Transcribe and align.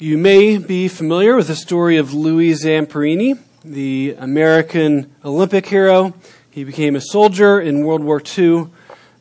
You 0.00 0.18
may 0.18 0.58
be 0.58 0.88
familiar 0.88 1.36
with 1.36 1.46
the 1.46 1.54
story 1.54 1.98
of 1.98 2.12
Louis 2.12 2.50
Zamperini, 2.50 3.38
the 3.64 4.16
American 4.18 5.14
Olympic 5.24 5.66
hero. 5.66 6.14
He 6.50 6.64
became 6.64 6.96
a 6.96 7.00
soldier 7.00 7.60
in 7.60 7.86
World 7.86 8.02
War 8.02 8.20
II. 8.36 8.70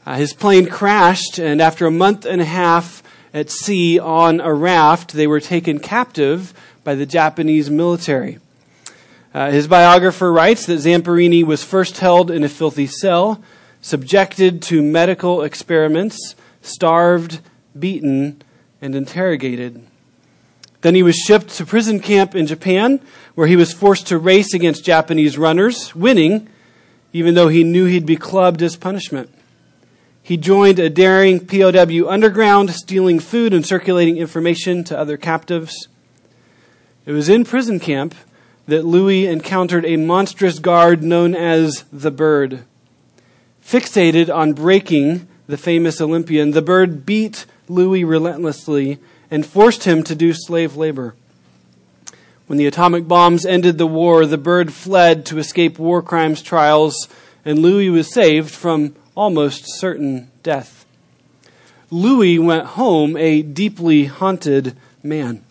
Uh, 0.03 0.15
his 0.15 0.33
plane 0.33 0.65
crashed, 0.65 1.37
and 1.37 1.61
after 1.61 1.85
a 1.85 1.91
month 1.91 2.25
and 2.25 2.41
a 2.41 2.45
half 2.45 3.03
at 3.35 3.51
sea 3.51 3.99
on 3.99 4.41
a 4.41 4.51
raft, 4.51 5.13
they 5.13 5.27
were 5.27 5.39
taken 5.39 5.77
captive 5.77 6.55
by 6.83 6.95
the 6.95 7.05
Japanese 7.05 7.69
military. 7.69 8.39
Uh, 9.31 9.51
his 9.51 9.67
biographer 9.67 10.33
writes 10.33 10.65
that 10.65 10.79
Zamperini 10.79 11.43
was 11.43 11.63
first 11.63 11.99
held 11.99 12.31
in 12.31 12.43
a 12.43 12.49
filthy 12.49 12.87
cell, 12.87 13.43
subjected 13.81 14.63
to 14.63 14.81
medical 14.81 15.43
experiments, 15.43 16.33
starved, 16.63 17.41
beaten, 17.77 18.41
and 18.81 18.95
interrogated. 18.95 19.85
Then 20.83 20.95
he 20.95 21.03
was 21.03 21.15
shipped 21.15 21.47
to 21.55 21.65
prison 21.65 22.01
camp 22.01 22.35
in 22.35 22.45
Japan, 22.45 22.99
where 23.35 23.47
he 23.47 23.55
was 23.55 23.73
forced 23.73 24.07
to 24.07 24.17
race 24.17 24.53
against 24.53 24.83
Japanese 24.83 25.37
runners, 25.37 25.95
winning, 25.95 26.49
even 27.13 27.35
though 27.35 27.47
he 27.47 27.63
knew 27.63 27.85
he'd 27.85 28.05
be 28.05 28.17
clubbed 28.17 28.61
as 28.61 28.75
punishment. 28.75 29.33
He 30.21 30.35
joined 30.35 30.79
a 30.79 30.89
daring 30.89 31.39
POW 31.39 32.09
underground, 32.09 32.71
stealing 32.71 33.19
food 33.19 33.53
and 33.53 33.65
circulating 33.65 34.17
information 34.17 34.83
to 34.85 34.97
other 34.97 35.15
captives. 35.15 35.87
It 37.05 37.13
was 37.13 37.29
in 37.29 37.45
prison 37.45 37.79
camp 37.79 38.13
that 38.67 38.83
Louis 38.85 39.25
encountered 39.25 39.85
a 39.85 39.95
monstrous 39.95 40.59
guard 40.59 41.01
known 41.01 41.33
as 41.33 41.85
the 41.93 42.11
Bird. 42.11 42.65
Fixated 43.65 44.33
on 44.33 44.51
breaking 44.51 45.29
the 45.47 45.57
famous 45.57 46.01
Olympian, 46.01 46.51
the 46.51 46.61
Bird 46.61 47.05
beat 47.05 47.45
Louis 47.69 48.03
relentlessly 48.03 48.99
and 49.33 49.43
forced 49.43 49.85
him 49.85 50.03
to 50.03 50.13
do 50.13 50.31
slave 50.31 50.75
labor. 50.75 51.15
When 52.45 52.59
the 52.59 52.67
atomic 52.67 53.07
bombs 53.07 53.47
ended 53.47 53.79
the 53.79 53.87
war, 53.87 54.27
the 54.27 54.37
Bird 54.37 54.71
fled 54.71 55.25
to 55.25 55.39
escape 55.39 55.79
war 55.79 56.03
crimes 56.03 56.43
trials, 56.43 57.09
and 57.43 57.57
Louis 57.57 57.89
was 57.89 58.13
saved 58.13 58.51
from 58.51 58.95
almost 59.15 59.65
certain 59.79 60.29
death. 60.43 60.85
Louis 61.89 62.37
went 62.37 62.67
home 62.77 63.17
a 63.17 63.41
deeply 63.41 64.05
haunted 64.05 64.77
man. 65.01 65.43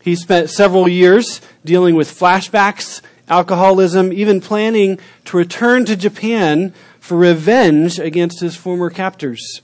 He 0.00 0.16
spent 0.16 0.48
several 0.48 0.88
years 0.88 1.42
dealing 1.66 1.96
with 1.96 2.08
flashbacks, 2.08 3.02
alcoholism, 3.28 4.10
even 4.10 4.40
planning 4.40 4.98
to 5.26 5.36
return 5.36 5.84
to 5.84 5.96
Japan 5.96 6.72
for 6.98 7.18
revenge 7.18 7.98
against 7.98 8.40
his 8.40 8.56
former 8.56 8.88
captors. 8.88 9.60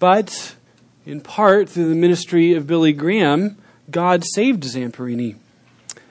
But, 0.00 0.55
in 1.06 1.20
part 1.20 1.68
through 1.68 1.88
the 1.88 1.94
ministry 1.94 2.52
of 2.52 2.66
Billy 2.66 2.92
Graham, 2.92 3.56
God 3.90 4.24
saved 4.24 4.64
Zamperini. 4.64 5.36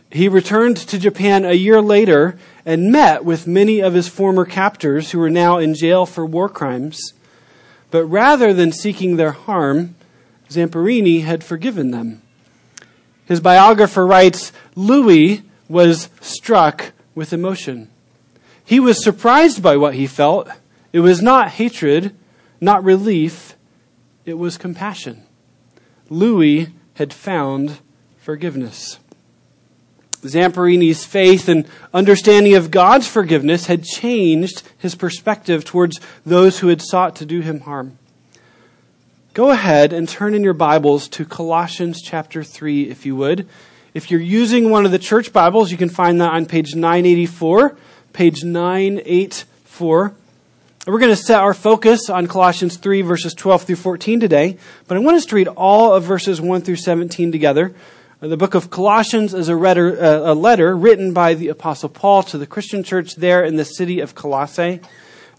He 0.10 0.30
returned 0.30 0.78
to 0.78 0.98
Japan 0.98 1.44
a 1.44 1.52
year 1.52 1.82
later 1.82 2.40
and 2.66 2.94
met 2.94 3.26
with 3.26 3.46
many 3.46 3.82
of 3.82 3.94
his 3.94 4.08
former 4.08 4.46
captors 4.46 5.12
who 5.12 5.20
were 5.20 5.30
now 5.30 5.58
in 5.58 5.76
jail 5.76 6.06
for 6.06 6.26
war 6.26 6.48
crimes. 6.48 7.12
But 7.92 8.06
rather 8.06 8.54
than 8.54 8.72
seeking 8.72 9.18
their 9.18 9.34
harm, 9.34 9.96
Zamperini 10.50 11.24
had 11.24 11.44
forgiven 11.44 11.92
them. 11.92 12.22
His 13.26 13.42
biographer 13.42 14.08
writes 14.08 14.54
Louis 14.76 15.44
was 15.68 16.10
struck 16.22 16.94
with 17.14 17.34
emotion. 17.34 17.90
He 18.64 18.80
was 18.80 19.04
surprised 19.04 19.62
by 19.62 19.76
what 19.76 19.96
he 19.96 20.08
felt. 20.08 20.48
It 20.94 21.02
was 21.02 21.22
not 21.22 21.50
hatred, 21.50 22.16
not 22.62 22.84
relief, 22.84 23.56
it 24.26 24.38
was 24.38 24.58
compassion. 24.58 25.24
Louis 26.10 26.68
had 26.96 27.14
found 27.14 27.80
forgiveness. 28.18 29.00
Zamperini's 30.22 31.06
faith 31.06 31.48
and 31.48 31.68
understanding 31.94 32.56
of 32.56 32.72
God's 32.72 33.08
forgiveness 33.08 33.68
had 33.68 33.84
changed 33.84 34.64
his 34.78 34.96
perspective 34.96 35.64
towards 35.64 36.00
those 36.26 36.60
who 36.60 36.70
had 36.70 36.82
sought 36.82 37.16
to 37.18 37.26
do 37.26 37.42
him 37.42 37.62
harm. 37.62 38.00
Go 39.34 39.52
ahead 39.52 39.94
and 39.94 40.10
turn 40.10 40.34
in 40.34 40.44
your 40.44 40.54
Bibles 40.54 41.08
to 41.10 41.26
Colossians 41.26 42.02
chapter 42.02 42.44
3, 42.44 42.90
if 42.90 43.06
you 43.06 43.16
would. 43.18 43.48
If 43.94 44.10
you're 44.10 44.20
using 44.20 44.70
one 44.70 44.86
of 44.86 44.92
the 44.92 45.00
church 45.00 45.32
Bibles, 45.32 45.72
you 45.72 45.78
can 45.78 45.90
find 45.90 46.20
that 46.22 46.34
on 46.34 46.46
page 46.46 46.74
984. 46.74 47.78
Page 48.14 48.44
984. 48.44 50.16
We're 50.88 51.00
going 51.00 51.10
to 51.10 51.16
set 51.16 51.40
our 51.40 51.56
focus 51.56 52.12
on 52.12 52.28
Colossians 52.28 52.78
3, 52.78 53.02
verses 53.02 53.34
12 53.34 53.64
through 53.64 53.76
14 53.78 54.20
today, 54.20 54.60
but 54.88 54.96
I 54.96 55.00
want 55.00 55.18
us 55.18 55.26
to 55.26 55.36
read 55.36 55.48
all 55.48 55.96
of 55.96 56.04
verses 56.04 56.40
1 56.40 56.62
through 56.62 56.76
17 56.76 57.32
together. 57.32 57.74
The 58.20 58.38
book 58.38 58.54
of 58.54 58.70
Colossians 58.70 59.34
is 59.34 59.50
a 59.50 59.56
letter, 59.56 60.00
uh, 60.00 60.32
a 60.32 60.36
letter 60.36 60.78
written 60.78 61.12
by 61.12 61.34
the 61.34 61.48
Apostle 61.48 61.90
Paul 61.90 62.22
to 62.24 62.38
the 62.38 62.46
Christian 62.46 62.84
church 62.84 63.16
there 63.16 63.44
in 63.44 63.56
the 63.56 63.66
city 63.66 64.00
of 64.00 64.14
Colossae. 64.14 64.80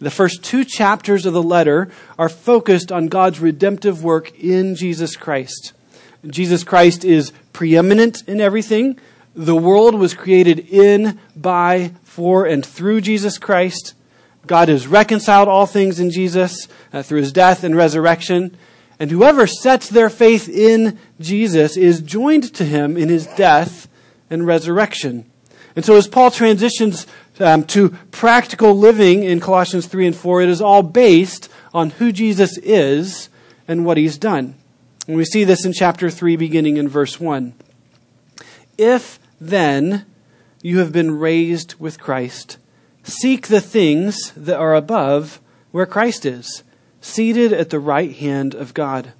The 0.00 0.10
first 0.10 0.42
two 0.42 0.64
chapters 0.64 1.26
of 1.26 1.32
the 1.32 1.42
letter 1.44 1.92
are 2.18 2.28
focused 2.28 2.90
on 2.90 3.06
God's 3.06 3.38
redemptive 3.38 4.02
work 4.02 4.36
in 4.40 4.74
Jesus 4.74 5.14
Christ. 5.14 5.74
Jesus 6.26 6.64
Christ 6.64 7.04
is 7.04 7.32
preeminent 7.52 8.24
in 8.26 8.40
everything. 8.40 8.98
The 9.36 9.54
world 9.54 9.94
was 9.94 10.12
created 10.12 10.58
in, 10.58 11.20
by, 11.36 11.92
for, 12.02 12.46
and 12.46 12.66
through 12.66 13.02
Jesus 13.02 13.38
Christ. 13.38 13.94
God 14.46 14.68
has 14.68 14.86
reconciled 14.86 15.48
all 15.48 15.66
things 15.66 16.00
in 16.00 16.10
Jesus 16.10 16.68
uh, 16.92 17.02
through 17.02 17.20
his 17.20 17.32
death 17.32 17.64
and 17.64 17.76
resurrection. 17.76 18.56
And 18.98 19.10
whoever 19.10 19.46
sets 19.46 19.88
their 19.88 20.08
faith 20.08 20.48
in 20.48 20.98
Jesus 21.20 21.76
is 21.76 22.00
joined 22.00 22.54
to 22.54 22.64
him 22.64 22.96
in 22.96 23.08
his 23.08 23.26
death 23.26 23.88
and 24.30 24.46
resurrection. 24.46 25.30
And 25.74 25.84
so 25.84 25.96
as 25.96 26.08
Paul 26.08 26.30
transitions 26.30 27.06
um, 27.38 27.64
to 27.64 27.90
practical 28.10 28.74
living 28.74 29.22
in 29.22 29.40
Colossians 29.40 29.86
3 29.86 30.06
and 30.06 30.16
4, 30.16 30.42
it 30.42 30.48
is 30.48 30.62
all 30.62 30.82
based 30.82 31.50
on 31.74 31.90
who 31.90 32.12
Jesus 32.12 32.56
is 32.58 33.28
and 33.68 33.84
what 33.84 33.98
he's 33.98 34.16
done. 34.16 34.54
And 35.06 35.16
we 35.16 35.24
see 35.24 35.44
this 35.44 35.64
in 35.64 35.72
chapter 35.72 36.10
3, 36.10 36.36
beginning 36.36 36.78
in 36.78 36.88
verse 36.88 37.20
1. 37.20 37.52
If 38.78 39.18
then 39.40 40.06
you 40.62 40.78
have 40.78 40.92
been 40.92 41.18
raised 41.18 41.74
with 41.74 42.00
Christ, 42.00 42.56
seek 43.06 43.46
the 43.46 43.60
things 43.60 44.32
that 44.36 44.58
are 44.58 44.74
above 44.74 45.40
where 45.70 45.86
Christ 45.86 46.26
is, 46.26 46.62
seated 47.00 47.52
at 47.52 47.70
the 47.70 47.80
right 47.80 48.14
hand 48.14 48.54
of 48.54 48.74
God. 48.74 49.12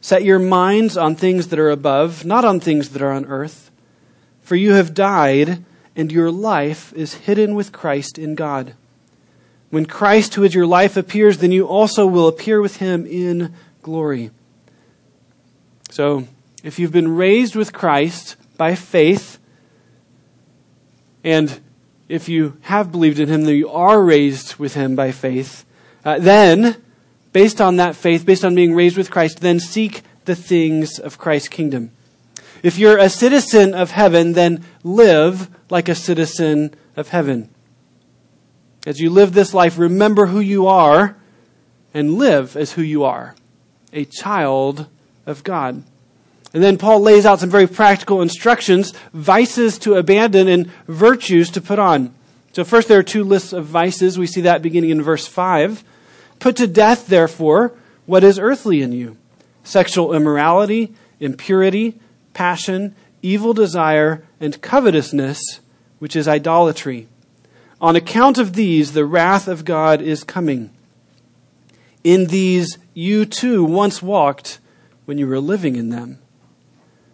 Set 0.00 0.24
your 0.24 0.38
minds 0.38 0.96
on 0.96 1.14
things 1.14 1.48
that 1.48 1.58
are 1.58 1.70
above, 1.70 2.24
not 2.24 2.44
on 2.44 2.60
things 2.60 2.90
that 2.90 3.02
are 3.02 3.12
on 3.12 3.24
earth. 3.26 3.70
For 4.40 4.56
you 4.56 4.72
have 4.72 4.94
died 4.94 5.64
and 5.94 6.10
your 6.10 6.30
life 6.30 6.92
is 6.94 7.14
hidden 7.14 7.54
with 7.54 7.72
Christ 7.72 8.18
in 8.18 8.34
God. 8.34 8.74
When 9.70 9.86
Christ, 9.86 10.34
who 10.34 10.42
is 10.42 10.54
your 10.54 10.66
life, 10.66 10.96
appears, 10.96 11.38
then 11.38 11.52
you 11.52 11.66
also 11.66 12.06
will 12.06 12.28
appear 12.28 12.60
with 12.60 12.76
him 12.76 13.06
in 13.06 13.54
glory. 13.80 14.30
So, 15.90 16.26
if 16.62 16.78
you've 16.78 16.92
been 16.92 17.16
raised 17.16 17.54
with 17.56 17.72
Christ 17.72 18.36
by 18.56 18.74
faith, 18.74 19.38
and 21.24 21.60
if 22.12 22.28
you 22.28 22.58
have 22.62 22.92
believed 22.92 23.18
in 23.18 23.30
him, 23.30 23.44
then 23.44 23.56
you 23.56 23.70
are 23.70 24.04
raised 24.04 24.56
with 24.56 24.74
him 24.74 24.94
by 24.94 25.10
faith, 25.12 25.64
uh, 26.04 26.18
then, 26.18 26.76
based 27.32 27.58
on 27.58 27.76
that 27.76 27.96
faith, 27.96 28.26
based 28.26 28.44
on 28.44 28.54
being 28.54 28.74
raised 28.74 28.98
with 28.98 29.10
Christ, 29.10 29.40
then 29.40 29.58
seek 29.58 30.02
the 30.26 30.36
things 30.36 30.98
of 30.98 31.16
Christ's 31.16 31.48
kingdom. 31.48 31.90
If 32.62 32.76
you're 32.76 32.98
a 32.98 33.08
citizen 33.08 33.72
of 33.72 33.92
heaven, 33.92 34.34
then 34.34 34.62
live 34.84 35.48
like 35.70 35.88
a 35.88 35.94
citizen 35.94 36.74
of 36.96 37.08
heaven. 37.08 37.48
As 38.86 39.00
you 39.00 39.08
live 39.08 39.32
this 39.32 39.54
life, 39.54 39.78
remember 39.78 40.26
who 40.26 40.40
you 40.40 40.66
are 40.66 41.16
and 41.94 42.18
live 42.18 42.56
as 42.56 42.72
who 42.72 42.82
you 42.82 43.04
are 43.04 43.34
a 43.94 44.04
child 44.04 44.86
of 45.24 45.44
God. 45.44 45.82
And 46.54 46.62
then 46.62 46.76
Paul 46.76 47.00
lays 47.00 47.24
out 47.24 47.40
some 47.40 47.50
very 47.50 47.66
practical 47.66 48.20
instructions, 48.20 48.92
vices 49.14 49.78
to 49.78 49.94
abandon 49.94 50.48
and 50.48 50.70
virtues 50.86 51.50
to 51.50 51.60
put 51.60 51.78
on. 51.78 52.14
So 52.52 52.64
first 52.64 52.88
there 52.88 52.98
are 52.98 53.02
two 53.02 53.24
lists 53.24 53.52
of 53.52 53.64
vices. 53.64 54.18
We 54.18 54.26
see 54.26 54.42
that 54.42 54.60
beginning 54.60 54.90
in 54.90 55.02
verse 55.02 55.26
5. 55.26 55.82
Put 56.38 56.56
to 56.56 56.66
death, 56.66 57.06
therefore, 57.06 57.72
what 58.04 58.24
is 58.24 58.38
earthly 58.38 58.82
in 58.82 58.92
you. 58.92 59.16
Sexual 59.64 60.12
immorality, 60.12 60.94
impurity, 61.20 61.98
passion, 62.34 62.94
evil 63.22 63.54
desire, 63.54 64.24
and 64.40 64.60
covetousness, 64.60 65.60
which 66.00 66.16
is 66.16 66.28
idolatry. 66.28 67.06
On 67.80 67.96
account 67.96 68.38
of 68.38 68.54
these, 68.54 68.92
the 68.92 69.06
wrath 69.06 69.48
of 69.48 69.64
God 69.64 70.02
is 70.02 70.24
coming. 70.24 70.70
In 72.04 72.26
these 72.26 72.78
you 72.92 73.24
too 73.24 73.64
once 73.64 74.02
walked 74.02 74.58
when 75.04 75.16
you 75.16 75.26
were 75.26 75.40
living 75.40 75.76
in 75.76 75.90
them. 75.90 76.18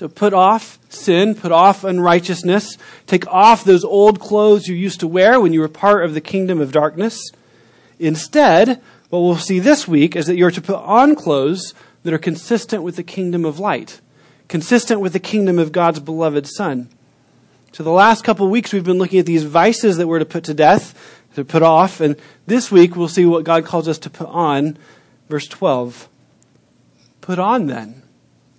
So 0.00 0.08
put 0.08 0.32
off 0.32 0.78
sin, 0.88 1.34
put 1.34 1.52
off 1.52 1.84
unrighteousness, 1.84 2.78
take 3.06 3.26
off 3.26 3.64
those 3.64 3.84
old 3.84 4.18
clothes 4.18 4.66
you 4.66 4.74
used 4.74 5.00
to 5.00 5.06
wear 5.06 5.38
when 5.38 5.52
you 5.52 5.60
were 5.60 5.68
part 5.68 6.06
of 6.06 6.14
the 6.14 6.22
kingdom 6.22 6.58
of 6.58 6.72
darkness. 6.72 7.20
Instead, 7.98 8.80
what 9.10 9.18
we'll 9.18 9.36
see 9.36 9.58
this 9.58 9.86
week 9.86 10.16
is 10.16 10.26
that 10.26 10.38
you're 10.38 10.50
to 10.52 10.62
put 10.62 10.76
on 10.76 11.14
clothes 11.14 11.74
that 12.02 12.14
are 12.14 12.18
consistent 12.18 12.82
with 12.82 12.96
the 12.96 13.02
kingdom 13.02 13.44
of 13.44 13.58
light, 13.58 14.00
consistent 14.48 15.02
with 15.02 15.12
the 15.12 15.20
kingdom 15.20 15.58
of 15.58 15.70
God's 15.70 16.00
beloved 16.00 16.46
Son. 16.46 16.88
So 17.72 17.82
the 17.82 17.90
last 17.90 18.24
couple 18.24 18.46
of 18.46 18.50
weeks 18.50 18.72
we've 18.72 18.82
been 18.82 18.96
looking 18.96 19.18
at 19.18 19.26
these 19.26 19.44
vices 19.44 19.98
that 19.98 20.06
we're 20.06 20.18
to 20.18 20.24
put 20.24 20.44
to 20.44 20.54
death, 20.54 21.22
to 21.34 21.44
put 21.44 21.62
off, 21.62 22.00
and 22.00 22.16
this 22.46 22.72
week 22.72 22.96
we'll 22.96 23.06
see 23.06 23.26
what 23.26 23.44
God 23.44 23.66
calls 23.66 23.86
us 23.86 23.98
to 23.98 24.08
put 24.08 24.28
on. 24.28 24.78
Verse 25.28 25.46
12. 25.46 26.08
Put 27.20 27.38
on 27.38 27.66
then 27.66 27.99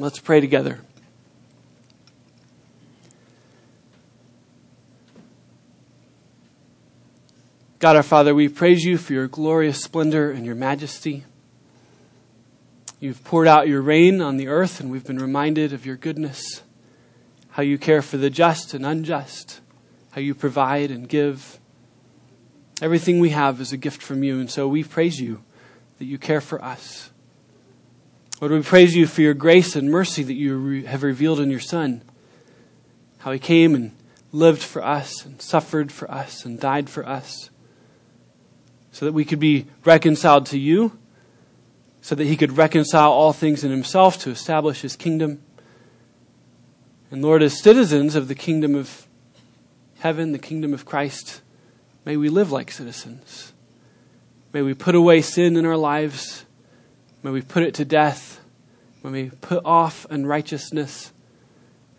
Let's 0.00 0.20
pray 0.20 0.40
together. 0.40 0.78
God 7.80 7.96
our 7.96 8.04
Father, 8.04 8.32
we 8.32 8.48
praise 8.48 8.84
you 8.84 8.96
for 8.96 9.12
your 9.12 9.26
glorious 9.26 9.82
splendor 9.82 10.30
and 10.30 10.46
your 10.46 10.54
majesty. 10.54 11.24
You've 13.00 13.24
poured 13.24 13.48
out 13.48 13.66
your 13.66 13.82
rain 13.82 14.20
on 14.20 14.36
the 14.36 14.46
earth, 14.46 14.78
and 14.78 14.88
we've 14.88 15.04
been 15.04 15.18
reminded 15.18 15.72
of 15.72 15.84
your 15.84 15.96
goodness, 15.96 16.62
how 17.50 17.64
you 17.64 17.76
care 17.76 18.02
for 18.02 18.18
the 18.18 18.30
just 18.30 18.74
and 18.74 18.86
unjust, 18.86 19.60
how 20.12 20.20
you 20.20 20.32
provide 20.32 20.92
and 20.92 21.08
give. 21.08 21.58
Everything 22.80 23.18
we 23.18 23.30
have 23.30 23.60
is 23.60 23.72
a 23.72 23.76
gift 23.76 24.00
from 24.00 24.22
you, 24.22 24.38
and 24.38 24.48
so 24.48 24.68
we 24.68 24.84
praise 24.84 25.20
you 25.20 25.42
that 25.98 26.04
you 26.04 26.18
care 26.18 26.40
for 26.40 26.62
us. 26.64 27.07
Lord, 28.40 28.52
we 28.52 28.62
praise 28.62 28.94
you 28.94 29.08
for 29.08 29.20
your 29.20 29.34
grace 29.34 29.74
and 29.74 29.90
mercy 29.90 30.22
that 30.22 30.34
you 30.34 30.84
have 30.84 31.02
revealed 31.02 31.40
in 31.40 31.50
your 31.50 31.58
Son. 31.58 32.02
How 33.18 33.32
he 33.32 33.40
came 33.40 33.74
and 33.74 33.90
lived 34.30 34.62
for 34.62 34.84
us 34.84 35.24
and 35.24 35.42
suffered 35.42 35.90
for 35.90 36.08
us 36.08 36.44
and 36.44 36.60
died 36.60 36.88
for 36.88 37.04
us 37.04 37.50
so 38.92 39.06
that 39.06 39.12
we 39.12 39.24
could 39.24 39.40
be 39.40 39.66
reconciled 39.84 40.46
to 40.46 40.58
you, 40.58 40.96
so 42.00 42.14
that 42.14 42.26
he 42.26 42.36
could 42.36 42.56
reconcile 42.56 43.10
all 43.10 43.32
things 43.32 43.64
in 43.64 43.72
himself 43.72 44.18
to 44.18 44.30
establish 44.30 44.82
his 44.82 44.94
kingdom. 44.94 45.42
And 47.10 47.22
Lord, 47.22 47.42
as 47.42 47.60
citizens 47.60 48.14
of 48.14 48.28
the 48.28 48.34
kingdom 48.36 48.76
of 48.76 49.08
heaven, 49.98 50.30
the 50.30 50.38
kingdom 50.38 50.72
of 50.72 50.84
Christ, 50.84 51.40
may 52.04 52.16
we 52.16 52.28
live 52.28 52.52
like 52.52 52.70
citizens. 52.70 53.52
May 54.52 54.62
we 54.62 54.74
put 54.74 54.94
away 54.94 55.22
sin 55.22 55.56
in 55.56 55.66
our 55.66 55.76
lives 55.76 56.44
May 57.22 57.30
we 57.30 57.42
put 57.42 57.62
it 57.62 57.74
to 57.74 57.84
death. 57.84 58.40
May 59.02 59.10
we 59.10 59.30
put 59.30 59.64
off 59.64 60.06
unrighteousness 60.10 61.12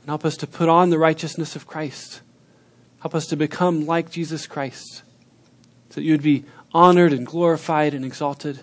and 0.02 0.10
help 0.10 0.26
us 0.26 0.38
to 0.38 0.48
put 0.48 0.70
on 0.70 0.90
the 0.90 0.98
righteousness 0.98 1.56
of 1.56 1.68
Christ. 1.68 2.22
Help 3.02 3.16
us 3.16 3.26
to 3.28 3.36
become 3.36 3.86
like 3.86 4.12
Jesus 4.12 4.48
Christ 4.48 5.04
so 5.90 5.96
that 5.96 6.04
you 6.04 6.14
would 6.14 6.24
be 6.24 6.46
honored 6.74 7.14
and 7.14 7.26
glorified 7.26 7.94
and 7.94 8.06
exalted. 8.06 8.62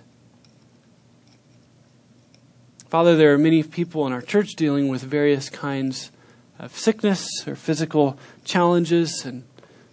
Father, 2.89 3.17
there 3.17 3.35
are 3.35 3.39
many 3.39 3.63
people 3.63 4.07
in 4.07 4.13
our 4.13 4.23
church 4.23 4.55
dealing 4.55 4.89
with 4.89 5.03
various 5.03 5.51
kinds 5.51 6.11
of 6.59 6.77
sickness 6.77 7.29
or 7.47 7.57
physical 7.57 8.19
challenges 8.45 9.25
and 9.25 9.45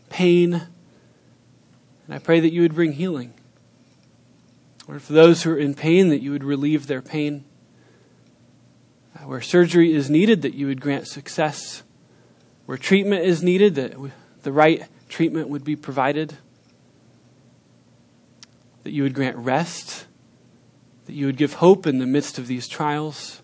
pain. 0.09 0.53
And 2.05 2.15
I 2.15 2.19
pray 2.19 2.39
that 2.39 2.53
you 2.53 2.61
would 2.61 2.75
bring 2.75 2.93
healing. 2.93 3.33
Or 4.93 4.99
for 4.99 5.13
those 5.13 5.41
who 5.41 5.49
are 5.49 5.57
in 5.57 5.73
pain, 5.73 6.09
that 6.09 6.21
you 6.21 6.29
would 6.29 6.43
relieve 6.43 6.85
their 6.85 7.01
pain. 7.01 7.45
Uh, 9.15 9.21
where 9.21 9.41
surgery 9.41 9.91
is 9.91 10.07
needed, 10.07 10.43
that 10.43 10.53
you 10.53 10.67
would 10.67 10.79
grant 10.79 11.07
success. 11.07 11.81
Where 12.67 12.77
treatment 12.77 13.25
is 13.25 13.41
needed, 13.41 13.73
that 13.73 13.95
the 14.43 14.51
right 14.51 14.83
treatment 15.09 15.49
would 15.49 15.63
be 15.63 15.75
provided. 15.75 16.37
That 18.83 18.91
you 18.91 19.01
would 19.01 19.15
grant 19.15 19.35
rest. 19.35 20.05
That 21.05 21.13
you 21.13 21.25
would 21.25 21.37
give 21.37 21.53
hope 21.53 21.87
in 21.87 21.97
the 21.97 22.05
midst 22.05 22.37
of 22.37 22.45
these 22.45 22.67
trials. 22.67 23.41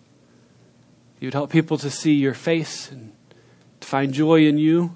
You 1.18 1.26
would 1.26 1.34
help 1.34 1.50
people 1.50 1.78
to 1.78 1.90
see 1.90 2.12
your 2.12 2.34
face 2.34 2.92
and 2.92 3.12
to 3.80 3.88
find 3.88 4.14
joy 4.14 4.46
in 4.46 4.56
you, 4.56 4.94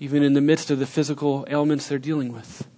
even 0.00 0.22
in 0.22 0.34
the 0.34 0.42
midst 0.42 0.70
of 0.70 0.78
the 0.78 0.86
physical 0.86 1.46
ailments 1.48 1.88
they're 1.88 1.98
dealing 1.98 2.30
with. 2.30 2.68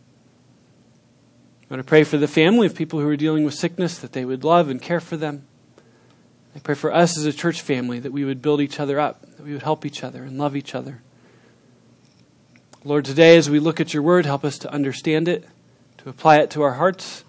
I 1.69 1.75
want 1.75 1.85
to 1.85 1.89
pray 1.89 2.03
for 2.03 2.17
the 2.17 2.27
family 2.27 2.67
of 2.67 2.75
people 2.75 2.99
who 2.99 3.07
are 3.09 3.17
dealing 3.17 3.45
with 3.45 3.53
sickness, 3.53 3.99
that 3.99 4.13
they 4.13 4.25
would 4.25 4.43
love 4.43 4.71
and 4.71 4.81
care 4.81 5.01
for 5.01 5.19
them. 5.19 5.47
I 6.57 6.61
pray 6.61 6.75
for 6.75 6.91
us 6.91 7.19
as 7.19 7.27
a 7.27 7.33
church 7.33 7.61
family 7.61 7.99
that 7.99 8.11
we 8.11 8.25
would 8.25 8.41
build 8.41 8.63
each 8.63 8.81
other 8.81 8.99
up, 8.99 9.21
that 9.37 9.45
we 9.45 9.53
would 9.53 9.63
help 9.63 9.85
each 9.85 10.03
other 10.03 10.23
and 10.23 10.39
love 10.39 10.57
each 10.57 10.75
other. 10.75 11.03
Lord, 12.85 13.05
today 13.05 13.37
as 13.37 13.51
we 13.51 13.59
look 13.59 13.81
at 13.81 13.93
your 13.93 14.03
word, 14.03 14.25
help 14.25 14.47
us 14.47 14.57
to 14.61 14.73
understand 14.73 15.29
it, 15.29 15.47
to 15.99 16.09
apply 16.09 16.39
it 16.39 16.51
to 16.53 16.63
our 16.63 16.73
hearts, 16.73 17.23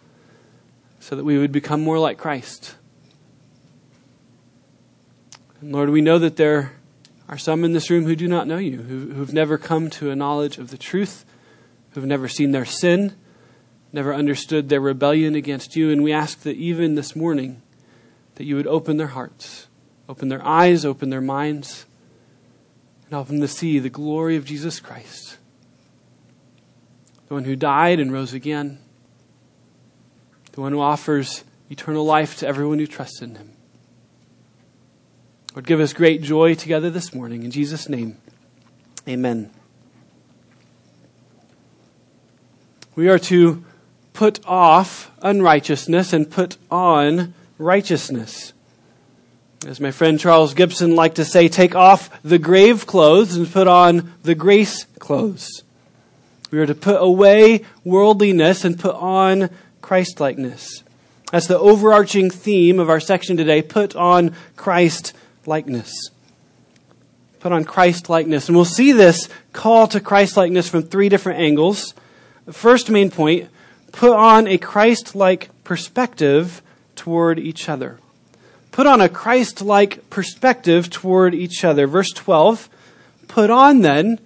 so 1.01 1.17
that 1.17 1.25
we 1.25 1.37
would 1.37 1.51
become 1.51 1.81
more 1.81 1.99
like 1.99 2.17
Christ. 2.17 2.75
And 5.59 5.73
Lord, 5.73 5.89
we 5.89 5.99
know 5.99 6.17
that 6.17 6.37
there 6.37 6.77
are 7.27 7.37
some 7.37 7.65
in 7.65 7.73
this 7.73 7.89
room 7.89 8.05
who 8.05 8.15
do 8.15 8.29
not 8.29 8.47
know 8.47 8.57
you, 8.57 8.77
who, 8.77 9.13
who've 9.13 9.33
never 9.33 9.57
come 9.57 9.89
to 9.89 10.11
a 10.11 10.15
knowledge 10.15 10.57
of 10.57 10.69
the 10.69 10.77
truth, 10.77 11.25
who've 11.91 12.05
never 12.05 12.29
seen 12.29 12.51
their 12.51 12.63
sin 12.63 13.15
never 13.91 14.13
understood 14.13 14.69
their 14.69 14.81
rebellion 14.81 15.35
against 15.35 15.75
you. 15.75 15.91
And 15.91 16.03
we 16.03 16.13
ask 16.13 16.41
that 16.41 16.57
even 16.57 16.95
this 16.95 17.15
morning, 17.15 17.61
that 18.35 18.45
you 18.45 18.55
would 18.55 18.67
open 18.67 18.97
their 18.97 19.07
hearts, 19.07 19.67
open 20.07 20.29
their 20.29 20.45
eyes, 20.45 20.85
open 20.85 21.09
their 21.09 21.21
minds, 21.21 21.85
and 23.03 23.11
help 23.11 23.27
them 23.27 23.41
to 23.41 23.47
see 23.47 23.79
the 23.79 23.89
glory 23.89 24.35
of 24.35 24.45
Jesus 24.45 24.79
Christ, 24.79 25.37
the 27.27 27.33
one 27.33 27.43
who 27.43 27.55
died 27.55 27.99
and 27.99 28.13
rose 28.13 28.33
again, 28.33 28.79
the 30.51 30.61
one 30.61 30.71
who 30.71 30.79
offers 30.79 31.43
eternal 31.69 32.05
life 32.05 32.37
to 32.37 32.47
everyone 32.47 32.79
who 32.79 32.87
trusts 32.87 33.21
in 33.21 33.35
him. 33.35 33.51
Lord, 35.53 35.65
give 35.65 35.79
us 35.79 35.93
great 35.93 36.21
joy 36.21 36.53
together 36.53 36.89
this 36.89 37.13
morning. 37.13 37.43
In 37.43 37.51
Jesus' 37.51 37.89
name, 37.89 38.17
amen. 39.07 39.51
We 42.95 43.09
are 43.09 43.19
to 43.19 43.63
put 44.19 44.45
off 44.45 45.09
unrighteousness 45.21 46.11
and 46.11 46.29
put 46.29 46.57
on 46.69 47.33
righteousness. 47.57 48.51
As 49.65 49.79
my 49.79 49.91
friend 49.91 50.19
Charles 50.19 50.53
Gibson 50.53 50.93
liked 50.93 51.15
to 51.15 51.23
say, 51.23 51.47
take 51.47 51.73
off 51.73 52.21
the 52.21 52.37
grave 52.37 52.85
clothes 52.85 53.37
and 53.37 53.49
put 53.49 53.65
on 53.65 54.11
the 54.23 54.35
grace 54.35 54.83
clothes. 54.99 55.63
We 56.51 56.59
are 56.59 56.65
to 56.65 56.75
put 56.75 57.01
away 57.01 57.63
worldliness 57.85 58.65
and 58.65 58.77
put 58.77 58.95
on 58.95 59.51
Christlikeness. 59.81 60.83
That's 61.31 61.47
the 61.47 61.57
overarching 61.57 62.29
theme 62.29 62.77
of 62.77 62.89
our 62.89 62.99
section 62.99 63.37
today. 63.37 63.61
Put 63.61 63.95
on 63.95 64.35
Christ 64.57 65.13
likeness. 65.45 65.93
Put 67.39 67.53
on 67.53 67.63
Christ 67.63 68.09
likeness. 68.09 68.49
And 68.49 68.57
we'll 68.57 68.65
see 68.65 68.91
this 68.91 69.29
call 69.53 69.87
to 69.87 70.01
Christ 70.01 70.35
likeness 70.35 70.67
from 70.67 70.83
three 70.83 71.07
different 71.07 71.39
angles. 71.39 71.93
The 72.45 72.51
first 72.51 72.89
main 72.89 73.11
point 73.11 73.49
put 73.91 74.13
on 74.13 74.47
a 74.47 74.57
Christ 74.57 75.15
like 75.15 75.49
perspective 75.63 76.61
toward 76.95 77.39
each 77.39 77.69
other. 77.69 77.99
Put 78.71 78.87
on 78.87 79.01
a 79.01 79.09
Christ 79.09 79.61
like 79.61 80.09
perspective 80.09 80.89
toward 80.89 81.33
each 81.35 81.63
other. 81.63 81.87
Verse 81.87 82.11
12 82.11 82.69
Put 83.27 83.49
on 83.49 83.81
then, 83.81 84.19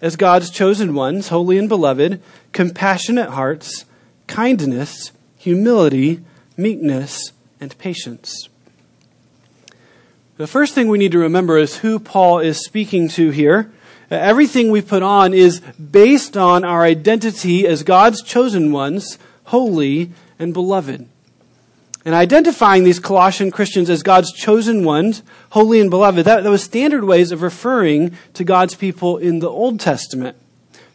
as 0.00 0.16
God's 0.16 0.50
chosen 0.50 0.94
ones, 0.94 1.28
holy 1.28 1.58
and 1.58 1.68
beloved, 1.68 2.20
compassionate 2.52 3.30
hearts, 3.30 3.84
kindness, 4.26 5.12
humility, 5.38 6.20
meekness, 6.56 7.32
and 7.60 7.76
patience. 7.78 8.48
The 10.36 10.46
first 10.46 10.74
thing 10.74 10.88
we 10.88 10.98
need 10.98 11.12
to 11.12 11.18
remember 11.18 11.58
is 11.58 11.78
who 11.78 11.98
Paul 11.98 12.38
is 12.38 12.64
speaking 12.64 13.08
to 13.10 13.30
here. 13.30 13.70
Everything 14.10 14.70
we 14.70 14.82
put 14.82 15.02
on 15.02 15.32
is 15.32 15.60
based 15.60 16.36
on 16.36 16.64
our 16.64 16.82
identity 16.82 17.66
as 17.66 17.84
God's 17.84 18.22
chosen 18.22 18.72
ones, 18.72 19.18
holy 19.44 20.10
and 20.38 20.52
beloved. 20.52 21.06
And 22.04 22.14
identifying 22.14 22.82
these 22.84 22.98
Colossian 22.98 23.50
Christians 23.50 23.90
as 23.90 24.02
God's 24.02 24.32
chosen 24.32 24.84
ones, 24.84 25.22
holy 25.50 25.80
and 25.80 25.90
beloved, 25.90 26.24
that, 26.24 26.42
that 26.42 26.50
was 26.50 26.62
standard 26.62 27.04
ways 27.04 27.30
of 27.30 27.42
referring 27.42 28.16
to 28.34 28.42
God's 28.42 28.74
people 28.74 29.18
in 29.18 29.38
the 29.38 29.50
Old 29.50 29.78
Testament. 29.78 30.36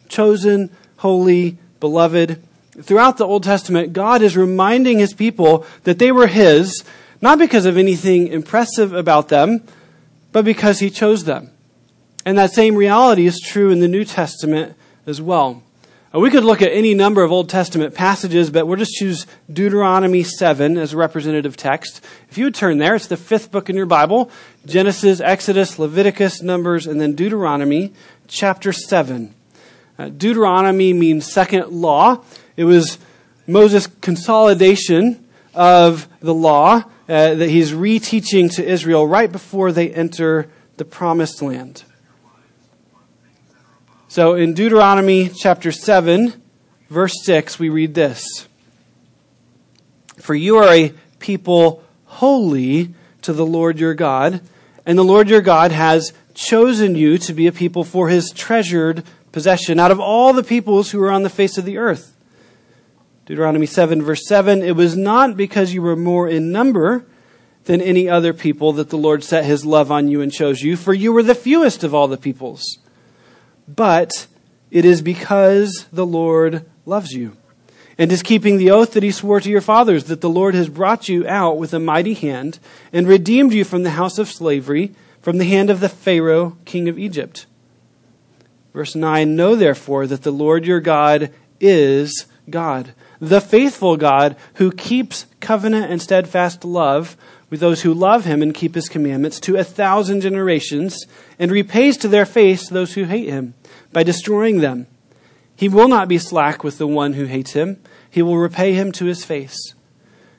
Chosen, 0.08 0.70
holy, 0.98 1.58
beloved. 1.80 2.42
Throughout 2.82 3.16
the 3.16 3.26
Old 3.26 3.44
Testament, 3.44 3.92
God 3.92 4.20
is 4.20 4.36
reminding 4.36 4.98
his 4.98 5.14
people 5.14 5.64
that 5.84 5.98
they 5.98 6.12
were 6.12 6.26
his, 6.26 6.84
not 7.22 7.38
because 7.38 7.64
of 7.64 7.78
anything 7.78 8.26
impressive 8.26 8.92
about 8.92 9.28
them, 9.28 9.62
but 10.32 10.44
because 10.44 10.80
he 10.80 10.90
chose 10.90 11.24
them. 11.24 11.50
And 12.26 12.36
that 12.38 12.52
same 12.52 12.74
reality 12.74 13.24
is 13.24 13.38
true 13.38 13.70
in 13.70 13.78
the 13.78 13.86
New 13.86 14.04
Testament 14.04 14.74
as 15.06 15.22
well. 15.22 15.62
Uh, 16.12 16.18
we 16.18 16.28
could 16.28 16.42
look 16.42 16.60
at 16.60 16.72
any 16.72 16.92
number 16.92 17.22
of 17.22 17.30
Old 17.30 17.48
Testament 17.48 17.94
passages, 17.94 18.50
but 18.50 18.66
we'll 18.66 18.78
just 18.78 18.96
choose 18.96 19.28
Deuteronomy 19.50 20.24
7 20.24 20.76
as 20.76 20.92
a 20.92 20.96
representative 20.96 21.56
text. 21.56 22.04
If 22.28 22.36
you 22.36 22.46
would 22.46 22.54
turn 22.56 22.78
there, 22.78 22.96
it's 22.96 23.06
the 23.06 23.16
fifth 23.16 23.52
book 23.52 23.70
in 23.70 23.76
your 23.76 23.86
Bible 23.86 24.28
Genesis, 24.66 25.20
Exodus, 25.20 25.78
Leviticus, 25.78 26.42
Numbers, 26.42 26.88
and 26.88 27.00
then 27.00 27.14
Deuteronomy 27.14 27.92
chapter 28.26 28.72
7. 28.72 29.32
Uh, 29.96 30.08
Deuteronomy 30.08 30.92
means 30.92 31.32
second 31.32 31.68
law. 31.68 32.24
It 32.56 32.64
was 32.64 32.98
Moses' 33.46 33.86
consolidation 34.00 35.24
of 35.54 36.08
the 36.18 36.34
law 36.34 36.82
uh, 37.08 37.34
that 37.36 37.48
he's 37.48 37.70
reteaching 37.70 38.52
to 38.56 38.66
Israel 38.66 39.06
right 39.06 39.30
before 39.30 39.70
they 39.70 39.90
enter 39.90 40.50
the 40.76 40.84
promised 40.84 41.40
land. 41.40 41.84
So 44.16 44.32
in 44.32 44.54
Deuteronomy 44.54 45.28
chapter 45.28 45.70
7, 45.70 46.32
verse 46.88 47.12
6, 47.24 47.58
we 47.58 47.68
read 47.68 47.92
this. 47.92 48.48
For 50.16 50.34
you 50.34 50.56
are 50.56 50.72
a 50.72 50.94
people 51.18 51.84
holy 52.06 52.94
to 53.20 53.34
the 53.34 53.44
Lord 53.44 53.78
your 53.78 53.92
God, 53.92 54.40
and 54.86 54.96
the 54.96 55.04
Lord 55.04 55.28
your 55.28 55.42
God 55.42 55.70
has 55.70 56.14
chosen 56.32 56.94
you 56.94 57.18
to 57.18 57.34
be 57.34 57.46
a 57.46 57.52
people 57.52 57.84
for 57.84 58.08
his 58.08 58.30
treasured 58.30 59.04
possession. 59.32 59.78
Out 59.78 59.90
of 59.90 60.00
all 60.00 60.32
the 60.32 60.42
peoples 60.42 60.92
who 60.92 61.02
are 61.02 61.10
on 61.10 61.22
the 61.22 61.28
face 61.28 61.58
of 61.58 61.66
the 61.66 61.76
earth. 61.76 62.16
Deuteronomy 63.26 63.66
7, 63.66 64.00
verse 64.00 64.26
7 64.26 64.62
It 64.62 64.76
was 64.76 64.96
not 64.96 65.36
because 65.36 65.74
you 65.74 65.82
were 65.82 65.94
more 65.94 66.26
in 66.26 66.50
number 66.50 67.04
than 67.64 67.82
any 67.82 68.08
other 68.08 68.32
people 68.32 68.72
that 68.72 68.88
the 68.88 68.96
Lord 68.96 69.22
set 69.22 69.44
his 69.44 69.66
love 69.66 69.92
on 69.92 70.08
you 70.08 70.22
and 70.22 70.32
chose 70.32 70.62
you, 70.62 70.74
for 70.74 70.94
you 70.94 71.12
were 71.12 71.22
the 71.22 71.34
fewest 71.34 71.84
of 71.84 71.94
all 71.94 72.08
the 72.08 72.16
peoples 72.16 72.78
but 73.68 74.26
it 74.70 74.84
is 74.84 75.02
because 75.02 75.86
the 75.92 76.06
Lord 76.06 76.64
loves 76.84 77.12
you 77.12 77.36
and 77.98 78.12
is 78.12 78.22
keeping 78.22 78.58
the 78.58 78.70
oath 78.70 78.92
that 78.92 79.02
he 79.02 79.10
swore 79.10 79.40
to 79.40 79.50
your 79.50 79.60
fathers 79.60 80.04
that 80.04 80.20
the 80.20 80.28
Lord 80.28 80.54
has 80.54 80.68
brought 80.68 81.08
you 81.08 81.26
out 81.26 81.58
with 81.58 81.72
a 81.72 81.78
mighty 81.78 82.14
hand 82.14 82.58
and 82.92 83.06
redeemed 83.06 83.52
you 83.52 83.64
from 83.64 83.82
the 83.82 83.90
house 83.90 84.18
of 84.18 84.28
slavery, 84.28 84.94
from 85.20 85.38
the 85.38 85.44
hand 85.44 85.70
of 85.70 85.80
the 85.80 85.88
Pharaoh, 85.88 86.56
king 86.64 86.88
of 86.88 86.98
Egypt. 86.98 87.46
Verse 88.74 88.94
9 88.94 89.34
Know 89.34 89.56
therefore 89.56 90.06
that 90.06 90.22
the 90.22 90.30
Lord 90.30 90.66
your 90.66 90.80
God 90.80 91.32
is 91.60 92.26
God, 92.50 92.92
the 93.18 93.40
faithful 93.40 93.96
God 93.96 94.36
who 94.54 94.70
keeps 94.70 95.26
covenant 95.40 95.90
and 95.90 96.02
steadfast 96.02 96.64
love 96.64 97.16
with 97.48 97.60
those 97.60 97.82
who 97.82 97.94
love 97.94 98.24
him 98.24 98.42
and 98.42 98.54
keep 98.54 98.74
his 98.74 98.88
commandments 98.88 99.38
to 99.40 99.56
a 99.56 99.64
thousand 99.64 100.20
generations, 100.20 101.06
and 101.38 101.50
repays 101.50 101.96
to 101.98 102.08
their 102.08 102.26
face 102.26 102.68
those 102.68 102.94
who 102.94 103.04
hate 103.04 103.28
him 103.28 103.54
by 103.92 104.02
destroying 104.02 104.60
them. 104.60 104.86
He 105.54 105.68
will 105.68 105.88
not 105.88 106.08
be 106.08 106.18
slack 106.18 106.64
with 106.64 106.78
the 106.78 106.86
one 106.86 107.14
who 107.14 107.24
hates 107.24 107.52
him, 107.52 107.80
he 108.10 108.22
will 108.22 108.38
repay 108.38 108.72
him 108.72 108.92
to 108.92 109.04
his 109.04 109.24
face. 109.24 109.74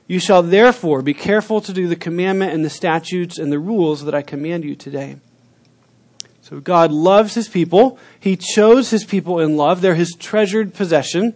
You 0.06 0.18
shall 0.18 0.42
therefore 0.42 1.02
be 1.02 1.14
careful 1.14 1.60
to 1.60 1.72
do 1.72 1.86
the 1.86 1.96
commandment 1.96 2.52
and 2.52 2.64
the 2.64 2.70
statutes 2.70 3.38
and 3.38 3.52
the 3.52 3.58
rules 3.58 4.04
that 4.04 4.14
I 4.14 4.22
command 4.22 4.64
you 4.64 4.74
today. 4.74 5.16
So 6.40 6.60
God 6.60 6.90
loves 6.90 7.34
his 7.34 7.46
people. 7.46 7.98
He 8.18 8.34
chose 8.34 8.88
his 8.88 9.04
people 9.04 9.38
in 9.38 9.58
love. 9.58 9.82
They're 9.82 9.94
his 9.94 10.16
treasured 10.18 10.72
possession. 10.72 11.34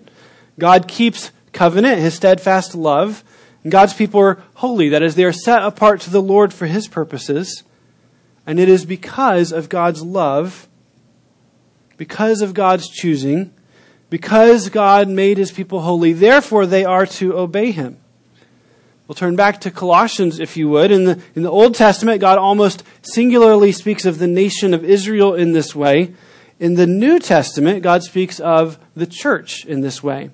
God 0.59 0.89
keeps 0.89 1.33
covenant, 1.53 1.99
his 1.99 2.15
steadfast 2.15 2.75
love. 2.75 3.23
And 3.63 3.73
God's 3.73 3.95
people 3.95 4.21
are 4.21 4.43
holy. 4.55 4.89
That 4.89 5.03
is, 5.03 5.15
they 5.15 5.25
are 5.25 5.33
set 5.33 5.63
apart 5.63 6.01
to 6.03 6.11
the 6.11 6.23
Lord 6.23 6.53
for 6.53 6.67
His 6.67 6.89
purposes. 6.89 7.63
And 8.47 8.59
it 8.59 8.69
is 8.69 8.85
because 8.85 9.53
of 9.53 9.69
God's 9.69 10.03
love, 10.03 10.69
because 11.97 12.43
of 12.43 12.55
God's 12.55 12.89
choosing, 12.89 13.53
because 14.11 14.69
God 14.69 15.09
made 15.09 15.39
His 15.39 15.53
people 15.53 15.83
holy, 15.83 16.13
therefore 16.13 16.67
they 16.67 16.85
are 16.85 17.07
to 17.07 17.37
obey 17.39 17.71
Him. 17.71 17.99
We'll 19.07 19.15
turn 19.15 19.37
back 19.37 19.61
to 19.61 19.71
Colossians, 19.71 20.41
if 20.41 20.57
you 20.57 20.69
would. 20.71 20.91
In 20.91 21.05
the, 21.05 21.23
in 21.35 21.43
the 21.43 21.51
Old 21.51 21.75
Testament, 21.75 22.21
God 22.21 22.39
almost 22.39 22.83
singularly 23.03 23.73
speaks 23.73 24.05
of 24.05 24.19
the 24.19 24.27
nation 24.27 24.75
of 24.75 24.85
Israel 24.85 25.35
in 25.35 25.53
this 25.53 25.75
way. 25.75 26.15
In 26.59 26.75
the 26.75 26.87
New 26.87 27.19
Testament, 27.19 27.83
God 27.83 28.03
speaks 28.03 28.41
of 28.41 28.79
the 28.95 29.07
church 29.07 29.65
in 29.67 29.81
this 29.81 30.03
way. 30.03 30.31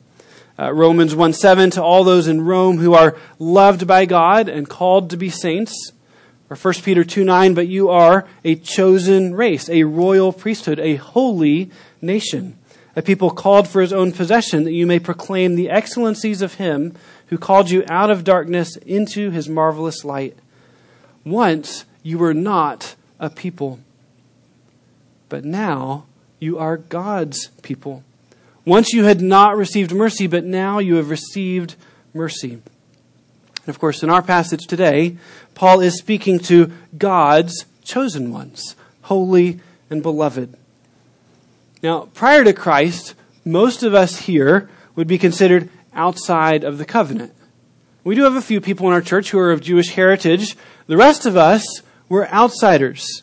Uh, 0.59 0.73
Romans 0.73 1.15
1 1.15 1.33
7, 1.35 1.71
to 1.71 1.83
all 1.83 2.03
those 2.03 2.27
in 2.27 2.41
Rome 2.41 2.79
who 2.79 2.95
are 2.95 3.17
loved 3.38 3.87
by 3.87 4.07
God 4.07 4.49
and 4.49 4.69
called 4.69 5.11
to 5.11 5.17
be 5.17 5.31
saints. 5.31 5.93
Or 6.50 6.57
1 6.57 6.75
Peter 6.83 7.05
2 7.05 7.25
9, 7.25 7.55
but 7.55 7.69
you 7.69 7.91
are 7.91 8.27
a 8.43 8.57
chosen 8.57 9.35
race, 9.35 9.69
a 9.69 9.85
royal 9.85 10.33
priesthood, 10.33 10.81
a 10.81 10.97
holy 10.97 11.71
nation, 12.00 12.59
a 12.97 13.03
people 13.03 13.31
called 13.31 13.69
for 13.69 13.83
his 13.83 13.93
own 13.93 14.12
possession, 14.12 14.65
that 14.65 14.73
you 14.73 14.87
may 14.87 14.99
proclaim 14.99 15.55
the 15.55 15.71
excellencies 15.71 16.43
of 16.43 16.55
him 16.55 16.95
who 17.27 17.38
called 17.38 17.71
you 17.71 17.85
out 17.88 18.11
of 18.11 18.25
darkness 18.25 18.77
into 18.77 19.31
his 19.31 19.49
marvelous 19.49 20.05
light. 20.05 20.37
Once 21.25 21.85
you 22.03 22.19
were 22.19 22.35
not 22.35 22.95
a 23.21 23.29
people, 23.29 23.79
but 25.29 25.45
now 25.45 26.07
you 26.41 26.59
are 26.59 26.79
God's 26.79 27.49
people. 27.62 28.03
Once 28.68 28.92
you 28.92 29.04
had 29.04 29.22
not 29.22 29.56
received 29.56 29.94
mercy, 29.94 30.26
but 30.26 30.44
now 30.44 30.78
you 30.78 30.96
have 30.96 31.08
received 31.08 31.75
mercy. 32.12 32.52
And 32.52 33.68
of 33.68 33.78
course, 33.78 34.02
in 34.02 34.10
our 34.10 34.20
passage 34.20 34.66
today, 34.66 35.16
Paul 35.54 35.80
is 35.80 35.96
speaking 35.96 36.38
to 36.40 36.70
God's 36.98 37.64
chosen 37.82 38.30
ones, 38.30 38.76
holy 39.00 39.60
and 39.88 40.02
beloved. 40.02 40.54
Now, 41.82 42.10
prior 42.12 42.44
to 42.44 42.52
Christ, 42.52 43.14
most 43.42 43.82
of 43.82 43.94
us 43.94 44.18
here 44.18 44.68
would 44.94 45.06
be 45.06 45.16
considered 45.16 45.70
outside 45.94 46.62
of 46.62 46.76
the 46.76 46.84
covenant. 46.84 47.32
We 48.04 48.16
do 48.16 48.25
have 48.25 48.37
a 48.37 48.42
few 48.42 48.60
people 48.60 48.87
in 48.87 48.92
our 48.92 49.00
church 49.00 49.30
who 49.30 49.38
are 49.38 49.50
of 49.50 49.62
Jewish 49.62 49.94
heritage. 49.94 50.56
The 50.88 50.98
rest 50.98 51.25
of 51.25 51.38
us 51.38 51.64
were 52.10 52.28
outsiders. 52.28 53.22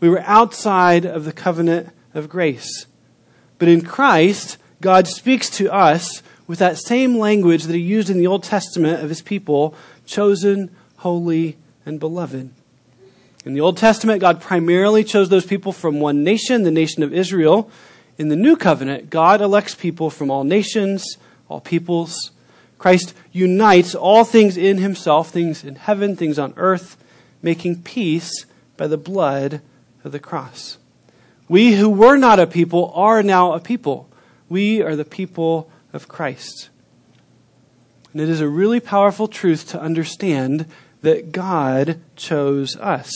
We 0.00 0.10
were 0.10 0.20
outside 0.20 1.06
of 1.06 1.24
the 1.24 1.32
covenant 1.32 1.88
of 2.12 2.28
grace. 2.28 2.84
But 3.58 3.68
in 3.68 3.80
Christ, 3.80 4.58
God 4.86 5.08
speaks 5.08 5.50
to 5.50 5.68
us 5.74 6.22
with 6.46 6.60
that 6.60 6.78
same 6.78 7.18
language 7.18 7.64
that 7.64 7.74
he 7.74 7.80
used 7.80 8.08
in 8.08 8.18
the 8.18 8.28
Old 8.28 8.44
Testament 8.44 9.02
of 9.02 9.08
his 9.08 9.20
people 9.20 9.74
chosen, 10.06 10.70
holy, 10.98 11.56
and 11.84 11.98
beloved. 11.98 12.50
In 13.44 13.54
the 13.54 13.60
Old 13.60 13.78
Testament, 13.78 14.20
God 14.20 14.40
primarily 14.40 15.02
chose 15.02 15.28
those 15.28 15.44
people 15.44 15.72
from 15.72 15.98
one 15.98 16.22
nation, 16.22 16.62
the 16.62 16.70
nation 16.70 17.02
of 17.02 17.12
Israel. 17.12 17.68
In 18.16 18.28
the 18.28 18.36
New 18.36 18.54
Covenant, 18.54 19.10
God 19.10 19.40
elects 19.40 19.74
people 19.74 20.08
from 20.08 20.30
all 20.30 20.44
nations, 20.44 21.18
all 21.48 21.60
peoples. 21.60 22.30
Christ 22.78 23.12
unites 23.32 23.92
all 23.92 24.22
things 24.22 24.56
in 24.56 24.78
himself, 24.78 25.30
things 25.30 25.64
in 25.64 25.74
heaven, 25.74 26.14
things 26.14 26.38
on 26.38 26.54
earth, 26.56 26.96
making 27.42 27.82
peace 27.82 28.46
by 28.76 28.86
the 28.86 28.96
blood 28.96 29.62
of 30.04 30.12
the 30.12 30.20
cross. 30.20 30.78
We 31.48 31.72
who 31.72 31.90
were 31.90 32.16
not 32.16 32.38
a 32.38 32.46
people 32.46 32.92
are 32.94 33.20
now 33.24 33.52
a 33.52 33.58
people. 33.58 34.08
We 34.48 34.82
are 34.82 34.96
the 34.96 35.04
people 35.04 35.70
of 35.92 36.08
Christ. 36.08 36.70
And 38.12 38.20
it 38.20 38.28
is 38.28 38.40
a 38.40 38.48
really 38.48 38.80
powerful 38.80 39.28
truth 39.28 39.68
to 39.68 39.80
understand 39.80 40.66
that 41.02 41.32
God 41.32 42.00
chose 42.16 42.76
us. 42.76 43.10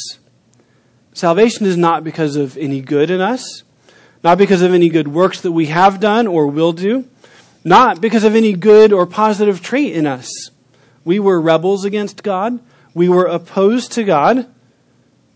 Salvation 1.13 1.67
is 1.67 1.77
not 1.77 2.05
because 2.05 2.37
of 2.37 2.57
any 2.57 2.81
good 2.81 3.11
in 3.11 3.21
us, 3.21 3.63
not 4.23 4.39
because 4.39 4.63
of 4.63 4.73
any 4.73 4.89
good 4.89 5.09
works 5.09 5.41
that 5.41 5.53
we 5.53 5.67
have 5.67 6.01
done 6.01 6.27
or 6.27 6.47
will 6.47 6.73
do, 6.73 7.09
not 7.65 8.01
because 8.01 8.25
of 8.25 8.35
any 8.35 8.53
good 8.53 8.93
or 8.93 9.07
positive 9.07 9.63
trait 9.63 9.93
in 9.93 10.07
us. 10.07 10.51
We 11.05 11.19
were 11.19 11.41
rebels 11.41 11.85
against 11.85 12.23
God, 12.23 12.61
we 12.95 13.09
were 13.09 13.27
opposed 13.27 13.93
to 13.93 14.05
God, 14.05 14.47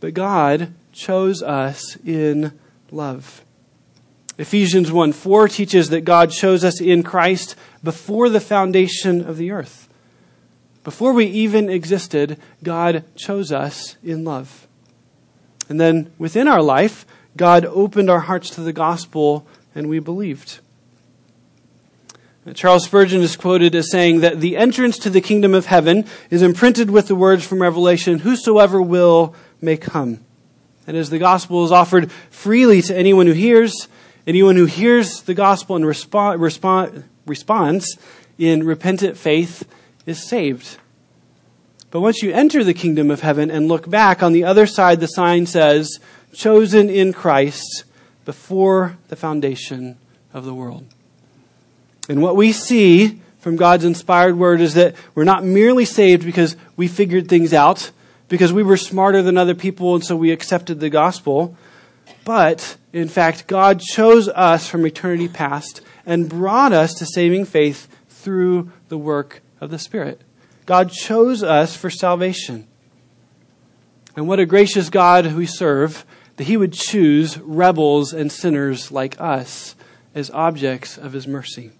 but 0.01 0.15
God 0.15 0.73
chose 0.93 1.43
us 1.43 1.97
in 2.05 2.59
love. 2.91 3.44
Ephesians 4.37 4.91
1 4.91 5.13
4 5.13 5.49
teaches 5.49 5.91
that 5.91 6.03
God 6.03 6.31
chose 6.31 6.65
us 6.65 6.81
in 6.81 7.03
Christ 7.03 7.55
before 7.83 8.29
the 8.29 8.41
foundation 8.41 9.25
of 9.25 9.37
the 9.37 9.51
earth. 9.51 9.89
Before 10.83 11.13
we 11.13 11.27
even 11.27 11.71
existed, 11.71 12.39
God 12.63 13.05
chose 13.17 13.53
us 13.53 13.97
in 14.03 14.25
love. 14.25 14.67
And 15.69 15.81
then 15.81 16.13
within 16.19 16.47
our 16.47 16.63
life, 16.63 17.07
God 17.37 17.65
opened 17.65 18.11
our 18.11 18.21
hearts 18.21 18.51
to 18.51 18.61
the 18.61 18.73
gospel 18.73 19.47
and 19.75 19.89
we 19.89 19.99
believed. 19.99 20.61
Charles 22.53 22.85
Spurgeon 22.85 23.23
is 23.23 23.37
quoted 23.37 23.75
as 23.75 23.91
saying 23.91 24.21
that 24.21 24.41
the 24.41 24.59
entrance 24.59 24.99
to 24.99 25.09
the 25.09 25.23
kingdom 25.23 25.55
of 25.55 25.67
heaven 25.67 26.05
is 26.29 26.43
imprinted 26.43 26.91
with 26.91 27.09
the 27.09 27.15
words 27.15 27.47
from 27.47 27.63
Revelation, 27.63 28.19
Whosoever 28.19 28.83
will 28.83 29.35
may 29.63 29.79
come. 29.79 30.21
And 30.87 30.95
as 30.95 31.09
the 31.09 31.19
gospel 31.19 31.65
is 31.65 31.73
offered 31.73 32.13
freely 32.29 32.83
to 32.83 32.95
anyone 32.95 33.27
who 33.27 33.33
hears, 33.33 33.89
anyone 34.27 34.57
who 34.57 34.67
hears 34.67 35.23
the 35.23 35.35
gospel 35.35 35.77
and 35.77 35.87
respond, 35.87 36.41
respond, 36.41 37.05
responds 37.27 37.99
in 38.39 38.65
repentant 38.65 39.17
faith 39.17 39.69
is 40.07 40.27
saved. 40.27 40.79
But 41.91 42.01
once 42.01 42.23
you 42.23 42.33
enter 42.33 42.65
the 42.65 42.75
kingdom 42.75 43.11
of 43.11 43.21
heaven 43.21 43.51
and 43.51 43.69
look 43.69 43.89
back, 43.89 44.23
on 44.23 44.33
the 44.33 44.45
other 44.45 44.67
side 44.67 45.01
the 45.01 45.07
sign 45.07 45.47
says, 45.47 46.01
chosen 46.33 46.91
in 46.91 47.13
Christ 47.13 47.85
before 48.25 48.99
the 49.09 49.17
foundation 49.17 49.97
of 50.33 50.45
the 50.45 50.55
world. 50.55 50.85
And 52.09 52.21
what 52.21 52.37
we 52.37 52.53
see 52.53 53.21
from 53.39 53.57
God's 53.57 53.85
inspired 53.85 54.37
word 54.37 54.61
is 54.61 54.75
that 54.75 54.97
we're 55.15 55.25
not 55.25 55.45
merely 55.45 55.85
saved 55.85 56.25
because 56.25 56.57
we 56.77 56.89
figured 56.89 57.29
things 57.29 57.53
out, 57.53 57.91
because 58.29 58.53
we 58.53 58.63
were 58.63 58.77
smarter 58.77 59.23
than 59.23 59.39
other 59.39 59.55
people 59.55 59.95
and 59.95 60.05
so 60.05 60.17
we 60.17 60.33
accepted 60.33 60.81
the 60.81 60.91
gospel. 60.91 61.57
But, 62.25 62.77
in 62.93 63.09
fact, 63.09 63.47
God 63.47 63.81
chose 63.81 64.29
us 64.29 64.67
from 64.67 64.87
eternity 64.87 65.29
past 65.29 65.83
and 66.07 66.29
brought 66.29 66.73
us 66.73 66.95
to 66.95 67.07
saving 67.07 67.45
faith 67.45 67.89
through 68.09 68.73
the 68.89 68.99
work 68.99 69.43
of 69.61 69.71
the 69.71 69.79
Spirit. 69.79 70.23
God 70.67 70.91
chose 70.91 71.43
us 71.43 71.77
for 71.77 71.91
salvation. 71.91 72.67
And 74.17 74.27
what 74.27 74.41
a 74.41 74.47
gracious 74.47 74.89
God 74.89 75.33
we 75.35 75.47
serve 75.47 76.07
that 76.37 76.45
He 76.45 76.57
would 76.57 76.73
choose 76.73 77.39
rebels 77.39 78.13
and 78.13 78.33
sinners 78.33 78.91
like 78.91 79.21
us 79.21 79.75
as 80.15 80.31
objects 80.31 80.97
of 80.97 81.13
His 81.13 81.27
mercy. 81.27 81.73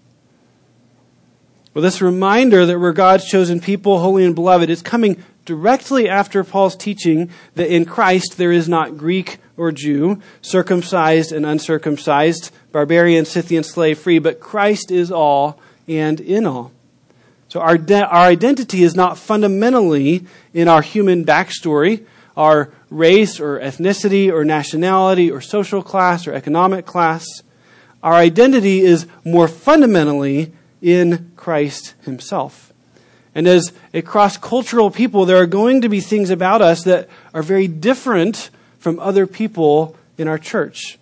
Well, 1.73 1.81
this 1.81 2.01
reminder 2.01 2.65
that 2.65 2.79
we're 2.79 2.93
God's 2.93 3.25
chosen 3.25 3.59
people, 3.59 3.99
holy 3.99 4.23
and 4.23 4.35
beloved, 4.35 4.69
is 4.69 4.81
coming 4.81 5.23
directly 5.43 6.07
after 6.07 6.43
Paul's 6.43 6.75
teaching 6.75 7.29
that 7.55 7.73
in 7.73 7.85
Christ 7.85 8.37
there 8.37 8.51
is 8.51 8.69
not 8.69 8.97
Greek 8.97 9.39
or 9.57 9.71
Jew, 9.71 10.21
circumcised 10.41 11.31
and 11.31 11.45
uncircumcised, 11.45 12.51
barbarian, 12.71 13.25
Scythian, 13.25 13.63
slave 13.63 13.99
free, 13.99 14.19
but 14.19 14.39
Christ 14.39 14.91
is 14.91 15.11
all 15.11 15.59
and 15.87 16.19
in 16.19 16.45
all. 16.45 16.71
So 17.47 17.61
our, 17.61 17.77
de- 17.77 18.05
our 18.05 18.25
identity 18.25 18.83
is 18.83 18.95
not 18.95 19.17
fundamentally 19.17 20.25
in 20.53 20.67
our 20.67 20.81
human 20.81 21.23
backstory, 21.23 22.05
our 22.35 22.73
race 22.89 23.39
or 23.39 23.59
ethnicity 23.59 24.31
or 24.31 24.43
nationality 24.43 25.31
or 25.31 25.41
social 25.41 25.81
class 25.81 26.27
or 26.27 26.33
economic 26.33 26.85
class. 26.85 27.25
Our 28.03 28.13
identity 28.13 28.81
is 28.81 29.07
more 29.23 29.47
fundamentally 29.47 30.53
in 30.81 31.31
Christ 31.35 31.93
Himself. 32.03 32.73
And 33.33 33.47
as 33.47 33.73
a 33.93 34.01
cross 34.01 34.37
cultural 34.37 34.91
people, 34.91 35.25
there 35.25 35.37
are 35.37 35.45
going 35.45 35.81
to 35.81 35.89
be 35.89 35.99
things 35.99 36.29
about 36.29 36.61
us 36.61 36.83
that 36.83 37.09
are 37.33 37.43
very 37.43 37.67
different 37.67 38.49
from 38.85 38.99
other 38.99 39.25
people 39.25 39.95
in 40.15 40.27
our 40.27 40.37
church. 40.37 40.99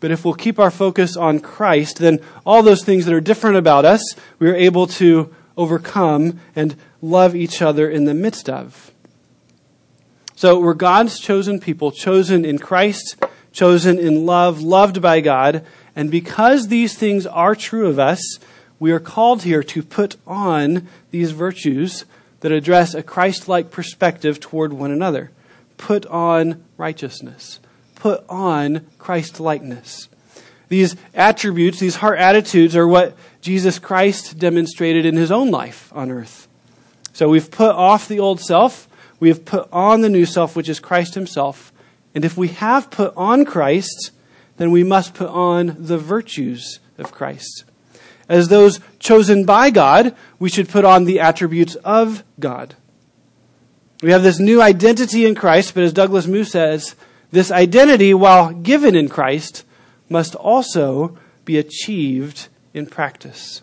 But 0.00 0.10
if 0.10 0.24
we'll 0.24 0.34
keep 0.34 0.58
our 0.58 0.72
focus 0.72 1.16
on 1.16 1.38
Christ, 1.38 1.98
then 1.98 2.18
all 2.44 2.64
those 2.64 2.82
things 2.82 3.04
that 3.04 3.14
are 3.14 3.20
different 3.20 3.58
about 3.58 3.84
us, 3.84 4.02
we 4.40 4.50
are 4.50 4.56
able 4.56 4.88
to 4.98 5.32
overcome 5.56 6.40
and 6.56 6.74
love 7.00 7.36
each 7.36 7.62
other 7.62 7.88
in 7.88 8.06
the 8.06 8.12
midst 8.12 8.50
of. 8.50 8.90
So 10.34 10.58
we're 10.58 10.74
God's 10.74 11.20
chosen 11.20 11.60
people, 11.60 11.92
chosen 11.92 12.44
in 12.44 12.58
Christ, 12.58 13.22
chosen 13.52 13.96
in 13.96 14.26
love, 14.26 14.60
loved 14.60 15.00
by 15.00 15.20
God. 15.20 15.64
And 15.94 16.10
because 16.10 16.66
these 16.66 16.98
things 16.98 17.24
are 17.24 17.54
true 17.54 17.86
of 17.86 18.00
us, 18.00 18.20
we 18.80 18.90
are 18.90 18.98
called 18.98 19.44
here 19.44 19.62
to 19.62 19.84
put 19.84 20.16
on 20.26 20.88
these 21.12 21.30
virtues 21.30 22.04
that 22.40 22.50
address 22.50 22.94
a 22.94 23.02
Christ 23.04 23.46
like 23.46 23.70
perspective 23.70 24.40
toward 24.40 24.72
one 24.72 24.90
another. 24.90 25.30
Put 25.76 26.04
on 26.06 26.64
righteousness. 26.80 27.60
Put 27.94 28.24
on 28.28 28.86
Christ 28.98 29.38
likeness. 29.38 30.08
These 30.68 30.96
attributes, 31.14 31.78
these 31.78 31.96
heart 31.96 32.18
attitudes, 32.18 32.74
are 32.74 32.88
what 32.88 33.16
Jesus 33.40 33.78
Christ 33.78 34.38
demonstrated 34.38 35.04
in 35.04 35.16
his 35.16 35.30
own 35.30 35.50
life 35.50 35.92
on 35.94 36.10
earth. 36.10 36.48
So 37.12 37.28
we've 37.28 37.50
put 37.50 37.74
off 37.74 38.08
the 38.08 38.20
old 38.20 38.40
self, 38.40 38.88
we 39.18 39.28
have 39.28 39.44
put 39.44 39.68
on 39.72 40.00
the 40.00 40.08
new 40.08 40.24
self, 40.24 40.56
which 40.56 40.68
is 40.68 40.80
Christ 40.80 41.14
himself. 41.14 41.72
And 42.14 42.24
if 42.24 42.36
we 42.36 42.48
have 42.48 42.90
put 42.90 43.12
on 43.16 43.44
Christ, 43.44 44.12
then 44.56 44.70
we 44.70 44.82
must 44.82 45.14
put 45.14 45.28
on 45.28 45.76
the 45.78 45.98
virtues 45.98 46.80
of 46.98 47.12
Christ. 47.12 47.64
As 48.28 48.48
those 48.48 48.80
chosen 48.98 49.44
by 49.44 49.70
God, 49.70 50.14
we 50.38 50.48
should 50.48 50.68
put 50.68 50.84
on 50.84 51.04
the 51.04 51.20
attributes 51.20 51.74
of 51.76 52.22
God. 52.38 52.74
We 54.02 54.12
have 54.12 54.22
this 54.22 54.38
new 54.38 54.62
identity 54.62 55.26
in 55.26 55.34
Christ, 55.34 55.74
but 55.74 55.82
as 55.82 55.92
Douglas 55.92 56.26
Moo 56.26 56.44
says, 56.44 56.94
this 57.32 57.50
identity, 57.50 58.14
while 58.14 58.52
given 58.52 58.96
in 58.96 59.08
Christ, 59.08 59.64
must 60.08 60.34
also 60.34 61.18
be 61.44 61.58
achieved 61.58 62.48
in 62.72 62.86
practice. 62.86 63.62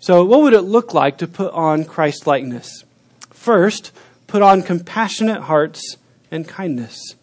So, 0.00 0.24
what 0.24 0.42
would 0.42 0.54
it 0.54 0.62
look 0.62 0.92
like 0.92 1.18
to 1.18 1.26
put 1.26 1.52
on 1.52 1.84
Christ 1.84 2.26
likeness? 2.26 2.84
First, 3.30 3.92
put 4.26 4.42
on 4.42 4.62
compassionate 4.62 5.42
hearts 5.42 5.96
and 6.30 6.46
kindness. 6.46 7.14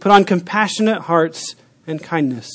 Put 0.00 0.12
on 0.12 0.24
compassionate 0.24 1.02
hearts 1.02 1.54
and 1.86 2.02
kindness. 2.02 2.48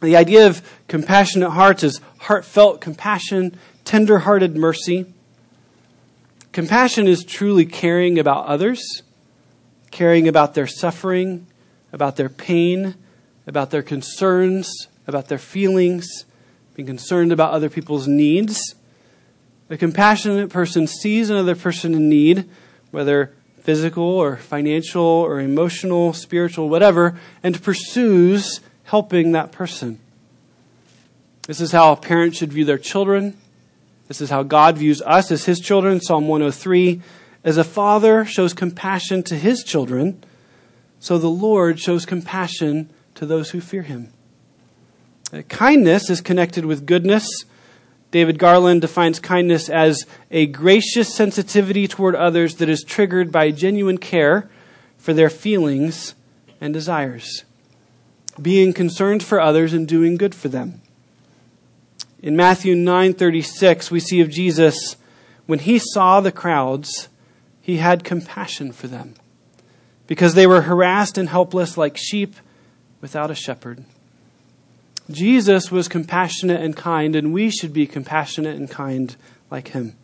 The 0.00 0.16
idea 0.16 0.46
of 0.46 0.62
compassionate 0.88 1.50
hearts 1.50 1.82
is 1.82 2.00
heartfelt 2.20 2.80
compassion, 2.80 3.56
tender 3.84 4.20
hearted 4.20 4.56
mercy. 4.56 5.06
Compassion 6.56 7.06
is 7.06 7.22
truly 7.22 7.66
caring 7.66 8.18
about 8.18 8.46
others, 8.46 9.02
caring 9.90 10.26
about 10.26 10.54
their 10.54 10.66
suffering, 10.66 11.46
about 11.92 12.16
their 12.16 12.30
pain, 12.30 12.94
about 13.46 13.70
their 13.70 13.82
concerns, 13.82 14.88
about 15.06 15.28
their 15.28 15.36
feelings, 15.36 16.24
being 16.74 16.86
concerned 16.86 17.30
about 17.30 17.52
other 17.52 17.68
people's 17.68 18.08
needs. 18.08 18.74
A 19.68 19.76
compassionate 19.76 20.48
person 20.48 20.86
sees 20.86 21.28
another 21.28 21.54
person 21.54 21.92
in 21.92 22.08
need, 22.08 22.48
whether 22.90 23.34
physical 23.60 24.04
or 24.04 24.38
financial 24.38 25.02
or 25.02 25.40
emotional, 25.40 26.14
spiritual, 26.14 26.70
whatever, 26.70 27.20
and 27.42 27.62
pursues 27.62 28.60
helping 28.84 29.32
that 29.32 29.52
person. 29.52 29.98
This 31.42 31.60
is 31.60 31.72
how 31.72 31.92
a 31.92 31.96
parent 31.96 32.34
should 32.34 32.54
view 32.54 32.64
their 32.64 32.78
children. 32.78 33.36
This 34.08 34.20
is 34.20 34.30
how 34.30 34.42
God 34.42 34.78
views 34.78 35.02
us 35.02 35.30
as 35.30 35.44
his 35.44 35.60
children. 35.60 36.00
Psalm 36.00 36.28
103. 36.28 37.00
As 37.44 37.56
a 37.56 37.64
father 37.64 38.24
shows 38.24 38.52
compassion 38.52 39.22
to 39.24 39.36
his 39.36 39.62
children, 39.62 40.22
so 40.98 41.18
the 41.18 41.30
Lord 41.30 41.78
shows 41.78 42.04
compassion 42.04 42.90
to 43.14 43.26
those 43.26 43.50
who 43.50 43.60
fear 43.60 43.82
him. 43.82 44.12
Uh, 45.32 45.42
kindness 45.42 46.10
is 46.10 46.20
connected 46.20 46.64
with 46.64 46.86
goodness. 46.86 47.44
David 48.10 48.38
Garland 48.38 48.80
defines 48.80 49.18
kindness 49.18 49.68
as 49.68 50.06
a 50.30 50.46
gracious 50.46 51.14
sensitivity 51.14 51.86
toward 51.86 52.14
others 52.14 52.56
that 52.56 52.68
is 52.68 52.82
triggered 52.82 53.30
by 53.30 53.50
genuine 53.50 53.98
care 53.98 54.48
for 54.96 55.12
their 55.12 55.30
feelings 55.30 56.14
and 56.60 56.72
desires 56.72 57.44
being 58.40 58.72
concerned 58.72 59.22
for 59.22 59.40
others 59.40 59.72
and 59.72 59.88
doing 59.88 60.16
good 60.16 60.34
for 60.34 60.48
them. 60.48 60.80
In 62.26 62.34
Matthew 62.34 62.74
9:36 62.74 63.92
we 63.92 64.00
see 64.00 64.20
of 64.20 64.28
Jesus 64.28 64.96
when 65.46 65.60
he 65.60 65.78
saw 65.78 66.20
the 66.20 66.32
crowds 66.32 67.08
he 67.62 67.76
had 67.76 68.02
compassion 68.02 68.72
for 68.72 68.88
them 68.88 69.14
because 70.08 70.34
they 70.34 70.44
were 70.44 70.62
harassed 70.62 71.18
and 71.18 71.28
helpless 71.28 71.76
like 71.78 71.96
sheep 71.96 72.34
without 73.00 73.30
a 73.30 73.36
shepherd. 73.36 73.84
Jesus 75.08 75.70
was 75.70 75.86
compassionate 75.86 76.60
and 76.60 76.76
kind 76.76 77.14
and 77.14 77.32
we 77.32 77.48
should 77.48 77.72
be 77.72 77.86
compassionate 77.86 78.56
and 78.56 78.68
kind 78.68 79.14
like 79.48 79.68
him. 79.68 79.94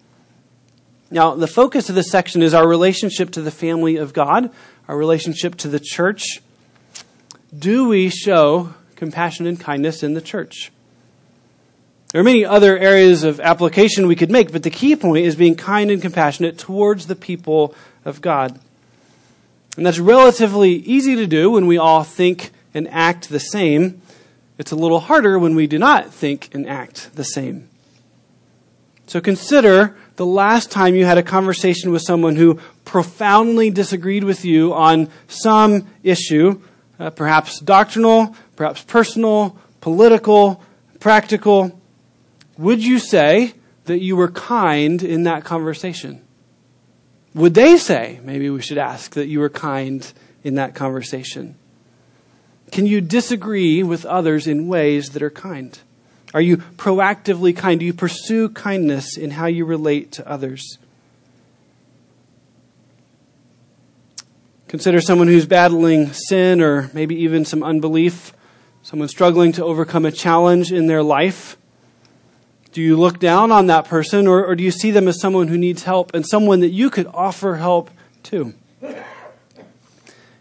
Now, 1.11 1.35
the 1.35 1.49
focus 1.49 1.89
of 1.89 1.97
this 1.97 2.13
section 2.13 2.41
is 2.41 2.55
our 2.55 2.69
relationship 2.69 3.33
to 3.33 3.43
the 3.43 3.51
family 3.51 3.97
of 3.97 4.13
God, 4.13 4.53
our 4.87 4.97
relationship 4.97 5.57
to 5.57 5.67
the 5.67 5.81
church. 5.81 6.41
Do 7.53 7.89
we 7.89 8.11
show 8.11 8.75
compassion 8.95 9.45
and 9.45 9.59
kindness 9.59 10.05
in 10.05 10.15
the 10.15 10.21
church? 10.21 10.71
There 12.13 12.21
are 12.21 12.25
many 12.25 12.45
other 12.45 12.77
areas 12.77 13.25
of 13.25 13.41
application 13.41 14.07
we 14.07 14.17
could 14.17 14.31
make, 14.31 14.53
but 14.53 14.63
the 14.63 14.71
key 14.71 14.97
point 14.97 15.25
is 15.25 15.35
being 15.35 15.55
kind 15.55 15.91
and 15.91 16.03
compassionate 16.03 16.59
towards 16.59 17.07
the 17.07 17.17
people 17.17 17.75
of 18.05 18.21
God. 18.21 18.61
And 19.79 19.87
that's 19.87 19.99
relatively 19.99 20.73
easy 20.73 21.17
to 21.17 21.27
do 21.27 21.53
when 21.53 21.67
we 21.67 21.79
all 21.79 22.05
think 22.05 22.51
and 22.75 22.87
act 22.89 23.31
the 23.31 23.41
same. 23.41 24.03
It's 24.59 24.73
a 24.73 24.77
little 24.77 25.01
harder 25.01 25.39
when 25.39 25.55
we 25.55 25.67
do 25.67 25.79
not 25.79 26.13
think 26.13 26.55
and 26.55 26.69
act 26.69 27.17
the 27.17 27.25
same. 27.25 27.71
So 29.07 29.23
consider 29.23 29.97
the 30.17 30.27
last 30.27 30.71
time 30.71 30.95
you 30.95 31.07
had 31.07 31.17
a 31.17 31.23
conversation 31.23 31.93
with 31.93 32.03
someone 32.03 32.37
who 32.37 32.61
profoundly 32.85 33.71
disagreed 33.71 34.25
with 34.25 34.45
you 34.45 34.75
on 34.75 35.09
some 35.29 35.89
issue, 36.03 36.61
uh, 36.99 37.09
perhaps 37.09 37.59
doctrinal, 37.59 38.37
perhaps 38.55 38.83
personal, 38.83 39.59
political, 39.81 40.63
practical 41.01 41.81
would 42.59 42.85
you 42.85 42.99
say 42.99 43.55
that 43.85 44.01
you 44.01 44.17
were 44.17 44.31
kind 44.31 45.03
in 45.03 45.25
that 45.25 45.45
conversation? 45.45 46.23
Would 47.35 47.55
they 47.55 47.79
say, 47.79 48.21
maybe 48.23 48.51
we 48.51 48.63
should 48.63 48.79
ask, 48.79 49.15
that 49.15 49.27
you 49.27 49.41
were 49.41 49.49
kind 49.49 50.11
in 50.45 50.57
that 50.57 50.75
conversation? 50.75 51.57
Can 52.71 52.87
you 52.87 53.01
disagree 53.01 53.83
with 53.83 54.05
others 54.05 54.47
in 54.47 54.69
ways 54.69 55.11
that 55.11 55.23
are 55.23 55.31
kind? 55.31 55.79
Are 56.35 56.41
you 56.41 56.59
proactively 56.59 57.57
kind? 57.57 57.81
Do 57.81 57.87
you 57.87 57.93
pursue 57.93 58.49
kindness 58.49 59.17
in 59.17 59.33
how 59.33 59.47
you 59.47 59.65
relate 59.65 60.13
to 60.13 60.29
others? 60.29 60.79
Consider 64.69 65.03
someone 65.03 65.29
who's 65.29 65.45
battling 65.45 66.13
sin 66.15 66.63
or 66.63 66.91
maybe 66.95 67.15
even 67.17 67.45
some 67.45 67.63
unbelief, 67.63 68.33
someone 68.83 69.09
struggling 69.09 69.53
to 69.53 69.65
overcome 69.65 70.07
a 70.07 70.13
challenge 70.13 70.73
in 70.73 70.87
their 70.87 71.03
life. 71.03 71.59
Do 72.73 72.81
you 72.81 72.97
look 72.97 73.19
down 73.19 73.53
on 73.53 73.67
that 73.67 73.85
person, 73.85 74.27
or, 74.27 74.47
or 74.47 74.57
do 74.57 74.65
you 74.65 74.71
see 74.71 74.91
them 74.91 75.07
as 75.07 75.21
someone 75.21 75.49
who 75.49 75.59
needs 75.59 75.83
help 75.83 76.15
and 76.15 76.27
someone 76.27 76.61
that 76.61 76.71
you 76.71 76.89
could 76.89 77.07
offer 77.07 77.57
help 77.57 77.91
to? 78.25 78.55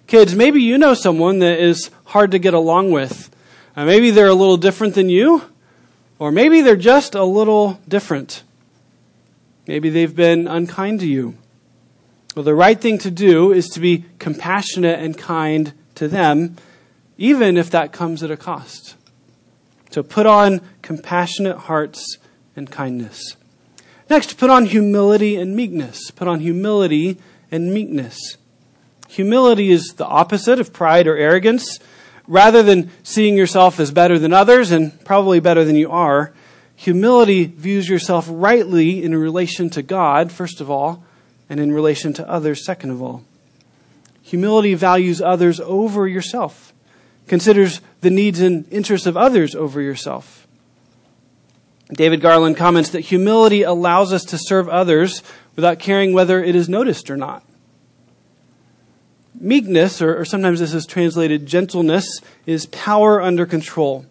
Kids, 0.08 0.34
maybe 0.34 0.62
you 0.62 0.78
know 0.78 0.94
someone 0.94 1.40
that 1.40 1.60
is 1.60 1.90
hard 2.06 2.32
to 2.32 2.40
get 2.40 2.54
along 2.54 2.92
with. 2.92 3.30
Uh, 3.76 3.86
maybe 3.86 4.12
they're 4.12 4.28
a 4.28 4.34
little 4.34 4.56
different 4.56 4.96
than 4.96 5.10
you, 5.10 5.42
or 6.20 6.32
maybe 6.32 6.62
they're 6.62 6.78
just 6.78 7.16
a 7.16 7.24
little 7.24 7.80
different. 7.86 8.44
Maybe 9.68 9.90
they've 9.90 10.16
been 10.16 10.48
unkind 10.48 11.02
to 11.02 11.08
you. 11.08 11.38
Well, 12.36 12.44
the 12.44 12.56
right 12.56 12.80
thing 12.80 12.98
to 13.00 13.12
do 13.12 13.52
is 13.52 13.68
to 13.70 13.82
be 13.82 14.06
compassionate 14.20 15.00
and 15.00 15.18
kind 15.18 15.74
to 15.96 16.08
them, 16.08 16.56
even 17.18 17.58
if 17.58 17.70
that 17.72 17.92
comes 17.92 18.24
at 18.24 18.32
a 18.32 18.38
cost. 18.38 18.96
So 19.90 20.02
put 20.02 20.26
on 20.26 20.62
compassionate 20.82 21.58
hearts 21.58 22.18
and 22.56 22.70
kindness. 22.70 23.36
Next, 24.10 24.38
put 24.38 24.50
on 24.50 24.66
humility 24.66 25.38
and 25.38 25.56
meekness. 25.56 26.12
Put 26.12 26.28
on 26.28 26.42
humility 26.42 27.18
and 27.50 27.74
meekness. 27.74 28.38
Humility 29.08 29.72
is 29.72 29.94
the 29.96 30.06
opposite 30.06 30.60
of 30.60 30.74
pride 30.74 31.08
or 31.08 31.18
arrogance. 31.18 31.80
Rather 32.28 32.64
than 32.64 32.92
seeing 33.04 33.36
yourself 33.36 33.80
as 33.80 33.92
better 33.92 34.18
than 34.18 34.34
others 34.34 34.72
and 34.72 35.04
probably 35.04 35.40
better 35.40 35.66
than 35.66 35.76
you 35.76 35.92
are, 35.92 36.34
humility 36.76 37.46
views 37.46 37.90
yourself 37.90 38.26
rightly 38.30 39.04
in 39.04 39.16
relation 39.16 39.70
to 39.70 39.82
God, 39.82 40.32
first 40.32 40.62
of 40.62 40.70
all, 40.70 41.04
and 41.50 41.60
in 41.60 41.72
relation 41.72 42.14
to 42.14 42.30
others, 42.30 42.66
second 42.66 42.92
of 42.92 43.02
all. 43.02 43.24
Humility 44.24 44.76
values 44.76 45.22
others 45.22 45.60
over 45.60 46.08
yourself, 46.08 46.74
considers 47.28 47.82
the 48.00 48.10
needs 48.10 48.40
and 48.40 48.66
interests 48.72 49.08
of 49.08 49.18
others 49.18 49.56
over 49.56 49.82
yourself. 49.82 50.41
David 51.94 52.22
Garland 52.22 52.56
comments 52.56 52.90
that 52.90 53.02
humility 53.02 53.64
allows 53.64 54.14
us 54.14 54.24
to 54.26 54.38
serve 54.38 54.70
others 54.70 55.22
without 55.56 55.80
caring 55.80 56.14
whether 56.14 56.42
it 56.44 56.56
is 56.56 56.70
noticed 56.70 57.10
or 57.10 57.18
not. 57.18 57.44
Meekness, 59.40 60.02
or, 60.02 60.20
or, 60.20 60.26
sometimes 60.26 60.60
this 60.60 60.74
is 60.74 60.86
translated 60.86 61.46
gentleness, 61.48 62.22
is 62.46 62.68
power 62.68 63.22
under 63.22 63.46
control. 63.46 64.06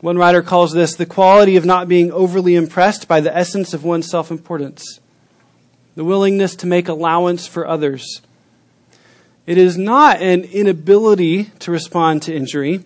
One 0.00 0.16
writer 0.16 0.42
calls 0.42 0.72
this 0.72 0.94
the 0.94 1.06
quality 1.06 1.56
of 1.56 1.64
not 1.64 1.88
being 1.88 2.10
overly 2.12 2.54
impressed 2.54 3.08
by 3.08 3.20
the 3.20 3.36
essence 3.36 3.74
of 3.74 3.84
one's 3.84 4.08
self 4.08 4.30
importance, 4.30 5.00
the 5.94 6.04
willingness 6.04 6.56
to 6.56 6.66
make 6.66 6.88
allowance 6.88 7.46
for 7.46 7.66
others. 7.66 8.22
It 9.46 9.58
is 9.58 9.76
not 9.78 10.20
an 10.20 10.44
inability 10.44 11.44
to 11.60 11.70
respond 11.70 12.22
to 12.22 12.34
injury, 12.34 12.84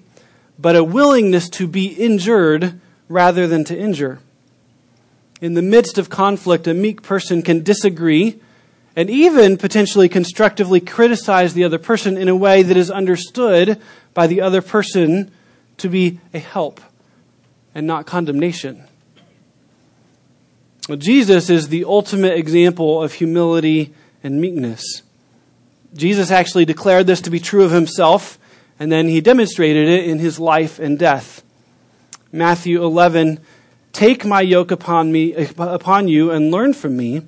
but 0.58 0.76
a 0.76 0.84
willingness 0.84 1.48
to 1.50 1.66
be 1.66 1.86
injured 1.86 2.80
rather 3.10 3.46
than 3.46 3.64
to 3.64 3.76
injure. 3.76 4.20
In 5.42 5.54
the 5.54 5.62
midst 5.62 5.98
of 5.98 6.08
conflict, 6.08 6.66
a 6.66 6.72
meek 6.72 7.02
person 7.02 7.42
can 7.42 7.62
disagree 7.62 8.40
and 8.94 9.10
even 9.10 9.56
potentially 9.56 10.08
constructively 10.08 10.80
criticize 10.80 11.52
the 11.52 11.64
other 11.64 11.78
person 11.78 12.16
in 12.16 12.28
a 12.28 12.36
way 12.36 12.62
that 12.62 12.76
is 12.76 12.90
understood 12.90 13.80
by 14.14 14.26
the 14.26 14.40
other 14.40 14.62
person 14.62 15.30
to 15.78 15.88
be 15.88 16.20
a 16.32 16.38
help 16.38 16.80
and 17.74 17.86
not 17.86 18.06
condemnation. 18.06 18.84
Well, 20.88 20.98
Jesus 20.98 21.50
is 21.50 21.68
the 21.68 21.84
ultimate 21.84 22.36
example 22.36 23.02
of 23.02 23.14
humility 23.14 23.92
and 24.22 24.40
meekness. 24.40 25.02
Jesus 25.94 26.30
actually 26.30 26.64
declared 26.64 27.06
this 27.06 27.22
to 27.22 27.30
be 27.30 27.40
true 27.40 27.64
of 27.64 27.70
himself, 27.70 28.38
and 28.78 28.90
then 28.90 29.08
he 29.08 29.20
demonstrated 29.20 29.88
it 29.88 30.04
in 30.04 30.18
his 30.18 30.38
life 30.38 30.78
and 30.78 30.98
death. 30.98 31.42
Matthew 32.32 32.82
11, 32.82 33.40
Take 33.92 34.24
my 34.24 34.40
yoke 34.40 34.70
upon 34.70 35.10
me 35.10 35.34
upon 35.58 36.08
you 36.08 36.30
and 36.30 36.50
learn 36.50 36.74
from 36.74 36.96
me, 36.96 37.22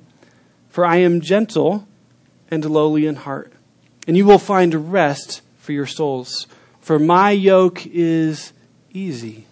for 0.69 0.85
I 0.85 0.97
am 0.97 1.21
gentle 1.21 1.87
and 2.49 2.63
lowly 2.63 3.05
in 3.05 3.15
heart, 3.15 3.51
and 4.07 4.15
you 4.15 4.25
will 4.25 4.39
find 4.39 4.91
rest 4.91 5.41
for 5.57 5.73
your 5.73 5.85
souls. 5.85 6.47
For 6.79 6.99
my 6.99 7.31
yoke 7.31 7.85
is 7.85 8.53
easy 8.91 9.45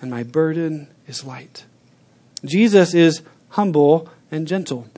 and 0.00 0.10
my 0.10 0.22
burden 0.22 0.88
is 1.06 1.24
light. 1.24 1.64
Jesus 2.44 2.94
is 2.94 3.22
humble 3.50 4.08
and 4.30 4.46
gentle. 4.46 4.88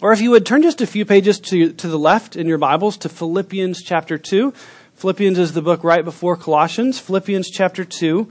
Or 0.00 0.12
if 0.12 0.20
you 0.20 0.30
would 0.30 0.46
turn 0.46 0.62
just 0.62 0.80
a 0.80 0.86
few 0.86 1.04
pages 1.04 1.40
to, 1.40 1.72
to 1.72 1.88
the 1.88 1.98
left 1.98 2.36
in 2.36 2.46
your 2.46 2.58
Bibles 2.58 2.96
to 2.98 3.08
Philippians 3.08 3.82
chapter 3.82 4.16
2. 4.16 4.52
Philippians 4.94 5.38
is 5.38 5.52
the 5.52 5.62
book 5.62 5.82
right 5.82 6.04
before 6.04 6.36
Colossians. 6.36 6.98
Philippians 6.98 7.50
chapter 7.50 7.84
2 7.84 8.28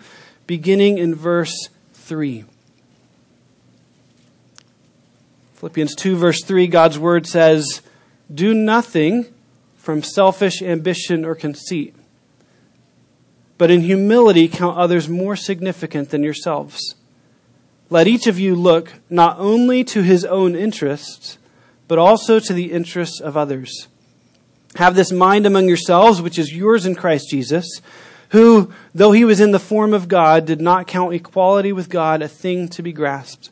beginning 0.47 0.97
in 0.97 1.13
verse 1.13 1.69
3. 1.93 2.45
Philippians 5.55 5.95
2, 5.95 6.15
verse 6.15 6.43
3, 6.43 6.67
God's 6.67 6.97
word 6.97 7.27
says, 7.27 7.81
Do 8.33 8.53
nothing 8.53 9.25
from 9.75 10.01
selfish 10.01 10.61
ambition 10.61 11.25
or 11.25 11.35
conceit, 11.35 11.95
but 13.57 13.69
in 13.69 13.81
humility 13.81 14.47
count 14.47 14.77
others 14.77 15.09
more 15.09 15.35
significant 15.35 16.09
than 16.09 16.23
yourselves. 16.23 16.95
Let 17.89 18.07
each 18.07 18.27
of 18.27 18.39
you 18.39 18.55
look 18.55 18.93
not 19.09 19.39
only 19.39 19.83
to 19.85 20.03
his 20.03 20.25
own 20.25 20.55
interests, 20.55 21.37
but 21.87 21.97
also 21.97 22.39
to 22.39 22.53
the 22.53 22.71
interests 22.71 23.19
of 23.19 23.35
others. 23.35 23.87
Have 24.75 24.95
this 24.95 25.11
mind 25.11 25.45
among 25.45 25.67
yourselves, 25.67 26.21
which 26.21 26.37
is 26.37 26.53
yours 26.53 26.85
in 26.85 26.95
Christ 26.95 27.29
Jesus 27.29 27.81
who, 28.29 28.73
though 28.93 29.11
he 29.11 29.23
was 29.23 29.39
in 29.39 29.51
the 29.51 29.59
form 29.59 29.93
of 29.93 30.07
God, 30.07 30.45
did 30.45 30.61
not 30.61 30.87
count 30.87 31.13
equality 31.13 31.71
with 31.71 31.89
God 31.89 32.21
a 32.21 32.27
thing 32.27 32.67
to 32.69 32.81
be 32.81 32.91
grasped, 32.91 33.49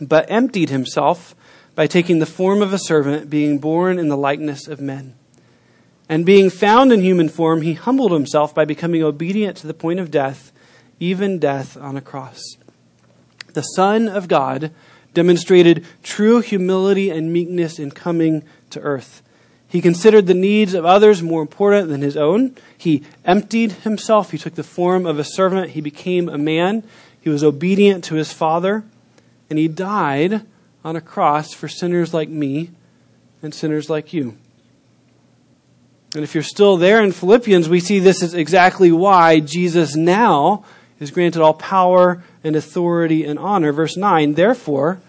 but 0.00 0.30
emptied 0.30 0.70
himself 0.70 1.34
by 1.74 1.86
taking 1.86 2.18
the 2.18 2.26
form 2.26 2.62
of 2.62 2.72
a 2.72 2.78
servant, 2.78 3.28
being 3.28 3.58
born 3.58 3.98
in 3.98 4.08
the 4.08 4.16
likeness 4.16 4.68
of 4.68 4.80
men. 4.80 5.14
And 6.08 6.26
being 6.26 6.50
found 6.50 6.92
in 6.92 7.00
human 7.00 7.28
form, 7.28 7.62
he 7.62 7.74
humbled 7.74 8.12
himself 8.12 8.54
by 8.54 8.64
becoming 8.64 9.02
obedient 9.02 9.56
to 9.58 9.66
the 9.66 9.74
point 9.74 10.00
of 10.00 10.10
death, 10.10 10.52
even 11.00 11.38
death 11.38 11.76
on 11.76 11.96
a 11.96 12.00
cross. 12.00 12.42
The 13.54 13.62
Son 13.62 14.08
of 14.08 14.28
God 14.28 14.70
demonstrated 15.14 15.86
true 16.02 16.40
humility 16.40 17.10
and 17.10 17.32
meekness 17.32 17.78
in 17.78 17.90
coming 17.90 18.44
to 18.70 18.80
earth. 18.80 19.22
He 19.68 19.80
considered 19.80 20.26
the 20.26 20.34
needs 20.34 20.74
of 20.74 20.84
others 20.84 21.22
more 21.22 21.42
important 21.42 21.88
than 21.88 22.02
his 22.02 22.16
own. 22.16 22.56
He 22.84 23.02
emptied 23.24 23.72
himself. 23.72 24.30
He 24.30 24.36
took 24.36 24.56
the 24.56 24.62
form 24.62 25.06
of 25.06 25.18
a 25.18 25.24
servant. 25.24 25.70
He 25.70 25.80
became 25.80 26.28
a 26.28 26.36
man. 26.36 26.84
He 27.18 27.30
was 27.30 27.42
obedient 27.42 28.04
to 28.04 28.14
his 28.14 28.30
Father. 28.30 28.84
And 29.48 29.58
he 29.58 29.68
died 29.68 30.42
on 30.84 30.94
a 30.94 31.00
cross 31.00 31.54
for 31.54 31.66
sinners 31.66 32.12
like 32.12 32.28
me 32.28 32.72
and 33.42 33.54
sinners 33.54 33.88
like 33.88 34.12
you. 34.12 34.36
And 36.14 36.22
if 36.22 36.34
you're 36.34 36.42
still 36.42 36.76
there 36.76 37.02
in 37.02 37.12
Philippians, 37.12 37.70
we 37.70 37.80
see 37.80 38.00
this 38.00 38.22
is 38.22 38.34
exactly 38.34 38.92
why 38.92 39.40
Jesus 39.40 39.96
now 39.96 40.66
is 41.00 41.10
granted 41.10 41.40
all 41.40 41.54
power 41.54 42.22
and 42.44 42.54
authority 42.54 43.24
and 43.24 43.38
honor. 43.38 43.72
Verse 43.72 43.96
9, 43.96 44.34
therefore, 44.34 45.00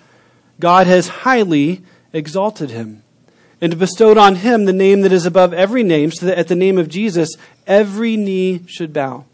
God 0.61 0.87
has 0.87 1.09
highly 1.09 1.83
exalted 2.13 2.69
him 2.69 3.03
and 3.61 3.79
bestowed 3.79 4.17
on 4.17 4.35
him 4.35 4.65
the 4.65 4.73
name 4.73 5.01
that 5.01 5.11
is 5.11 5.25
above 5.25 5.53
every 5.53 5.83
name, 5.83 6.11
so 6.11 6.25
that 6.25 6.37
at 6.37 6.47
the 6.47 6.55
name 6.55 6.77
of 6.77 6.89
Jesus 6.89 7.35
every 7.65 8.17
knee 8.17 8.61
should 8.67 8.93
bow, 8.93 9.25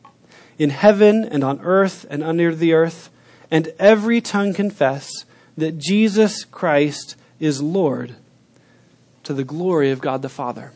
in 0.58 0.70
heaven 0.70 1.24
and 1.24 1.44
on 1.44 1.60
earth 1.62 2.06
and 2.10 2.24
under 2.24 2.54
the 2.54 2.74
earth, 2.74 3.10
and 3.50 3.74
every 3.80 4.22
tongue 4.22 4.54
confess 4.54 5.26
that 5.58 5.78
Jesus 5.78 6.46
Christ 6.46 7.16
is 7.40 7.62
Lord, 7.62 8.16
to 9.24 9.34
the 9.34 9.44
glory 9.44 9.92
of 9.92 10.02
God 10.02 10.22
the 10.22 10.30
Father. 10.30 10.72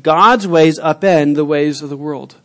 God's 0.00 0.46
ways 0.46 0.78
upend 0.78 1.34
the 1.34 1.44
ways 1.44 1.82
of 1.82 1.90
the 1.90 1.96
world. 1.96 2.36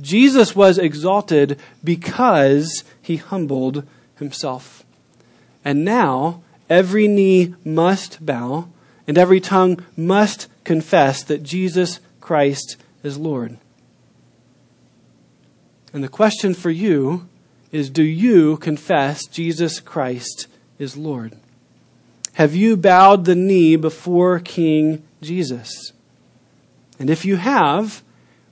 Jesus 0.00 0.54
was 0.54 0.78
exalted 0.78 1.58
because 1.82 2.84
he 3.00 3.16
humbled 3.16 3.86
himself. 4.16 4.84
And 5.64 5.84
now 5.84 6.42
every 6.68 7.08
knee 7.08 7.54
must 7.64 8.24
bow 8.24 8.68
and 9.06 9.16
every 9.16 9.40
tongue 9.40 9.84
must 9.96 10.48
confess 10.64 11.22
that 11.24 11.42
Jesus 11.42 12.00
Christ 12.20 12.76
is 13.02 13.16
Lord. 13.16 13.58
And 15.92 16.02
the 16.02 16.08
question 16.08 16.54
for 16.54 16.70
you 16.70 17.28
is 17.72 17.90
do 17.90 18.02
you 18.02 18.56
confess 18.56 19.26
Jesus 19.26 19.80
Christ 19.80 20.46
is 20.78 20.96
Lord? 20.96 21.36
Have 22.34 22.54
you 22.54 22.76
bowed 22.76 23.24
the 23.24 23.34
knee 23.34 23.76
before 23.76 24.40
King 24.40 25.02
Jesus? 25.22 25.92
And 26.98 27.08
if 27.08 27.24
you 27.24 27.36
have, 27.36 28.02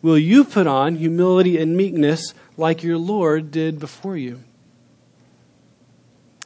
will 0.00 0.18
you 0.18 0.44
put 0.44 0.66
on 0.66 0.96
humility 0.96 1.58
and 1.58 1.76
meekness 1.76 2.32
like 2.56 2.82
your 2.82 2.96
Lord 2.96 3.50
did 3.50 3.78
before 3.78 4.16
you? 4.16 4.40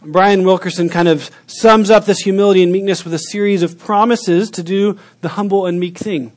Brian 0.02 0.44
Wilkerson 0.44 0.88
kind 0.88 1.08
of 1.08 1.30
sums 1.46 1.90
up 1.90 2.04
this 2.04 2.20
humility 2.20 2.62
and 2.62 2.70
meekness 2.70 3.04
with 3.04 3.12
a 3.14 3.18
series 3.18 3.62
of 3.62 3.78
promises 3.78 4.50
to 4.52 4.62
do 4.62 4.96
the 5.22 5.30
humble 5.30 5.66
and 5.66 5.80
meek 5.80 5.98
thing. 5.98 6.32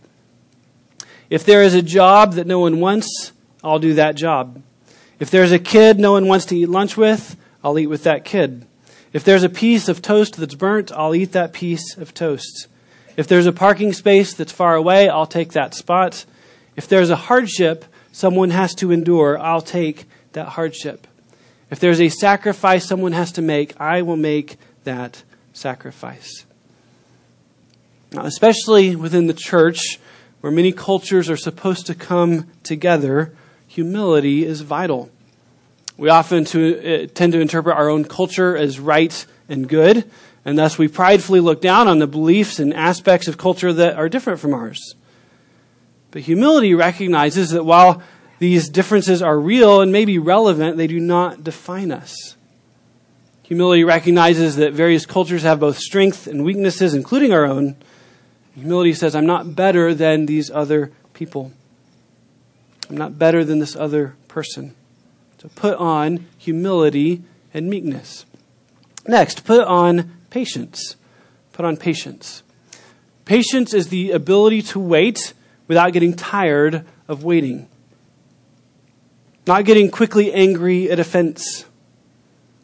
If 1.30 1.46
there 1.46 1.62
is 1.62 1.76
a 1.76 1.82
job 1.82 2.34
that 2.34 2.48
no 2.48 2.60
one 2.60 2.80
wants, 2.80 3.32
I'll 3.64 3.80
do 3.80 3.94
that 3.94 4.16
job. 4.16 4.62
If 5.20 5.30
there's 5.30 5.52
a 5.52 5.60
kid 5.60 6.00
no 6.00 6.14
one 6.14 6.28
wants 6.28 6.46
to 6.46 6.58
eat 6.58 6.70
lunch 6.70 6.98
with, 6.98 7.38
I'll 7.64 7.78
eat 7.78 7.88
with 7.88 8.04
that 8.04 8.26
kid. 8.26 8.66
If 9.14 9.24
there's 9.24 9.44
a 9.44 9.50
piece 9.50 9.88
of 9.88 10.02
toast 10.02 10.38
that's 10.38 10.56
burnt, 10.56 10.92
I'll 10.92 11.14
eat 11.14 11.34
that 11.34 11.54
piece 11.54 11.96
of 11.98 12.14
toast. 12.14 12.68
If 13.16 13.28
there's 13.28 13.46
a 13.46 13.52
parking 13.52 13.94
space 13.94 14.34
that's 14.34 14.52
far 14.52 14.74
away, 14.74 15.08
I'll 15.08 15.28
take 15.28 15.52
that 15.52 15.76
spot. 15.76 16.26
If 16.76 16.88
there's 16.88 17.12
a 17.12 17.16
hardship 17.16 17.86
someone 18.12 18.50
has 18.50 18.74
to 18.76 18.92
endure, 18.92 19.38
I'll 19.38 19.62
take 19.62 20.06
that 20.34 20.48
hardship. 20.50 21.06
If 21.72 21.80
there's 21.80 22.02
a 22.02 22.10
sacrifice 22.10 22.86
someone 22.86 23.14
has 23.14 23.32
to 23.34 23.42
make, 23.42 23.80
I 23.80 24.02
will 24.02 24.18
make 24.18 24.58
that 24.84 25.24
sacrifice. 25.54 26.46
Now, 28.12 28.26
especially 28.26 28.96
within 28.96 29.28
the 29.28 29.34
church, 29.34 29.98
where 30.42 30.52
many 30.52 30.74
cultures 30.74 31.30
are 31.30 31.38
supposed 31.38 31.86
to 31.86 31.96
come 31.96 32.48
together, 32.62 33.34
humility 33.68 34.44
is 34.46 34.62
vital. 34.62 35.10
We 35.98 36.10
often 36.10 36.44
to, 36.46 37.04
uh, 37.04 37.08
tend 37.14 37.32
to 37.34 37.40
interpret 37.40 37.78
our 37.78 37.90
own 37.90 38.04
culture 38.04 38.58
as 38.58 38.80
right 38.80 39.26
and 39.48 39.70
good, 39.70 40.10
and 40.44 40.58
thus 40.58 40.78
we 40.78 40.90
pridefully 40.90 41.40
look 41.40 41.62
down 41.62 41.88
on 41.88 42.00
the 42.00 42.08
beliefs 42.08 42.60
and 42.60 42.74
aspects 42.74 43.30
of 43.30 43.38
culture 43.38 43.72
that 43.72 43.96
are 43.96 44.10
different 44.10 44.42
from 44.42 44.54
ours. 44.54 44.96
But 46.10 46.24
humility 46.24 46.74
recognizes 46.74 47.52
that 47.52 47.64
while 47.64 48.02
these 48.42 48.70
differences 48.70 49.22
are 49.22 49.40
real 49.40 49.82
and 49.82 49.92
may 49.92 50.04
be 50.04 50.18
relevant, 50.18 50.76
they 50.76 50.88
do 50.88 51.00
not 51.00 51.44
define 51.44 51.92
us. 51.92 52.36
Humility 53.44 53.84
recognizes 53.84 54.56
that 54.56 54.74
various 54.74 55.06
cultures 55.06 55.44
have 55.44 55.60
both 55.60 55.78
strengths 55.78 56.26
and 56.26 56.44
weaknesses, 56.44 56.96
including 56.96 57.34
our 57.34 57.46
own. 57.46 57.76
Humility 58.56 58.94
says, 58.94 59.14
I'm 59.14 59.28
not 59.28 59.56
better 59.56 59.94
than 59.94 60.26
these 60.26 60.50
other 60.50 60.92
people. 61.14 61.52
I'm 62.90 62.98
not 62.98 63.20
better 63.20 63.46
than 63.46 63.60
this 63.60 63.76
other 63.76 64.16
person. 64.28 64.74
So 65.38 65.48
put 65.54 65.78
on 65.78 66.26
humility 66.40 67.22
and 67.54 67.70
meekness. 67.70 68.26
Next, 69.08 69.46
put 69.46 69.68
on 69.68 70.18
patience. 70.32 70.96
Put 71.54 71.64
on 71.64 71.78
patience. 71.78 72.42
Patience 73.26 73.76
is 73.76 73.90
the 73.90 74.10
ability 74.10 74.64
to 74.64 74.80
wait 74.80 75.36
without 75.68 75.94
getting 75.94 76.16
tired 76.16 76.88
of 77.08 77.24
waiting. 77.24 77.68
Not 79.48 79.66
getting 79.66 79.90
quickly 79.90 80.32
angry 80.34 80.90
at 80.92 81.00
offense. 81.00 81.66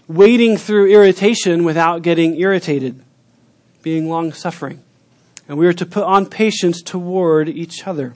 wading 0.08 0.58
through 0.58 0.92
irritation 0.92 1.64
without 1.64 2.02
getting 2.02 2.40
irritated. 2.40 3.04
Being 3.82 4.10
long 4.10 4.34
suffering. 4.34 4.82
And 5.48 5.58
we 5.58 5.68
are 5.68 5.74
to 5.74 5.86
put 5.86 6.04
on 6.04 6.26
patience 6.26 6.82
toward 6.82 7.50
each 7.50 7.88
other. 7.88 8.16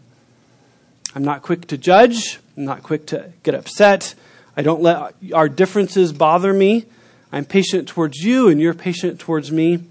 I'm 1.14 1.24
not 1.24 1.42
quick 1.42 1.68
to 1.68 1.78
judge. 1.78 2.40
I'm 2.58 2.66
not 2.66 2.84
quick 2.84 3.08
to 3.08 3.32
get 3.44 3.56
upset. 3.56 4.16
I 4.56 4.62
don't 4.62 4.82
let 4.82 5.14
our 5.34 5.50
differences 5.50 6.14
bother 6.14 6.54
me. 6.54 6.86
I'm 7.32 7.46
patient 7.46 7.88
towards 7.88 8.18
you, 8.18 8.50
and 8.50 8.60
you're 8.60 8.74
patient 8.74 9.20
towards 9.20 9.52
me. 9.52 9.84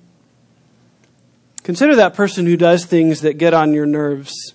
Consider 1.62 1.96
that 1.96 2.14
person 2.14 2.44
who 2.44 2.56
does 2.56 2.84
things 2.84 3.22
that 3.22 3.38
get 3.38 3.54
on 3.54 3.72
your 3.72 3.86
nerves. 3.86 4.54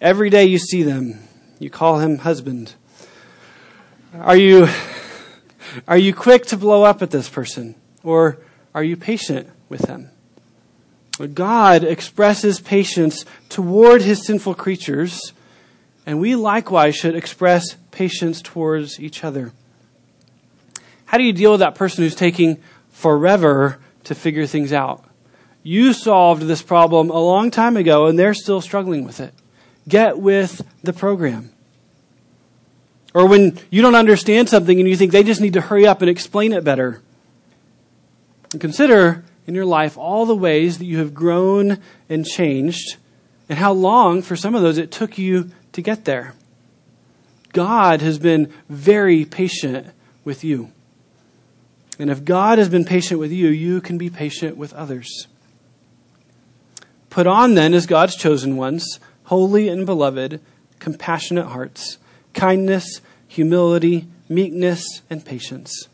Every 0.00 0.28
day 0.28 0.44
you 0.44 0.58
see 0.58 0.82
them, 0.82 1.18
you 1.58 1.70
call 1.70 1.98
him 1.98 2.18
husband. 2.18 2.74
Are 4.14 4.36
you, 4.36 4.68
are 5.86 5.98
you 5.98 6.14
quick 6.14 6.46
to 6.46 6.56
blow 6.56 6.82
up 6.82 7.02
at 7.02 7.10
this 7.10 7.28
person? 7.28 7.74
Or 8.02 8.38
are 8.74 8.84
you 8.84 8.96
patient 8.96 9.48
with 9.68 9.82
them? 9.82 10.10
God 11.34 11.82
expresses 11.82 12.60
patience 12.60 13.24
toward 13.48 14.02
his 14.02 14.24
sinful 14.24 14.54
creatures, 14.54 15.32
and 16.06 16.20
we 16.20 16.36
likewise 16.36 16.94
should 16.94 17.16
express 17.16 17.74
patience 17.90 18.40
towards 18.40 19.00
each 19.00 19.24
other. 19.24 19.52
How 21.06 21.18
do 21.18 21.24
you 21.24 21.32
deal 21.32 21.52
with 21.52 21.60
that 21.60 21.74
person 21.74 22.04
who's 22.04 22.14
taking 22.14 22.62
forever 22.90 23.78
to 24.04 24.14
figure 24.14 24.46
things 24.46 24.72
out? 24.72 25.04
You 25.64 25.92
solved 25.92 26.42
this 26.42 26.62
problem 26.62 27.10
a 27.10 27.18
long 27.18 27.50
time 27.50 27.76
ago, 27.76 28.06
and 28.06 28.18
they're 28.18 28.34
still 28.34 28.60
struggling 28.60 29.04
with 29.04 29.18
it. 29.18 29.34
Get 29.88 30.18
with 30.18 30.62
the 30.82 30.92
program. 30.92 31.50
Or 33.14 33.26
when 33.26 33.58
you 33.70 33.82
don't 33.82 33.94
understand 33.94 34.48
something 34.48 34.78
and 34.78 34.88
you 34.88 34.96
think 34.96 35.12
they 35.12 35.22
just 35.24 35.40
need 35.40 35.54
to 35.54 35.60
hurry 35.60 35.86
up 35.86 36.02
and 36.02 36.10
explain 36.10 36.52
it 36.52 36.62
better. 36.62 37.02
And 38.52 38.60
consider 38.60 39.24
in 39.46 39.54
your 39.54 39.64
life 39.64 39.96
all 39.96 40.26
the 40.26 40.36
ways 40.36 40.78
that 40.78 40.84
you 40.84 40.98
have 40.98 41.14
grown 41.14 41.78
and 42.08 42.24
changed 42.26 42.96
and 43.48 43.58
how 43.58 43.72
long 43.72 44.22
for 44.22 44.36
some 44.36 44.54
of 44.54 44.62
those 44.62 44.78
it 44.78 44.90
took 44.90 45.16
you 45.16 45.50
to 45.72 45.82
get 45.82 46.04
there. 46.04 46.34
God 47.52 48.02
has 48.02 48.18
been 48.18 48.52
very 48.68 49.24
patient 49.24 49.86
with 50.24 50.44
you. 50.44 50.70
And 51.98 52.10
if 52.10 52.24
God 52.24 52.58
has 52.58 52.68
been 52.68 52.84
patient 52.84 53.18
with 53.18 53.32
you, 53.32 53.48
you 53.48 53.80
can 53.80 53.98
be 53.98 54.10
patient 54.10 54.56
with 54.56 54.72
others. 54.74 55.26
Put 57.10 57.26
on 57.26 57.54
then 57.54 57.74
as 57.74 57.86
God's 57.86 58.14
chosen 58.14 58.56
ones, 58.56 59.00
holy 59.28 59.68
and 59.68 59.84
beloved, 59.84 60.40
compassionate 60.78 61.46
hearts, 61.48 61.98
kindness, 62.32 63.02
humility, 63.26 64.08
meekness, 64.26 65.02
and 65.10 65.22
patience. 65.22 65.88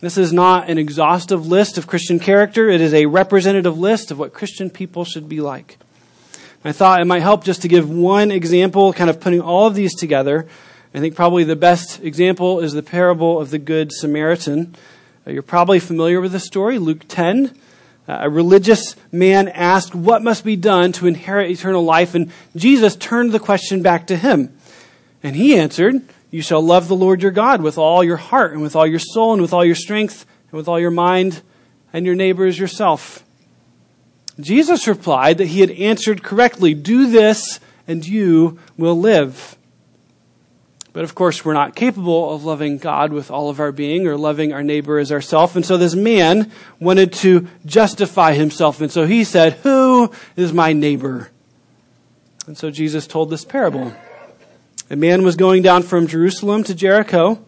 This 0.00 0.18
is 0.18 0.32
not 0.32 0.68
an 0.68 0.76
exhaustive 0.76 1.46
list 1.46 1.78
of 1.78 1.86
Christian 1.86 2.18
character. 2.18 2.68
It 2.68 2.80
is 2.80 2.92
a 2.92 3.06
representative 3.06 3.78
list 3.78 4.10
of 4.10 4.18
what 4.18 4.34
Christian 4.34 4.70
people 4.70 5.04
should 5.04 5.28
be 5.28 5.40
like. 5.40 5.78
I 6.64 6.72
thought 6.72 7.00
it 7.00 7.04
might 7.04 7.22
help 7.22 7.44
just 7.44 7.62
to 7.62 7.68
give 7.68 7.88
one 7.88 8.32
example, 8.32 8.92
kind 8.92 9.08
of 9.08 9.20
putting 9.20 9.40
all 9.40 9.68
of 9.68 9.74
these 9.74 9.94
together. 9.94 10.48
I 10.92 10.98
think 10.98 11.14
probably 11.14 11.44
the 11.44 11.56
best 11.56 12.02
example 12.02 12.58
is 12.58 12.72
the 12.72 12.82
parable 12.82 13.40
of 13.40 13.50
the 13.50 13.58
Good 13.58 13.92
Samaritan. 13.92 14.74
Uh, 15.26 15.30
you're 15.30 15.42
probably 15.42 15.78
familiar 15.78 16.20
with 16.20 16.32
the 16.32 16.40
story, 16.40 16.78
Luke 16.78 17.04
10. 17.06 17.56
Uh, 18.06 18.18
a 18.20 18.30
religious 18.30 18.96
man 19.10 19.48
asked 19.48 19.94
what 19.94 20.22
must 20.22 20.44
be 20.44 20.56
done 20.56 20.92
to 20.92 21.06
inherit 21.06 21.50
eternal 21.50 21.82
life, 21.82 22.14
and 22.14 22.30
Jesus 22.54 22.96
turned 22.96 23.32
the 23.32 23.40
question 23.40 23.82
back 23.82 24.08
to 24.08 24.16
him. 24.16 24.54
And 25.22 25.34
he 25.34 25.56
answered, 25.56 26.02
You 26.30 26.42
shall 26.42 26.60
love 26.60 26.88
the 26.88 26.96
Lord 26.96 27.22
your 27.22 27.30
God 27.30 27.62
with 27.62 27.78
all 27.78 28.04
your 28.04 28.18
heart, 28.18 28.52
and 28.52 28.60
with 28.60 28.76
all 28.76 28.86
your 28.86 28.98
soul, 28.98 29.32
and 29.32 29.40
with 29.40 29.54
all 29.54 29.64
your 29.64 29.74
strength, 29.74 30.26
and 30.50 30.58
with 30.58 30.68
all 30.68 30.78
your 30.78 30.90
mind, 30.90 31.40
and 31.94 32.04
your 32.04 32.14
neighbor 32.14 32.44
as 32.44 32.58
yourself. 32.58 33.24
Jesus 34.38 34.86
replied 34.86 35.38
that 35.38 35.46
he 35.46 35.60
had 35.60 35.70
answered 35.70 36.22
correctly 36.22 36.74
Do 36.74 37.10
this, 37.10 37.58
and 37.88 38.06
you 38.06 38.58
will 38.76 38.98
live. 38.98 39.53
But 40.94 41.02
of 41.02 41.16
course, 41.16 41.44
we're 41.44 41.54
not 41.54 41.74
capable 41.74 42.32
of 42.32 42.44
loving 42.44 42.78
God 42.78 43.12
with 43.12 43.28
all 43.28 43.50
of 43.50 43.58
our 43.58 43.72
being 43.72 44.06
or 44.06 44.16
loving 44.16 44.52
our 44.52 44.62
neighbor 44.62 45.00
as 45.00 45.10
ourself. 45.10 45.56
And 45.56 45.66
so 45.66 45.76
this 45.76 45.96
man 45.96 46.52
wanted 46.78 47.12
to 47.14 47.48
justify 47.66 48.34
himself. 48.34 48.80
And 48.80 48.92
so 48.92 49.04
he 49.04 49.24
said, 49.24 49.54
Who 49.64 50.12
is 50.36 50.52
my 50.52 50.72
neighbor? 50.72 51.30
And 52.46 52.56
so 52.56 52.70
Jesus 52.70 53.08
told 53.08 53.28
this 53.28 53.44
parable. 53.44 53.92
A 54.88 54.94
man 54.94 55.24
was 55.24 55.34
going 55.34 55.62
down 55.62 55.82
from 55.82 56.06
Jerusalem 56.06 56.62
to 56.62 56.76
Jericho, 56.76 57.44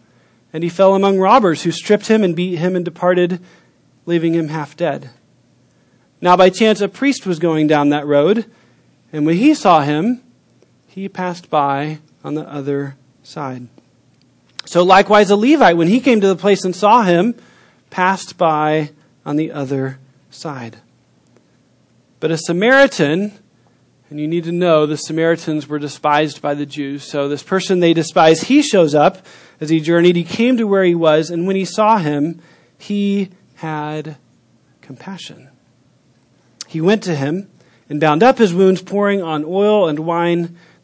and 0.51 0.61
he 0.61 0.69
fell 0.69 0.93
among 0.93 1.17
robbers 1.17 1.63
who 1.63 1.71
stripped 1.71 2.07
him 2.07 2.25
and 2.25 2.35
beat 2.35 2.57
him 2.57 2.75
and 2.75 2.83
departed, 2.83 3.39
leaving 4.05 4.33
him 4.33 4.49
half 4.49 4.75
dead. 4.75 5.09
Now, 6.19 6.35
by 6.35 6.49
chance, 6.49 6.81
a 6.81 6.89
priest 6.89 7.25
was 7.25 7.39
going 7.39 7.67
down 7.67 7.89
that 7.89 8.05
road, 8.05 8.51
and 9.13 9.25
when 9.25 9.37
he 9.37 9.53
saw 9.53 9.83
him, 9.83 10.21
he 10.87 11.07
passed 11.07 11.49
by 11.49 11.99
on 12.25 12.33
the 12.33 12.49
other 12.49 12.97
side. 13.27 13.67
So, 14.65 14.83
likewise, 14.83 15.29
a 15.29 15.35
Levite, 15.35 15.77
when 15.77 15.87
he 15.87 15.99
came 15.99 16.21
to 16.21 16.27
the 16.27 16.35
place 16.35 16.63
and 16.63 16.75
saw 16.75 17.03
him, 17.03 17.35
passed 17.89 18.37
by 18.37 18.91
on 19.25 19.35
the 19.35 19.51
other 19.51 19.99
side. 20.29 20.77
But 22.19 22.31
a 22.31 22.37
Samaritan, 22.37 23.31
and 24.09 24.19
you 24.19 24.27
need 24.27 24.45
to 24.45 24.51
know 24.51 24.85
the 24.85 24.97
Samaritans 24.97 25.67
were 25.67 25.79
despised 25.79 26.41
by 26.41 26.53
the 26.53 26.65
Jews. 26.65 27.03
So, 27.03 27.27
this 27.27 27.43
person 27.43 27.79
they 27.79 27.93
despise, 27.93 28.43
he 28.43 28.61
shows 28.61 28.95
up 28.95 29.25
as 29.59 29.69
he 29.69 29.79
journeyed. 29.79 30.15
He 30.15 30.23
came 30.23 30.57
to 30.57 30.67
where 30.67 30.83
he 30.83 30.95
was, 30.95 31.29
and 31.29 31.45
when 31.45 31.55
he 31.55 31.65
saw 31.65 31.97
him, 31.97 32.41
he 32.77 33.29
had 33.55 34.17
compassion. 34.81 35.49
He 36.67 36.81
went 36.81 37.03
to 37.03 37.15
him 37.15 37.49
and 37.89 37.99
bound 37.99 38.23
up 38.23 38.37
his 38.37 38.53
wounds, 38.53 38.81
pouring 38.81 39.21
on 39.21 39.43
oil 39.45 39.87
and 39.87 39.99
wine. 39.99 40.57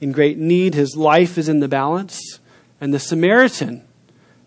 in 0.00 0.12
great 0.12 0.38
need, 0.38 0.74
his 0.74 0.96
life 0.96 1.38
is 1.38 1.48
in 1.48 1.60
the 1.60 1.68
balance, 1.68 2.38
and 2.80 2.94
the 2.94 2.98
Samaritan, 2.98 3.82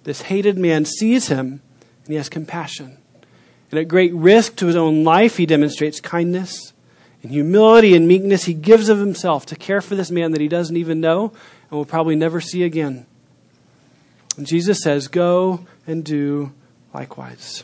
this 0.04 0.24
hated 0.24 0.58
man, 0.58 0.86
sees 0.86 1.28
him 1.28 1.62
and 2.06 2.08
he 2.08 2.16
has 2.16 2.30
compassion. 2.30 2.98
And 3.70 3.80
at 3.80 3.88
great 3.88 4.14
risk 4.14 4.56
to 4.58 4.68
his 4.68 4.76
own 4.76 5.04
life, 5.04 5.38
he 5.38 5.46
demonstrates 5.46 6.00
kindness. 6.00 6.74
In 7.22 7.30
humility 7.30 7.96
and 7.96 8.08
meekness, 8.08 8.46
he 8.46 8.54
gives 8.54 8.90
of 8.90 8.98
himself 8.98 9.46
to 9.48 9.56
care 9.56 9.82
for 9.82 9.96
this 9.96 10.12
man 10.12 10.32
that 10.32 10.42
he 10.42 10.48
doesn't 10.48 10.76
even 10.76 11.00
know 11.00 11.32
and 11.70 11.78
will 11.78 11.86
probably 11.86 12.16
never 12.16 12.42
see 12.42 12.64
again. 12.64 13.06
And 14.38 14.48
Jesus 14.48 14.82
says, 14.82 15.08
Go 15.08 15.66
and 15.86 16.04
do 16.04 16.52
likewise. 16.94 17.64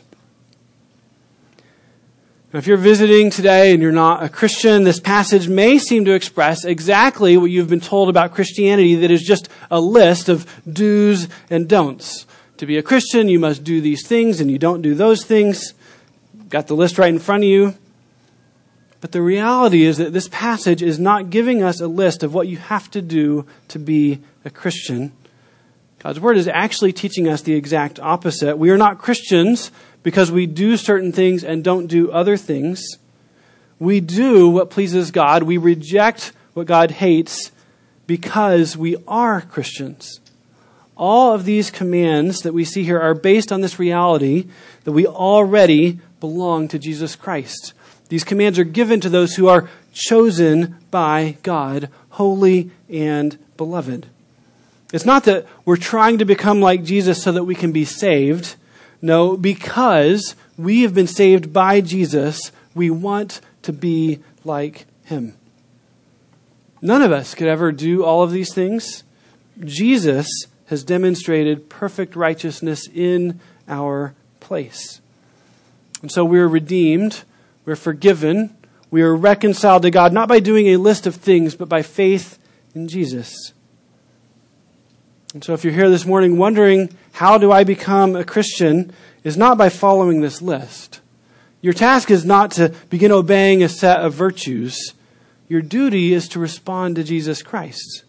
Now, 2.58 2.62
if 2.62 2.66
you're 2.66 2.76
visiting 2.76 3.30
today 3.30 3.72
and 3.72 3.80
you're 3.80 3.92
not 3.92 4.24
a 4.24 4.28
Christian, 4.28 4.82
this 4.82 4.98
passage 4.98 5.46
may 5.46 5.78
seem 5.78 6.04
to 6.06 6.12
express 6.12 6.64
exactly 6.64 7.36
what 7.36 7.52
you've 7.52 7.68
been 7.68 7.78
told 7.78 8.08
about 8.08 8.34
Christianity 8.34 8.96
that 8.96 9.12
is 9.12 9.22
just 9.22 9.48
a 9.70 9.80
list 9.80 10.28
of 10.28 10.44
do's 10.68 11.28
and 11.50 11.68
don'ts. 11.68 12.26
To 12.56 12.66
be 12.66 12.76
a 12.76 12.82
Christian, 12.82 13.28
you 13.28 13.38
must 13.38 13.62
do 13.62 13.80
these 13.80 14.04
things 14.04 14.40
and 14.40 14.50
you 14.50 14.58
don't 14.58 14.82
do 14.82 14.96
those 14.96 15.24
things. 15.24 15.72
Got 16.48 16.66
the 16.66 16.74
list 16.74 16.98
right 16.98 17.10
in 17.10 17.20
front 17.20 17.44
of 17.44 17.48
you. 17.48 17.74
But 19.00 19.12
the 19.12 19.22
reality 19.22 19.84
is 19.84 19.98
that 19.98 20.12
this 20.12 20.26
passage 20.26 20.82
is 20.82 20.98
not 20.98 21.30
giving 21.30 21.62
us 21.62 21.80
a 21.80 21.86
list 21.86 22.24
of 22.24 22.34
what 22.34 22.48
you 22.48 22.56
have 22.56 22.90
to 22.90 23.00
do 23.00 23.46
to 23.68 23.78
be 23.78 24.18
a 24.44 24.50
Christian. 24.50 25.12
God's 26.00 26.18
Word 26.18 26.36
is 26.36 26.48
actually 26.48 26.92
teaching 26.92 27.28
us 27.28 27.42
the 27.42 27.54
exact 27.54 28.00
opposite. 28.00 28.58
We 28.58 28.70
are 28.70 28.76
not 28.76 28.98
Christians 28.98 29.70
because 30.02 30.30
we 30.30 30.46
do 30.46 30.76
certain 30.76 31.12
things 31.12 31.44
and 31.44 31.64
don't 31.64 31.86
do 31.86 32.10
other 32.10 32.36
things. 32.36 32.98
We 33.78 34.00
do 34.00 34.48
what 34.48 34.70
pleases 34.70 35.10
God. 35.10 35.42
We 35.42 35.58
reject 35.58 36.32
what 36.54 36.66
God 36.66 36.90
hates 36.90 37.52
because 38.06 38.76
we 38.76 38.96
are 39.06 39.40
Christians. 39.40 40.20
All 40.96 41.32
of 41.32 41.44
these 41.44 41.70
commands 41.70 42.40
that 42.40 42.52
we 42.52 42.64
see 42.64 42.82
here 42.82 43.00
are 43.00 43.14
based 43.14 43.52
on 43.52 43.60
this 43.60 43.78
reality 43.78 44.48
that 44.84 44.92
we 44.92 45.06
already 45.06 46.00
belong 46.18 46.66
to 46.68 46.78
Jesus 46.78 47.14
Christ. 47.14 47.72
These 48.08 48.24
commands 48.24 48.58
are 48.58 48.64
given 48.64 49.00
to 49.00 49.08
those 49.08 49.36
who 49.36 49.46
are 49.46 49.68
chosen 49.92 50.76
by 50.90 51.36
God, 51.42 51.90
holy 52.10 52.70
and 52.88 53.38
beloved. 53.56 54.06
It's 54.92 55.04
not 55.04 55.24
that 55.24 55.46
we're 55.64 55.76
trying 55.76 56.18
to 56.18 56.24
become 56.24 56.60
like 56.60 56.82
Jesus 56.82 57.22
so 57.22 57.32
that 57.32 57.44
we 57.44 57.54
can 57.54 57.72
be 57.72 57.84
saved. 57.84 58.56
No, 59.00 59.36
because 59.36 60.34
we 60.56 60.82
have 60.82 60.94
been 60.94 61.06
saved 61.06 61.52
by 61.52 61.80
Jesus, 61.80 62.50
we 62.74 62.90
want 62.90 63.40
to 63.62 63.72
be 63.72 64.20
like 64.44 64.86
him. 65.04 65.34
None 66.80 67.02
of 67.02 67.12
us 67.12 67.34
could 67.34 67.48
ever 67.48 67.72
do 67.72 68.04
all 68.04 68.22
of 68.22 68.30
these 68.30 68.52
things. 68.52 69.04
Jesus 69.64 70.28
has 70.66 70.84
demonstrated 70.84 71.68
perfect 71.68 72.14
righteousness 72.14 72.88
in 72.92 73.40
our 73.68 74.14
place. 74.40 75.00
And 76.02 76.12
so 76.12 76.24
we're 76.24 76.48
redeemed, 76.48 77.24
we're 77.64 77.76
forgiven, 77.76 78.56
we 78.90 79.02
are 79.02 79.14
reconciled 79.14 79.82
to 79.82 79.90
God, 79.90 80.12
not 80.12 80.28
by 80.28 80.40
doing 80.40 80.68
a 80.68 80.76
list 80.76 81.06
of 81.06 81.16
things, 81.16 81.54
but 81.54 81.68
by 81.68 81.82
faith 81.82 82.38
in 82.74 82.88
Jesus. 82.88 83.52
And 85.34 85.44
so 85.44 85.52
if 85.52 85.64
you're 85.64 85.74
here 85.74 85.90
this 85.90 86.06
morning 86.06 86.38
wondering, 86.38 86.96
how 87.18 87.36
do 87.36 87.50
I 87.50 87.64
become 87.64 88.14
a 88.14 88.22
Christian, 88.22 88.92
is 89.24 89.36
not 89.36 89.58
by 89.58 89.70
following 89.70 90.20
this 90.20 90.40
list. 90.40 91.00
Your 91.60 91.72
task 91.72 92.12
is 92.12 92.24
not 92.24 92.52
to 92.52 92.72
begin 92.90 93.10
obeying 93.10 93.60
a 93.60 93.68
set 93.68 93.98
of 93.98 94.14
virtues. 94.14 94.94
Your 95.48 95.60
duty 95.60 96.14
is 96.14 96.28
to 96.28 96.38
respond 96.38 96.94
to 96.94 97.02
Jesus 97.02 97.42
Christ. 97.42 98.04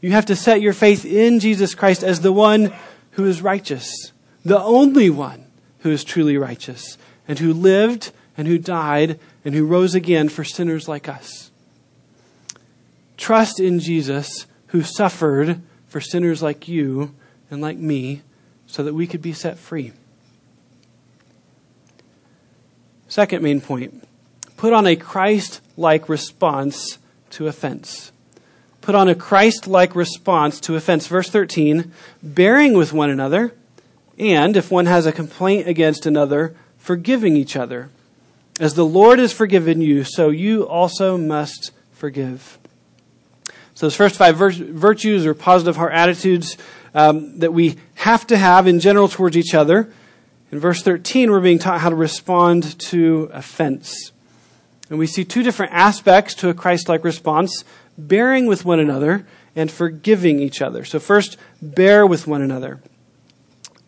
You 0.00 0.12
have 0.12 0.26
to 0.26 0.36
set 0.36 0.60
your 0.60 0.74
faith 0.74 1.04
in 1.04 1.40
Jesus 1.40 1.74
Christ 1.74 2.04
as 2.04 2.20
the 2.20 2.32
one 2.32 2.72
who 3.10 3.24
is 3.24 3.42
righteous, 3.42 4.12
the 4.44 4.62
only 4.62 5.10
one 5.10 5.46
who 5.80 5.90
is 5.90 6.04
truly 6.04 6.38
righteous, 6.38 6.98
and 7.26 7.40
who 7.40 7.52
lived 7.52 8.12
and 8.36 8.46
who 8.46 8.58
died 8.58 9.18
and 9.44 9.56
who 9.56 9.66
rose 9.66 9.96
again 9.96 10.28
for 10.28 10.44
sinners 10.44 10.86
like 10.86 11.08
us. 11.08 11.50
Trust 13.16 13.58
in 13.58 13.80
Jesus 13.80 14.46
who 14.68 14.82
suffered 14.82 15.60
for 15.88 16.00
sinners 16.00 16.44
like 16.44 16.68
you 16.68 17.12
and 17.50 17.60
like 17.60 17.78
me 17.78 18.22
so 18.66 18.82
that 18.82 18.94
we 18.94 19.06
could 19.06 19.22
be 19.22 19.32
set 19.32 19.58
free. 19.58 19.92
Second 23.08 23.42
main 23.42 23.60
point 23.60 24.02
put 24.56 24.72
on 24.72 24.86
a 24.86 24.96
Christ 24.96 25.60
like 25.76 26.08
response 26.08 26.98
to 27.30 27.46
offense. 27.46 28.12
Put 28.80 28.94
on 28.94 29.08
a 29.08 29.14
Christ 29.14 29.66
like 29.66 29.94
response 29.94 30.60
to 30.60 30.76
offense. 30.76 31.06
Verse 31.06 31.28
13 31.28 31.92
bearing 32.22 32.74
with 32.74 32.92
one 32.92 33.10
another, 33.10 33.54
and 34.18 34.56
if 34.56 34.70
one 34.70 34.86
has 34.86 35.06
a 35.06 35.12
complaint 35.12 35.68
against 35.68 36.06
another, 36.06 36.54
forgiving 36.78 37.36
each 37.36 37.56
other. 37.56 37.90
As 38.58 38.74
the 38.74 38.86
Lord 38.86 39.18
has 39.18 39.32
forgiven 39.32 39.80
you, 39.80 40.04
so 40.04 40.30
you 40.30 40.62
also 40.66 41.18
must 41.18 41.72
forgive. 41.92 42.58
So, 43.74 43.86
those 43.86 43.96
first 43.96 44.16
five 44.16 44.36
virtues 44.36 45.26
or 45.26 45.34
positive 45.34 45.76
heart 45.76 45.92
attitudes 45.92 46.56
um, 46.96 47.38
that 47.40 47.52
we 47.52 47.76
have 47.94 48.26
to 48.28 48.36
have 48.36 48.66
in 48.66 48.80
general 48.80 49.06
towards 49.06 49.36
each 49.36 49.54
other. 49.54 49.92
In 50.50 50.58
verse 50.58 50.82
13, 50.82 51.30
we're 51.30 51.40
being 51.40 51.58
taught 51.58 51.80
how 51.80 51.90
to 51.90 51.94
respond 51.94 52.78
to 52.88 53.30
offense. 53.32 54.12
And 54.88 54.98
we 54.98 55.06
see 55.06 55.24
two 55.24 55.42
different 55.42 55.72
aspects 55.72 56.34
to 56.36 56.48
a 56.48 56.54
Christ 56.54 56.88
like 56.88 57.04
response 57.04 57.64
bearing 57.98 58.46
with 58.46 58.64
one 58.64 58.80
another 58.80 59.26
and 59.54 59.70
forgiving 59.70 60.40
each 60.40 60.62
other. 60.62 60.84
So, 60.84 60.98
first, 60.98 61.36
bear 61.60 62.06
with 62.06 62.26
one 62.26 62.42
another. 62.42 62.80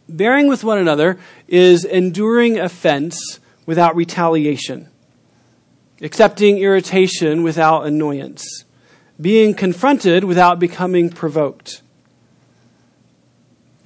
Bearing 0.08 0.48
with 0.48 0.62
one 0.62 0.78
another 0.78 1.18
is 1.46 1.84
enduring 1.84 2.58
offense 2.58 3.40
without 3.64 3.96
retaliation, 3.96 4.88
accepting 6.00 6.58
irritation 6.58 7.42
without 7.42 7.86
annoyance 7.86 8.64
being 9.20 9.54
confronted 9.54 10.24
without 10.24 10.58
becoming 10.58 11.10
provoked. 11.10 11.82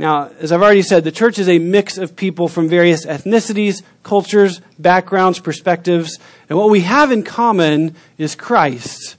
Now, 0.03 0.33
as 0.41 0.51
I've 0.51 0.61
already 0.61 0.83
said, 0.83 1.05
the 1.05 1.13
church 1.13 1.39
is 1.39 1.49
a 1.49 1.61
mix 1.61 1.97
of 1.97 2.17
people 2.17 2.49
from 2.49 2.69
various 2.69 3.07
ethnicities, 3.07 3.85
cultures, 4.03 4.61
backgrounds, 4.77 5.39
perspectives, 5.39 6.19
and 6.49 6.59
what 6.59 6.71
we 6.71 6.81
have 6.81 7.13
in 7.13 7.23
common 7.23 7.95
is 8.19 8.35
Christ, 8.35 9.15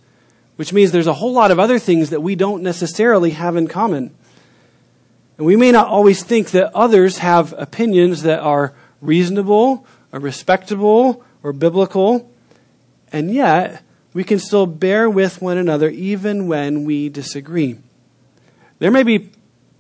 which 0.58 0.74
means 0.74 0.92
there's 0.92 1.08
a 1.08 1.14
whole 1.14 1.32
lot 1.32 1.52
of 1.52 1.58
other 1.58 1.80
things 1.80 2.10
that 2.10 2.20
we 2.20 2.36
don't 2.36 2.64
necessarily 2.64 3.30
have 3.30 3.56
in 3.56 3.70
common. 3.70 4.14
And 5.38 5.48
we 5.48 5.56
may 5.56 5.72
not 5.72 5.88
always 5.88 6.22
think 6.22 6.52
that 6.52 6.76
others 6.76 7.20
have 7.20 7.54
opinions 7.58 8.24
that 8.24 8.42
are 8.42 8.74
reasonable 9.00 9.88
or 10.12 10.20
respectable 10.20 11.24
or 11.44 11.54
biblical, 11.54 12.30
and 13.10 13.34
yet 13.34 13.84
we 14.14 14.26
can 14.26 14.38
still 14.38 14.66
bear 14.66 15.10
with 15.10 15.42
one 15.42 15.58
another 15.58 15.88
even 15.88 16.48
when 16.48 16.84
we 16.84 17.08
disagree. 17.08 17.80
There 18.80 18.92
may 18.92 19.04
be 19.04 19.32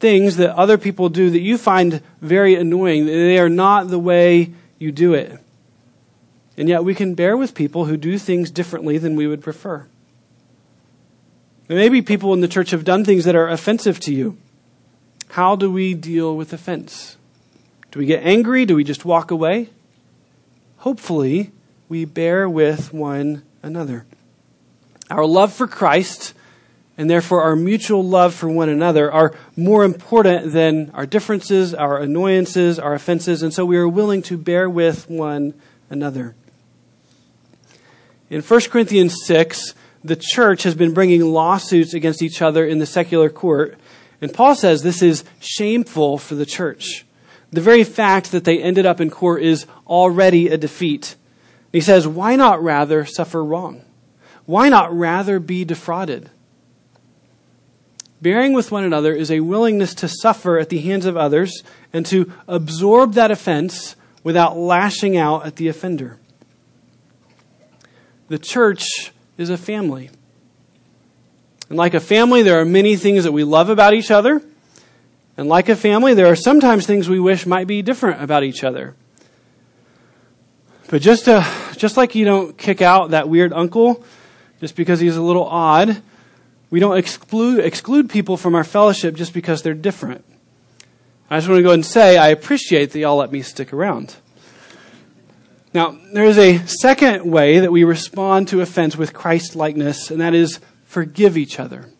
things 0.03 0.35
that 0.35 0.53
other 0.57 0.77
people 0.77 1.07
do 1.07 1.29
that 1.29 1.39
you 1.39 1.57
find 1.57 2.01
very 2.19 2.55
annoying. 2.55 3.05
They 3.05 3.39
are 3.39 3.47
not 3.47 3.87
the 3.87 3.97
way 3.97 4.51
you 4.77 4.91
do 4.91 5.13
it. 5.13 5.39
And 6.57 6.67
yet 6.67 6.83
we 6.83 6.93
can 6.93 7.15
bear 7.15 7.37
with 7.37 7.55
people 7.55 7.85
who 7.85 7.95
do 7.95 8.17
things 8.17 8.51
differently 8.51 8.97
than 8.97 9.15
we 9.15 9.27
would 9.27 9.41
prefer. 9.41 9.87
Maybe 11.69 12.01
people 12.01 12.33
in 12.33 12.41
the 12.41 12.49
church 12.49 12.71
have 12.71 12.83
done 12.83 13.05
things 13.05 13.23
that 13.23 13.33
are 13.33 13.47
offensive 13.47 13.97
to 14.01 14.13
you. 14.13 14.37
How 15.29 15.55
do 15.55 15.71
we 15.71 15.93
deal 15.93 16.35
with 16.35 16.51
offense? 16.51 17.15
Do 17.91 17.99
we 17.99 18.05
get 18.05 18.25
angry? 18.25 18.65
Do 18.65 18.75
we 18.75 18.83
just 18.83 19.05
walk 19.05 19.31
away? 19.31 19.69
Hopefully, 20.79 21.51
we 21.87 22.03
bear 22.03 22.49
with 22.49 22.91
one 22.91 23.43
another. 23.61 24.05
Our 25.09 25.25
love 25.25 25.53
for 25.53 25.65
Christ 25.65 26.33
and 26.97 27.09
therefore 27.09 27.41
our 27.41 27.55
mutual 27.55 28.03
love 28.03 28.33
for 28.33 28.47
one 28.47 28.69
another 28.69 29.11
are 29.11 29.33
more 29.55 29.83
important 29.83 30.53
than 30.53 30.91
our 30.91 31.05
differences, 31.05 31.73
our 31.73 31.97
annoyances, 31.97 32.79
our 32.79 32.93
offenses, 32.93 33.41
and 33.41 33.53
so 33.53 33.65
we 33.65 33.77
are 33.77 33.87
willing 33.87 34.21
to 34.21 34.37
bear 34.37 34.69
with 34.69 35.09
one 35.09 35.53
another. 35.89 36.35
In 38.29 38.41
1 38.41 38.61
Corinthians 38.69 39.15
6, 39.25 39.73
the 40.03 40.15
church 40.19 40.63
has 40.63 40.75
been 40.75 40.93
bringing 40.93 41.21
lawsuits 41.21 41.93
against 41.93 42.21
each 42.21 42.41
other 42.41 42.65
in 42.65 42.79
the 42.79 42.85
secular 42.85 43.29
court, 43.29 43.77
and 44.21 44.33
Paul 44.33 44.55
says 44.55 44.81
this 44.81 45.01
is 45.01 45.23
shameful 45.39 46.17
for 46.17 46.35
the 46.35 46.45
church. 46.45 47.05
The 47.51 47.61
very 47.61 47.83
fact 47.83 48.31
that 48.31 48.45
they 48.45 48.61
ended 48.61 48.85
up 48.85 48.99
in 48.99 49.09
court 49.09 49.43
is 49.43 49.67
already 49.85 50.47
a 50.47 50.57
defeat. 50.57 51.15
He 51.71 51.81
says, 51.81 52.07
why 52.07 52.35
not 52.35 52.63
rather 52.63 53.05
suffer 53.05 53.43
wrong? 53.43 53.83
Why 54.45 54.69
not 54.69 54.91
rather 54.91 55.39
be 55.39 55.63
defrauded? 55.63 56.29
Bearing 58.23 58.53
with 58.53 58.71
one 58.71 58.85
another 58.85 59.13
is 59.13 59.29
a 59.29 59.41
willingness 59.41 59.93
to 59.95 60.07
suffer 60.07 60.57
at 60.57 60.69
the 60.69 60.79
hands 60.79 61.05
of 61.05 61.17
others 61.17 61.61
and 61.91 62.05
to 62.05 62.31
absorb 62.47 63.15
that 63.15 63.31
offense 63.31 63.97
without 64.23 64.55
lashing 64.57 65.17
out 65.17 65.45
at 65.45 65.57
the 65.57 65.67
offender. 65.67 66.17
The 68.29 68.39
church 68.39 69.11
is 69.37 69.49
a 69.49 69.57
family. 69.57 70.09
And 71.67 71.77
like 71.77 71.93
a 71.93 71.99
family, 71.99 72.43
there 72.43 72.61
are 72.61 72.65
many 72.65 72.95
things 72.95 73.25
that 73.25 73.33
we 73.33 73.43
love 73.43 73.67
about 73.67 73.93
each 73.93 74.09
other. 74.09 74.41
And 75.35 75.49
like 75.49 75.67
a 75.67 75.75
family, 75.75 76.13
there 76.13 76.27
are 76.27 76.35
sometimes 76.37 76.85
things 76.87 77.09
we 77.09 77.19
wish 77.19 77.45
might 77.45 77.67
be 77.67 77.81
different 77.81 78.23
about 78.23 78.43
each 78.45 78.63
other. 78.63 78.95
But 80.87 81.01
just, 81.01 81.25
to, 81.25 81.45
just 81.75 81.97
like 81.97 82.15
you 82.15 82.23
don't 82.23 82.57
kick 82.57 82.81
out 82.81 83.09
that 83.09 83.27
weird 83.27 83.51
uncle 83.51 84.01
just 84.61 84.77
because 84.77 85.01
he's 85.01 85.17
a 85.17 85.21
little 85.21 85.45
odd, 85.45 86.01
we 86.73 86.79
don't 86.79 86.97
exclude, 86.97 87.59
exclude 87.59 88.09
people 88.09 88.35
from 88.35 88.55
our 88.55 88.63
fellowship 88.63 89.13
just 89.13 89.31
because 89.31 89.61
they're 89.61 89.75
different. 89.75 90.25
I 91.29 91.37
just 91.37 91.47
want 91.47 91.59
to 91.59 91.61
go 91.61 91.69
ahead 91.69 91.75
and 91.75 91.85
say 91.85 92.17
I 92.17 92.29
appreciate 92.29 92.89
that 92.93 92.99
y'all 92.99 93.15
let 93.15 93.31
me 93.31 93.43
stick 93.43 93.71
around. 93.71 94.15
Now, 95.71 95.95
there 96.13 96.23
is 96.23 96.39
a 96.39 96.65
second 96.65 97.29
way 97.29 97.59
that 97.59 97.71
we 97.71 97.83
respond 97.83 98.47
to 98.47 98.61
offense 98.61 98.97
with 98.97 99.13
Christ 99.13 99.55
likeness, 99.55 100.09
and 100.09 100.19
that 100.19 100.33
is 100.33 100.59
forgive 100.83 101.37
each 101.37 101.59
other. 101.59 101.91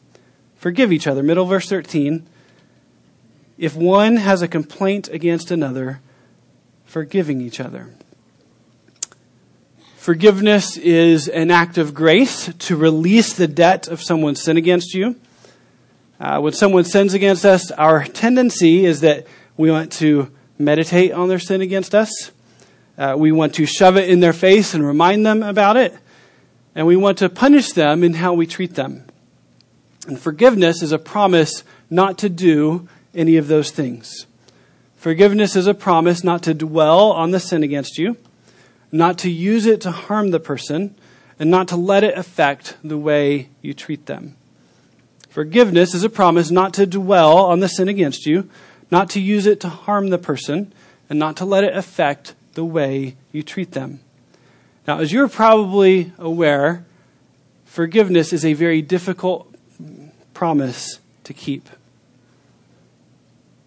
Forgive 0.56 0.92
each 0.92 1.06
other. 1.06 1.22
Middle 1.22 1.46
verse 1.46 1.70
13. 1.70 2.28
If 3.60 3.76
one 3.76 4.16
has 4.16 4.42
a 4.42 4.48
complaint 4.48 5.08
against 5.08 5.52
another, 5.52 6.02
forgiving 6.84 7.42
each 7.42 7.60
other. 7.60 7.94
Forgiveness 10.04 10.76
is 10.76 11.30
an 11.30 11.50
act 11.50 11.78
of 11.78 11.94
grace 11.94 12.54
to 12.60 12.76
release 12.76 13.36
the 13.36 13.48
debt 13.48 13.88
of 13.88 14.04
someone's 14.04 14.42
sin 14.42 14.58
against 14.58 14.94
you. 14.94 15.16
Uh, 16.20 16.42
when 16.42 16.52
someone 16.52 16.84
sins 16.84 17.14
against 17.14 17.46
us, 17.46 17.72
our 17.72 18.04
tendency 18.04 18.84
is 18.84 19.00
that 19.00 19.26
we 19.56 19.72
want 19.72 19.94
to 19.94 20.30
meditate 20.60 21.14
on 21.14 21.30
their 21.30 21.40
sin 21.40 21.62
against 21.62 21.96
us. 21.96 22.32
Uh, 22.98 23.16
we 23.18 23.32
want 23.32 23.56
to 23.56 23.66
shove 23.66 23.96
it 23.96 24.10
in 24.10 24.20
their 24.20 24.34
face 24.34 24.74
and 24.74 24.86
remind 24.86 25.26
them 25.26 25.42
about 25.42 25.78
it. 25.78 25.98
And 26.76 26.86
we 26.86 26.98
want 26.98 27.20
to 27.20 27.30
punish 27.30 27.72
them 27.72 28.04
in 28.04 28.16
how 28.16 28.34
we 28.34 28.46
treat 28.46 28.76
them. 28.76 29.06
And 30.06 30.20
forgiveness 30.20 30.84
is 30.84 30.92
a 30.92 31.00
promise 31.00 31.64
not 31.90 32.18
to 32.18 32.28
do 32.28 32.90
any 33.16 33.38
of 33.38 33.48
those 33.48 33.72
things. 33.72 34.28
Forgiveness 34.98 35.56
is 35.56 35.66
a 35.66 35.74
promise 35.74 36.26
not 36.26 36.44
to 36.44 36.54
dwell 36.54 37.14
on 37.14 37.32
the 37.32 37.40
sin 37.40 37.64
against 37.64 37.98
you 37.98 38.18
not 38.94 39.18
to 39.18 39.30
use 39.30 39.66
it 39.66 39.82
to 39.82 39.92
harm 39.92 40.30
the 40.30 40.40
person, 40.40 40.96
and 41.40 41.50
not 41.50 41.68
to 41.68 41.76
let 41.76 42.04
it 42.04 42.16
affect 42.16 42.78
the 42.84 42.98
way 42.98 43.50
you 43.62 43.74
treat 43.74 44.06
them. 44.06 44.38
Forgiveness 45.30 45.96
is 45.96 46.04
a 46.04 46.10
promise 46.10 46.52
not 46.52 46.76
to 46.76 46.86
dwell 46.86 47.38
on 47.40 47.60
the 47.60 47.68
sin 47.68 47.90
against 47.90 48.28
you, 48.28 48.48
not 48.92 49.10
to 49.10 49.20
use 49.20 49.48
it 49.48 49.60
to 49.62 49.68
harm 49.68 50.10
the 50.10 50.20
person, 50.20 50.72
and 51.10 51.18
not 51.18 51.36
to 51.38 51.44
let 51.44 51.64
it 51.64 51.76
affect 51.76 52.36
the 52.54 52.64
way 52.64 53.16
you 53.32 53.42
treat 53.42 53.72
them. 53.72 54.00
Now, 54.88 55.00
as 55.00 55.12
you're 55.12 55.28
probably 55.28 56.14
aware, 56.20 56.86
forgiveness 57.66 58.32
is 58.32 58.46
a 58.46 58.54
very 58.54 58.84
difficult 58.84 59.52
promise 60.36 61.00
to 61.24 61.34
keep. 61.34 61.68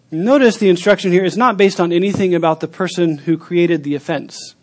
Notice 0.09 0.55
the 0.55 0.69
instruction 0.69 1.11
here 1.11 1.25
is 1.25 1.35
not 1.35 1.57
based 1.57 1.81
on 1.81 1.91
anything 1.91 2.33
about 2.33 2.61
the 2.61 2.67
person 2.69 3.17
who 3.17 3.37
created 3.37 3.83
the 3.83 3.95
offense. 3.95 4.55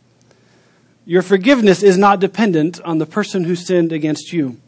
Your 1.06 1.22
forgiveness 1.22 1.82
is 1.82 1.98
not 1.98 2.20
dependent 2.20 2.80
on 2.82 2.98
the 2.98 3.06
person 3.06 3.44
who 3.44 3.56
sinned 3.56 3.92
against 3.92 4.32
you. 4.32 4.58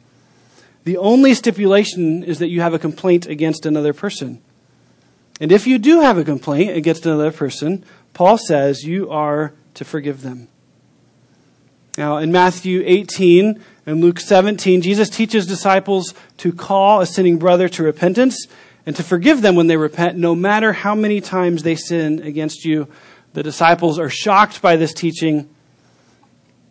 The 0.84 0.98
only 0.98 1.34
stipulation 1.34 2.22
is 2.22 2.38
that 2.38 2.48
you 2.48 2.60
have 2.60 2.74
a 2.74 2.78
complaint 2.78 3.26
against 3.26 3.66
another 3.66 3.92
person. 3.92 4.40
And 5.40 5.50
if 5.50 5.66
you 5.66 5.78
do 5.78 6.00
have 6.00 6.18
a 6.18 6.24
complaint 6.24 6.76
against 6.76 7.06
another 7.06 7.32
person, 7.32 7.84
Paul 8.14 8.38
says 8.38 8.84
you 8.84 9.10
are 9.10 9.52
to 9.74 9.84
forgive 9.84 10.22
them. 10.22 10.48
Now, 11.98 12.18
in 12.18 12.30
Matthew 12.30 12.82
18 12.84 13.62
and 13.86 14.00
Luke 14.00 14.20
17, 14.20 14.82
Jesus 14.82 15.08
teaches 15.08 15.46
disciples 15.46 16.14
to 16.38 16.52
call 16.52 17.00
a 17.00 17.06
sinning 17.06 17.38
brother 17.38 17.68
to 17.70 17.82
repentance 17.82 18.46
and 18.84 18.94
to 18.96 19.02
forgive 19.02 19.42
them 19.42 19.54
when 19.56 19.66
they 19.66 19.76
repent, 19.76 20.16
no 20.16 20.34
matter 20.34 20.72
how 20.72 20.94
many 20.94 21.20
times 21.20 21.62
they 21.62 21.74
sin 21.74 22.20
against 22.22 22.64
you. 22.64 22.88
The 23.32 23.42
disciples 23.42 23.98
are 23.98 24.10
shocked 24.10 24.62
by 24.62 24.76
this 24.76 24.94
teaching 24.94 25.48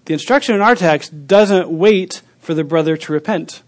the 0.05 0.13
instruction 0.13 0.55
in 0.55 0.61
our 0.61 0.75
text 0.75 1.27
doesn't 1.27 1.69
wait 1.69 2.21
for 2.39 2.53
the 2.53 2.63
brother 2.63 2.95
to 2.95 3.13
repent. 3.13 3.63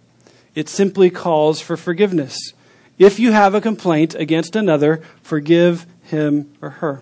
It 0.56 0.70
simply 0.70 1.10
calls 1.10 1.60
for 1.60 1.78
forgiveness. 1.78 2.54
If 2.98 3.20
you 3.20 3.32
have 3.32 3.54
a 3.54 3.62
complaint 3.62 4.16
against 4.16 4.56
another, 4.56 5.02
forgive 5.22 5.86
him 6.04 6.52
or 6.62 6.70
her. 6.72 7.02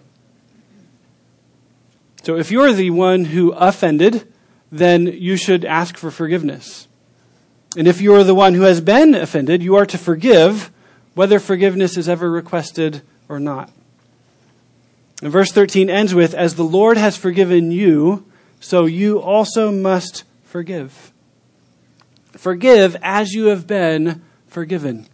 So 2.23 2.37
if 2.37 2.51
you're 2.51 2.73
the 2.73 2.89
one 2.89 3.25
who 3.25 3.51
offended, 3.51 4.27
then 4.71 5.05
you 5.05 5.37
should 5.37 5.63
ask 5.63 5.95
for 5.95 6.11
forgiveness. 6.11 6.87
And 7.77 7.87
if 7.87 8.01
you 8.01 8.13
are 8.15 8.23
the 8.23 8.35
one 8.35 8.53
who 8.53 8.63
has 8.63 8.81
been 8.81 9.13
offended, 9.13 9.61
you 9.61 9.75
are 9.75 9.85
to 9.85 9.97
forgive, 9.97 10.71
whether 11.13 11.39
forgiveness 11.39 11.97
is 11.97 12.09
ever 12.09 12.31
requested 12.31 13.01
or 13.29 13.39
not. 13.39 13.71
And 15.21 15.31
verse 15.31 15.51
13 15.51 15.89
ends 15.89 16.13
with, 16.13 16.33
As 16.33 16.55
the 16.55 16.63
Lord 16.63 16.97
has 16.97 17.15
forgiven 17.15 17.71
you, 17.71 18.25
so 18.65 18.87
you 18.87 19.21
also 19.21 19.71
must 19.71 20.23
forgive. 20.43 21.13
Forgive 22.31 22.97
as 23.03 23.31
you 23.31 23.45
have 23.45 23.67
been 23.67 24.23
forgiven. 24.47 25.05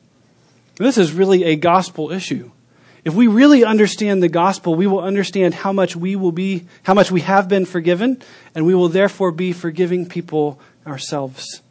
This 0.77 0.97
is 0.97 1.11
really 1.11 1.43
a 1.43 1.57
gospel 1.57 2.13
issue. 2.13 2.51
If 3.03 3.13
we 3.13 3.27
really 3.27 3.65
understand 3.65 4.23
the 4.23 4.29
gospel, 4.29 4.75
we 4.75 4.87
will 4.87 5.01
understand 5.01 5.53
how 5.53 5.73
much 5.73 5.97
we 5.97 6.15
will 6.15 6.31
be, 6.31 6.65
how 6.83 6.93
much 6.93 7.11
we 7.11 7.19
have 7.21 7.49
been 7.49 7.65
forgiven, 7.65 8.21
and 8.55 8.65
we 8.65 8.73
will 8.73 8.87
therefore 8.87 9.33
be 9.33 9.51
forgiving 9.51 10.05
people 10.05 10.57
ourselves. 10.87 11.61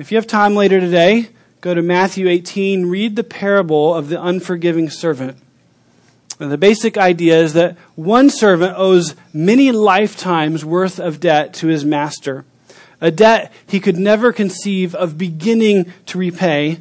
If 0.00 0.10
you 0.10 0.16
have 0.16 0.26
time 0.26 0.54
later 0.54 0.80
today, 0.80 1.28
go 1.60 1.74
to 1.74 1.82
Matthew 1.82 2.28
18, 2.28 2.86
read 2.86 3.14
the 3.14 3.24
parable 3.24 3.94
of 3.94 4.08
the 4.08 4.22
unforgiving 4.22 4.88
servant. 4.88 5.36
And 6.42 6.50
the 6.50 6.58
basic 6.58 6.98
idea 6.98 7.40
is 7.40 7.52
that 7.52 7.78
one 7.94 8.28
servant 8.28 8.74
owes 8.76 9.14
many 9.32 9.70
lifetimes 9.70 10.64
worth 10.64 10.98
of 10.98 11.20
debt 11.20 11.54
to 11.54 11.68
his 11.68 11.84
master, 11.84 12.44
a 13.00 13.12
debt 13.12 13.52
he 13.64 13.78
could 13.78 13.96
never 13.96 14.32
conceive 14.32 14.92
of 14.96 15.16
beginning 15.16 15.92
to 16.06 16.18
repay, 16.18 16.80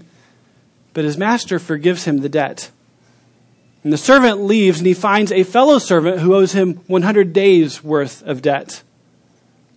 but 0.96 1.06
his 1.06 1.16
master 1.16 1.60
forgives 1.60 2.06
him 2.06 2.22
the 2.22 2.28
debt. 2.28 2.72
And 3.84 3.94
the 3.94 4.00
servant 4.00 4.42
leaves 4.42 4.80
and 4.80 4.88
he 4.88 4.96
finds 4.96 5.32
a 5.32 5.44
fellow 5.44 5.78
servant 5.78 6.22
who 6.22 6.34
owes 6.34 6.54
him 6.54 6.78
100 6.88 7.32
days 7.32 7.84
worth 7.84 8.24
of 8.24 8.42
debt. 8.42 8.82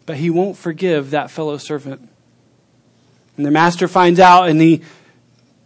But 0.06 0.16
he 0.16 0.30
won't 0.30 0.56
forgive 0.56 1.10
that 1.10 1.30
fellow 1.30 1.58
servant. 1.58 2.08
And 3.36 3.44
the 3.44 3.50
master 3.50 3.86
finds 3.86 4.18
out 4.18 4.48
and 4.48 4.62
he 4.62 4.80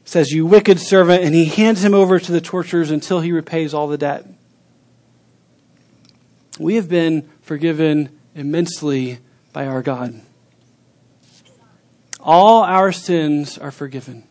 says, 0.08 0.32
You 0.32 0.46
wicked 0.46 0.80
servant, 0.80 1.22
and 1.22 1.34
he 1.34 1.44
hands 1.44 1.84
him 1.84 1.92
over 1.92 2.18
to 2.18 2.32
the 2.32 2.40
torturers 2.40 2.90
until 2.90 3.20
he 3.20 3.30
repays 3.30 3.74
all 3.74 3.88
the 3.88 3.98
debt. 3.98 4.26
We 6.58 6.76
have 6.76 6.88
been 6.88 7.28
forgiven 7.42 8.18
immensely 8.34 9.18
by 9.52 9.66
our 9.66 9.82
God. 9.82 10.18
All 12.20 12.62
our 12.62 12.90
sins 12.90 13.58
are 13.58 13.70
forgiven. 13.70 14.24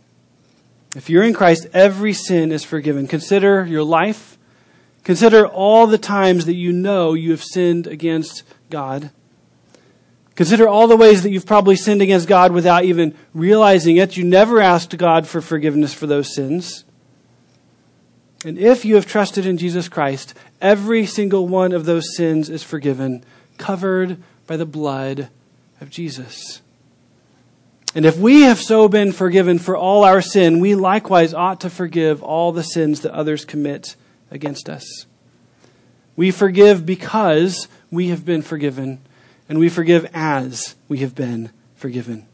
If 0.95 1.11
you're 1.11 1.23
in 1.23 1.33
Christ, 1.33 1.67
every 1.73 2.13
sin 2.13 2.51
is 2.51 2.63
forgiven. 2.63 3.05
Consider 3.05 3.63
your 3.63 3.83
life. 3.83 4.35
Consider 5.03 5.45
all 5.45 5.85
the 5.85 5.99
times 5.99 6.45
that 6.45 6.55
you 6.55 6.73
know 6.73 7.13
you 7.13 7.29
have 7.29 7.43
sinned 7.43 7.85
against 7.85 8.41
God. 8.71 9.11
Consider 10.37 10.67
all 10.67 10.87
the 10.87 10.95
ways 10.95 11.23
that 11.23 11.31
you've 11.31 11.47
probably 11.47 11.75
sinned 11.75 12.03
against 12.03 12.27
God 12.27 12.51
without 12.51 12.85
even 12.85 13.15
realizing 13.33 13.97
it. 13.97 14.17
You 14.17 14.23
never 14.23 14.61
asked 14.61 14.95
God 14.95 15.27
for 15.27 15.41
forgiveness 15.41 15.95
for 15.95 16.05
those 16.05 16.35
sins. 16.35 16.85
And 18.45 18.59
if 18.59 18.85
you 18.85 18.93
have 18.95 19.07
trusted 19.07 19.47
in 19.47 19.57
Jesus 19.57 19.89
Christ, 19.89 20.35
every 20.61 21.07
single 21.07 21.47
one 21.47 21.71
of 21.71 21.85
those 21.85 22.15
sins 22.15 22.51
is 22.51 22.61
forgiven, 22.61 23.25
covered 23.57 24.21
by 24.45 24.57
the 24.57 24.65
blood 24.65 25.29
of 25.81 25.89
Jesus. 25.89 26.61
And 27.95 28.05
if 28.05 28.15
we 28.15 28.41
have 28.41 28.59
so 28.59 28.87
been 28.87 29.13
forgiven 29.13 29.57
for 29.57 29.75
all 29.75 30.03
our 30.03 30.21
sin, 30.21 30.59
we 30.59 30.75
likewise 30.75 31.33
ought 31.33 31.61
to 31.61 31.69
forgive 31.71 32.21
all 32.21 32.51
the 32.51 32.61
sins 32.61 33.01
that 33.01 33.11
others 33.11 33.43
commit 33.43 33.95
against 34.29 34.69
us. 34.69 35.07
We 36.15 36.29
forgive 36.29 36.85
because 36.85 37.67
we 37.89 38.09
have 38.09 38.23
been 38.23 38.43
forgiven 38.43 38.99
and 39.49 39.59
we 39.59 39.69
forgive 39.69 40.09
as 40.13 40.75
we 40.87 40.99
have 40.99 41.15
been 41.15 41.51
forgiven. 41.75 42.25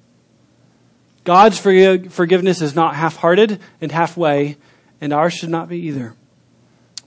God's 1.24 1.58
forgiveness 1.58 2.62
is 2.62 2.76
not 2.76 2.96
half 2.96 3.16
hearted 3.18 3.60
and 3.80 3.92
halfway, 3.92 4.58
and 5.00 5.14
ours 5.14 5.34
should 5.34 5.50
not 5.50 5.70
be 5.70 5.80
either. 5.88 6.16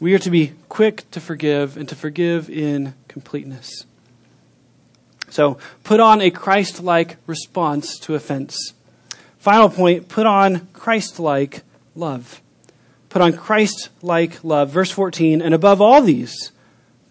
We 0.00 0.14
are 0.14 0.18
to 0.20 0.30
be 0.30 0.52
quick 0.68 1.11
to 1.11 1.20
forgive 1.20 1.76
and 1.76 1.88
to 1.88 1.94
forgive 1.94 2.48
in 2.48 2.94
completeness. 3.09 3.84
So, 5.28 5.59
put 5.84 6.00
on 6.00 6.20
a 6.20 6.30
Christ 6.30 6.82
like 6.82 7.16
response 7.26 7.98
to 8.00 8.14
offense. 8.14 8.74
Final 9.38 9.68
point 9.68 10.09
put 10.09 10.26
on 10.26 10.68
Christ 10.72 11.18
like 11.18 11.62
love. 11.94 12.40
Put 13.09 13.22
on 13.22 13.32
Christ 13.32 13.90
like 14.02 14.42
love. 14.44 14.70
Verse 14.70 14.90
14, 14.90 15.42
and 15.42 15.54
above 15.54 15.80
all 15.80 16.00
these, 16.00 16.52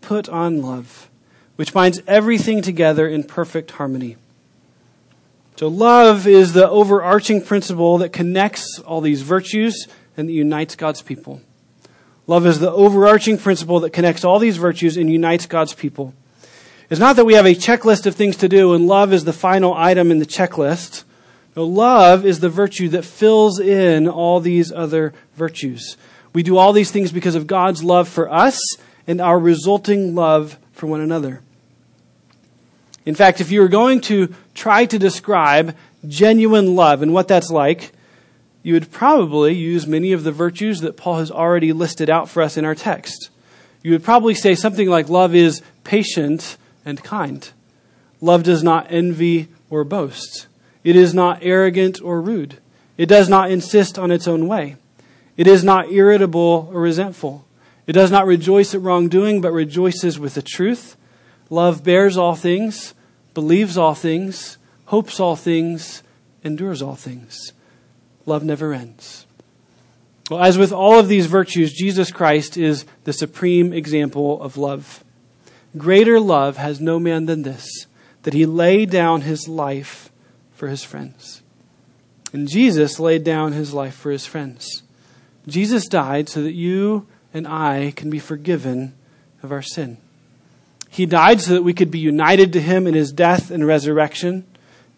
put 0.02 0.30
on 0.30 0.62
love 0.62 1.10
which 1.56 1.74
binds 1.74 2.02
everything 2.08 2.62
together 2.62 3.08
in 3.08 3.24
perfect 3.24 3.72
harmony. 3.72 4.18
So, 5.56 5.68
love 5.68 6.28
is 6.28 6.54
the 6.54 6.70
overarching 6.70 7.42
principle 7.42 8.00
that 8.00 8.12
connects 8.12 8.80
all 8.80 9.00
these 9.00 9.22
virtues 9.22 9.88
and 10.18 10.28
that 10.28 10.34
unites 10.34 10.76
God's 10.76 11.02
people. 11.02 11.42
Love 12.28 12.46
is 12.46 12.60
the 12.60 12.72
overarching 12.72 13.38
principle 13.38 13.80
that 13.82 13.92
connects 13.92 14.26
all 14.26 14.40
these 14.40 14.58
virtues 14.58 14.98
and 14.98 15.10
unites 15.12 15.46
God's 15.46 15.74
people. 15.74 16.14
It's 16.90 17.00
not 17.00 17.16
that 17.16 17.26
we 17.26 17.36
have 17.36 17.46
a 17.46 17.56
checklist 17.56 18.06
of 18.06 18.16
things 18.16 18.38
to 18.38 18.50
do 18.50 18.74
and 18.74 18.88
love 18.88 19.14
is 19.14 19.26
the 19.26 19.34
final 19.34 19.74
item 19.74 20.12
in 20.12 20.20
the 20.20 20.26
checklist. 20.26 21.04
No, 21.56 21.64
love 21.64 22.26
is 22.26 22.40
the 22.40 22.50
virtue 22.50 22.90
that 22.90 23.06
fills 23.06 23.60
in 23.60 24.08
all 24.08 24.40
these 24.40 24.72
other 24.72 25.14
virtues. 25.36 25.98
We 26.34 26.44
do 26.44 26.58
all 26.58 26.74
these 26.74 26.92
things 26.92 27.12
because 27.12 27.36
of 27.36 27.48
God's 27.48 27.84
love 27.84 28.10
for 28.10 28.32
us 28.32 28.60
and 29.08 29.22
our 29.22 29.40
resulting 29.40 30.16
love 30.16 30.58
for 30.74 30.88
one 30.88 31.02
another. 31.02 31.42
In 33.06 33.16
fact, 33.16 33.40
if 33.40 33.52
you 33.52 33.62
were 33.62 33.68
going 33.68 34.02
to 34.02 34.34
try 34.54 34.86
to 34.86 34.98
describe 34.98 35.76
genuine 36.08 36.76
love 36.76 37.02
and 37.02 37.14
what 37.14 37.28
that's 37.28 37.52
like, 37.52 37.92
you 38.64 38.74
would 38.74 38.92
probably 38.92 39.54
use 39.54 39.86
many 39.86 40.12
of 40.12 40.24
the 40.24 40.32
virtues 40.32 40.82
that 40.82 40.98
Paul 40.98 41.20
has 41.20 41.30
already 41.30 41.72
listed 41.72 42.10
out 42.10 42.30
for 42.30 42.42
us 42.42 42.58
in 42.58 42.66
our 42.66 42.74
text. 42.74 43.30
You 43.84 43.92
would 43.92 44.04
probably 44.04 44.34
say 44.34 44.56
something 44.56 44.90
like 44.90 45.08
love 45.08 45.36
is 45.36 45.62
patient 45.84 46.58
and 46.84 47.04
kind. 47.04 47.48
Love 48.22 48.42
does 48.42 48.64
not 48.64 48.88
envy 48.90 49.50
or 49.70 49.84
boast. 49.84 50.48
It 50.84 50.96
is 50.96 51.14
not 51.14 51.40
arrogant 51.44 52.02
or 52.02 52.20
rude. 52.20 52.58
It 52.98 53.08
does 53.08 53.30
not 53.30 53.52
insist 53.52 54.00
on 54.00 54.10
its 54.10 54.28
own 54.28 54.48
way. 54.48 54.78
It 55.38 55.46
is 55.46 55.64
not 55.64 55.92
irritable 55.92 56.70
or 56.74 56.82
resentful. 56.82 57.46
It 57.86 57.94
does 57.94 58.10
not 58.10 58.26
rejoice 58.26 58.74
at 58.74 58.82
wrongdoing, 58.82 59.42
but 59.42 59.52
rejoices 59.52 60.18
with 60.18 60.34
the 60.34 60.42
truth. 60.42 60.96
Love 61.50 61.84
bears 61.84 62.18
all 62.18 62.36
things, 62.36 62.94
believes 63.34 63.78
all 63.78 63.96
things, 63.96 64.58
hopes 64.86 65.20
all 65.20 65.36
things, 65.36 66.02
endures 66.44 66.82
all 66.82 66.96
things. 66.96 67.54
Love 68.26 68.44
never 68.44 68.74
ends. 68.74 69.26
Well, 70.30 70.44
as 70.44 70.58
with 70.58 70.72
all 70.72 70.98
of 70.98 71.08
these 71.08 71.28
virtues, 71.28 71.72
Jesus 71.72 72.12
Christ 72.12 72.58
is 72.58 72.86
the 73.04 73.14
supreme 73.14 73.74
example 73.74 74.42
of 74.42 74.58
love. 74.58 75.04
Greater 75.78 76.20
love 76.20 76.58
has 76.58 76.82
no 76.82 77.00
man 77.00 77.26
than 77.26 77.44
this, 77.44 77.86
that 78.24 78.34
he 78.34 78.46
lay 78.46 78.86
down 78.86 79.22
his 79.22 79.48
life 79.48 80.12
for 80.54 80.68
his 80.68 80.84
friends. 80.84 81.44
And 82.34 82.48
Jesus 82.48 83.00
laid 83.00 83.24
down 83.24 83.52
his 83.52 83.74
life 83.74 83.94
for 83.94 84.10
his 84.10 84.26
friends. 84.26 84.82
Jesus 85.48 85.88
died 85.88 86.28
so 86.28 86.42
that 86.42 86.54
you 86.54 87.08
and 87.34 87.48
I 87.48 87.94
can 87.96 88.10
be 88.10 88.20
forgiven 88.20 88.96
of 89.44 89.52
our 89.52 89.62
sin. 89.62 89.98
He 90.96 91.06
died 91.06 91.42
so 91.42 91.52
that 91.56 91.64
we 91.64 91.74
could 91.74 91.92
be 91.92 92.00
united 92.00 92.54
to 92.54 92.62
him 92.62 92.88
in 92.88 92.94
his 92.94 93.12
death 93.12 93.52
and 93.52 93.68
resurrection. 93.68 94.46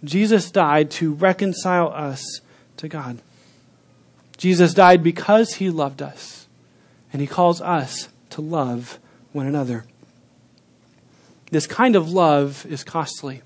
Jesus 0.03 0.51
died 0.51 0.91
to 0.91 1.11
reconcile 1.11 1.91
us 1.91 2.41
to 2.77 2.87
God. 2.87 3.17
Jesus 4.37 4.75
died 4.75 5.01
because 5.01 5.55
he 5.55 5.71
loved 5.71 6.03
us, 6.03 6.45
and 7.11 7.19
he 7.19 7.25
calls 7.27 7.61
us 7.61 8.09
to 8.29 8.41
love 8.41 8.99
one 9.31 9.47
another. 9.47 9.85
This 11.49 11.65
kind 11.65 11.95
of 11.95 12.11
love 12.11 12.63
is 12.69 12.83
costly. 12.83 13.41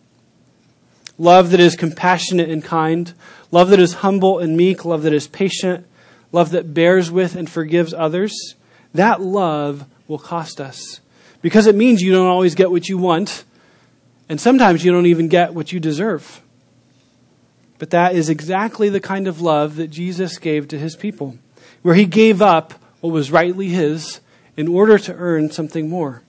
Love 1.17 1.51
that 1.51 1.61
is 1.61 1.77
compassionate 1.77 2.49
and 2.49 2.61
kind, 2.61 3.13
love 3.51 3.69
that 3.69 3.79
is 3.79 3.93
humble 3.93 4.39
and 4.39 4.57
meek, 4.57 4.83
love 4.83 5.03
that 5.03 5.13
is 5.13 5.29
patient, 5.29 5.87
love 6.33 6.51
that 6.51 6.73
bears 6.73 7.09
with 7.09 7.33
and 7.37 7.49
forgives 7.49 7.93
others. 7.93 8.55
That 8.93 9.21
love 9.21 9.85
will 10.09 10.19
cost 10.19 10.59
us 10.59 10.99
because 11.41 11.67
it 11.67 11.75
means 11.75 12.01
you 12.01 12.11
don't 12.11 12.27
always 12.27 12.55
get 12.55 12.71
what 12.71 12.87
you 12.87 12.97
want, 12.97 13.43
and 14.29 14.39
sometimes 14.39 14.83
you 14.85 14.91
don't 14.91 15.07
even 15.07 15.27
get 15.27 15.53
what 15.53 15.71
you 15.71 15.79
deserve. 15.79 16.41
But 17.79 17.89
that 17.89 18.15
is 18.15 18.29
exactly 18.29 18.89
the 18.89 18.99
kind 18.99 19.27
of 19.27 19.41
love 19.41 19.75
that 19.77 19.87
Jesus 19.87 20.37
gave 20.37 20.67
to 20.67 20.77
his 20.77 20.95
people, 20.95 21.37
where 21.81 21.95
he 21.95 22.05
gave 22.05 22.41
up 22.41 22.73
what 22.99 23.11
was 23.11 23.31
rightly 23.31 23.69
his 23.69 24.19
in 24.55 24.67
order 24.67 24.97
to 24.99 25.13
earn 25.15 25.51
something 25.51 25.89
more. 25.89 26.21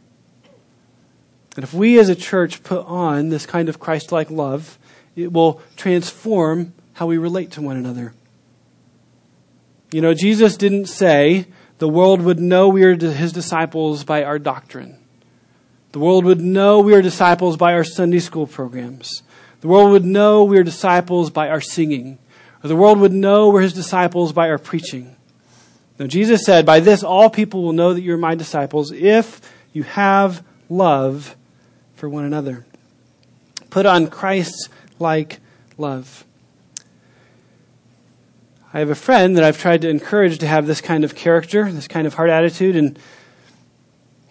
And 1.54 1.62
if 1.62 1.74
we 1.74 1.98
as 1.98 2.08
a 2.08 2.14
church 2.14 2.62
put 2.62 2.86
on 2.86 3.28
this 3.28 3.44
kind 3.44 3.68
of 3.68 3.78
Christ 3.78 4.10
like 4.10 4.30
love, 4.30 4.78
it 5.14 5.32
will 5.32 5.60
transform 5.76 6.72
how 6.94 7.06
we 7.06 7.18
relate 7.18 7.50
to 7.52 7.62
one 7.62 7.76
another. 7.76 8.14
You 9.90 10.00
know, 10.00 10.14
Jesus 10.14 10.56
didn't 10.56 10.86
say 10.86 11.46
the 11.78 11.88
world 11.88 12.22
would 12.22 12.40
know 12.40 12.68
we 12.68 12.84
are 12.84 12.96
his 12.96 13.32
disciples 13.32 14.04
by 14.04 14.24
our 14.24 14.38
doctrine. 14.38 14.98
The 15.92 15.98
world 15.98 16.24
would 16.24 16.40
know 16.40 16.80
we 16.80 16.94
are 16.94 17.02
disciples 17.02 17.56
by 17.56 17.74
our 17.74 17.84
Sunday 17.84 18.18
school 18.18 18.46
programs. 18.46 19.22
The 19.60 19.68
world 19.68 19.92
would 19.92 20.04
know 20.04 20.44
we 20.44 20.58
are 20.58 20.64
disciples 20.64 21.30
by 21.30 21.48
our 21.48 21.60
singing. 21.60 22.18
Or 22.64 22.68
the 22.68 22.76
world 22.76 22.98
would 22.98 23.12
know 23.12 23.48
we're 23.48 23.60
his 23.62 23.72
disciples 23.72 24.32
by 24.32 24.48
our 24.48 24.58
preaching. 24.58 25.16
Now, 25.98 26.06
Jesus 26.06 26.44
said, 26.44 26.64
By 26.64 26.80
this 26.80 27.02
all 27.02 27.28
people 27.28 27.62
will 27.62 27.72
know 27.72 27.92
that 27.92 28.00
you're 28.00 28.16
my 28.16 28.34
disciples 28.34 28.90
if 28.90 29.40
you 29.72 29.82
have 29.82 30.44
love 30.68 31.36
for 31.94 32.08
one 32.08 32.24
another. 32.24 32.64
Put 33.70 33.86
on 33.86 34.08
Christ 34.08 34.68
like 34.98 35.38
love. 35.76 36.24
I 38.74 38.78
have 38.78 38.90
a 38.90 38.94
friend 38.94 39.36
that 39.36 39.44
I've 39.44 39.58
tried 39.58 39.82
to 39.82 39.88
encourage 39.90 40.38
to 40.38 40.46
have 40.46 40.66
this 40.66 40.80
kind 40.80 41.04
of 41.04 41.14
character, 41.14 41.70
this 41.70 41.88
kind 41.88 42.06
of 42.06 42.14
heart 42.14 42.30
attitude, 42.30 42.74
and 42.74 42.98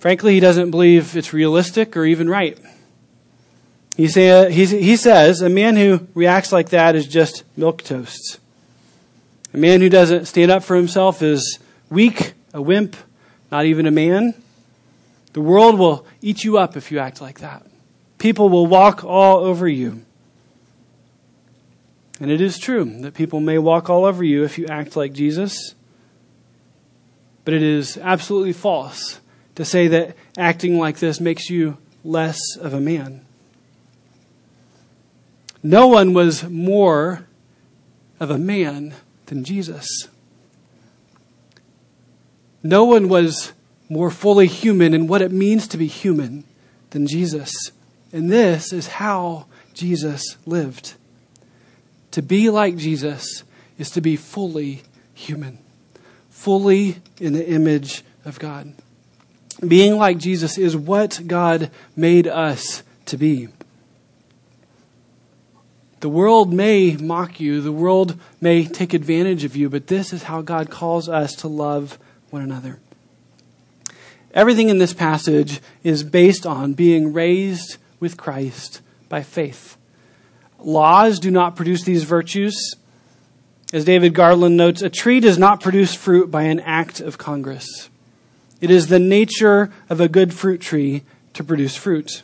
Frankly, 0.01 0.33
he 0.33 0.39
doesn't 0.39 0.71
believe 0.71 1.15
it's 1.15 1.31
realistic 1.31 1.95
or 1.95 2.05
even 2.05 2.27
right. 2.27 2.57
He, 3.95 4.07
say, 4.07 4.31
uh, 4.31 4.49
he, 4.49 4.65
he 4.65 4.95
says 4.95 5.41
a 5.41 5.49
man 5.49 5.75
who 5.75 6.07
reacts 6.15 6.51
like 6.51 6.69
that 6.69 6.95
is 6.95 7.07
just 7.07 7.43
milk 7.55 7.83
toast. 7.83 8.39
A 9.53 9.57
man 9.57 9.79
who 9.79 9.89
doesn't 9.89 10.25
stand 10.25 10.49
up 10.49 10.63
for 10.63 10.75
himself 10.75 11.21
is 11.21 11.59
weak, 11.91 12.33
a 12.51 12.59
wimp, 12.59 12.95
not 13.51 13.65
even 13.65 13.85
a 13.85 13.91
man. 13.91 14.33
The 15.33 15.41
world 15.41 15.77
will 15.77 16.07
eat 16.19 16.43
you 16.43 16.57
up 16.57 16.75
if 16.75 16.91
you 16.91 16.97
act 16.97 17.21
like 17.21 17.41
that. 17.41 17.63
People 18.17 18.49
will 18.49 18.65
walk 18.65 19.03
all 19.03 19.37
over 19.45 19.67
you. 19.67 20.03
And 22.19 22.31
it 22.31 22.41
is 22.41 22.57
true 22.57 22.85
that 23.01 23.13
people 23.13 23.39
may 23.39 23.59
walk 23.59 23.87
all 23.87 24.05
over 24.05 24.23
you 24.23 24.45
if 24.45 24.57
you 24.57 24.65
act 24.65 24.95
like 24.95 25.13
Jesus. 25.13 25.75
But 27.45 27.53
it 27.53 27.61
is 27.61 27.99
absolutely 27.99 28.53
false 28.53 29.20
to 29.55 29.65
say 29.65 29.87
that 29.89 30.15
acting 30.37 30.77
like 30.77 30.99
this 30.99 31.19
makes 31.19 31.49
you 31.49 31.77
less 32.03 32.39
of 32.59 32.73
a 32.73 32.81
man. 32.81 33.25
No 35.63 35.87
one 35.87 36.13
was 36.13 36.43
more 36.43 37.27
of 38.19 38.31
a 38.31 38.37
man 38.37 38.93
than 39.27 39.43
Jesus. 39.43 40.07
No 42.63 42.83
one 42.85 43.09
was 43.09 43.53
more 43.89 44.09
fully 44.09 44.47
human 44.47 44.93
in 44.93 45.07
what 45.07 45.21
it 45.21 45.31
means 45.31 45.67
to 45.67 45.77
be 45.77 45.87
human 45.87 46.43
than 46.91 47.07
Jesus. 47.07 47.51
And 48.13 48.29
this 48.29 48.71
is 48.71 48.87
how 48.87 49.45
Jesus 49.73 50.37
lived. 50.45 50.93
To 52.11 52.21
be 52.21 52.49
like 52.49 52.75
Jesus 52.75 53.43
is 53.77 53.89
to 53.91 54.01
be 54.01 54.15
fully 54.15 54.83
human, 55.13 55.59
fully 56.29 56.97
in 57.19 57.33
the 57.33 57.47
image 57.47 58.03
of 58.25 58.39
God. 58.39 58.73
Being 59.65 59.97
like 59.97 60.17
Jesus 60.17 60.57
is 60.57 60.75
what 60.75 61.21
God 61.27 61.69
made 61.95 62.27
us 62.27 62.83
to 63.05 63.17
be. 63.17 63.49
The 65.99 66.09
world 66.09 66.51
may 66.51 66.95
mock 66.97 67.39
you, 67.39 67.61
the 67.61 67.71
world 67.71 68.19
may 68.41 68.65
take 68.65 68.95
advantage 68.95 69.43
of 69.43 69.55
you, 69.55 69.69
but 69.69 69.85
this 69.85 70.13
is 70.13 70.23
how 70.23 70.41
God 70.41 70.71
calls 70.71 71.07
us 71.07 71.35
to 71.35 71.47
love 71.47 71.99
one 72.31 72.41
another. 72.41 72.79
Everything 74.33 74.69
in 74.69 74.79
this 74.79 74.93
passage 74.93 75.61
is 75.83 76.03
based 76.03 76.47
on 76.47 76.73
being 76.73 77.13
raised 77.13 77.77
with 77.99 78.17
Christ 78.17 78.81
by 79.09 79.21
faith. 79.21 79.77
Laws 80.57 81.19
do 81.19 81.29
not 81.29 81.55
produce 81.55 81.83
these 81.83 82.03
virtues. 82.03 82.75
As 83.71 83.85
David 83.85 84.15
Garland 84.15 84.57
notes, 84.57 84.81
a 84.81 84.89
tree 84.89 85.19
does 85.19 85.37
not 85.37 85.61
produce 85.61 85.93
fruit 85.93 86.31
by 86.31 86.43
an 86.43 86.59
act 86.61 86.99
of 86.99 87.19
Congress. 87.19 87.90
It 88.61 88.69
is 88.71 88.87
the 88.87 88.99
nature 88.99 89.71
of 89.89 89.99
a 89.99 90.07
good 90.07 90.33
fruit 90.33 90.61
tree 90.61 91.03
to 91.33 91.43
produce 91.43 91.75
fruit. 91.75 92.23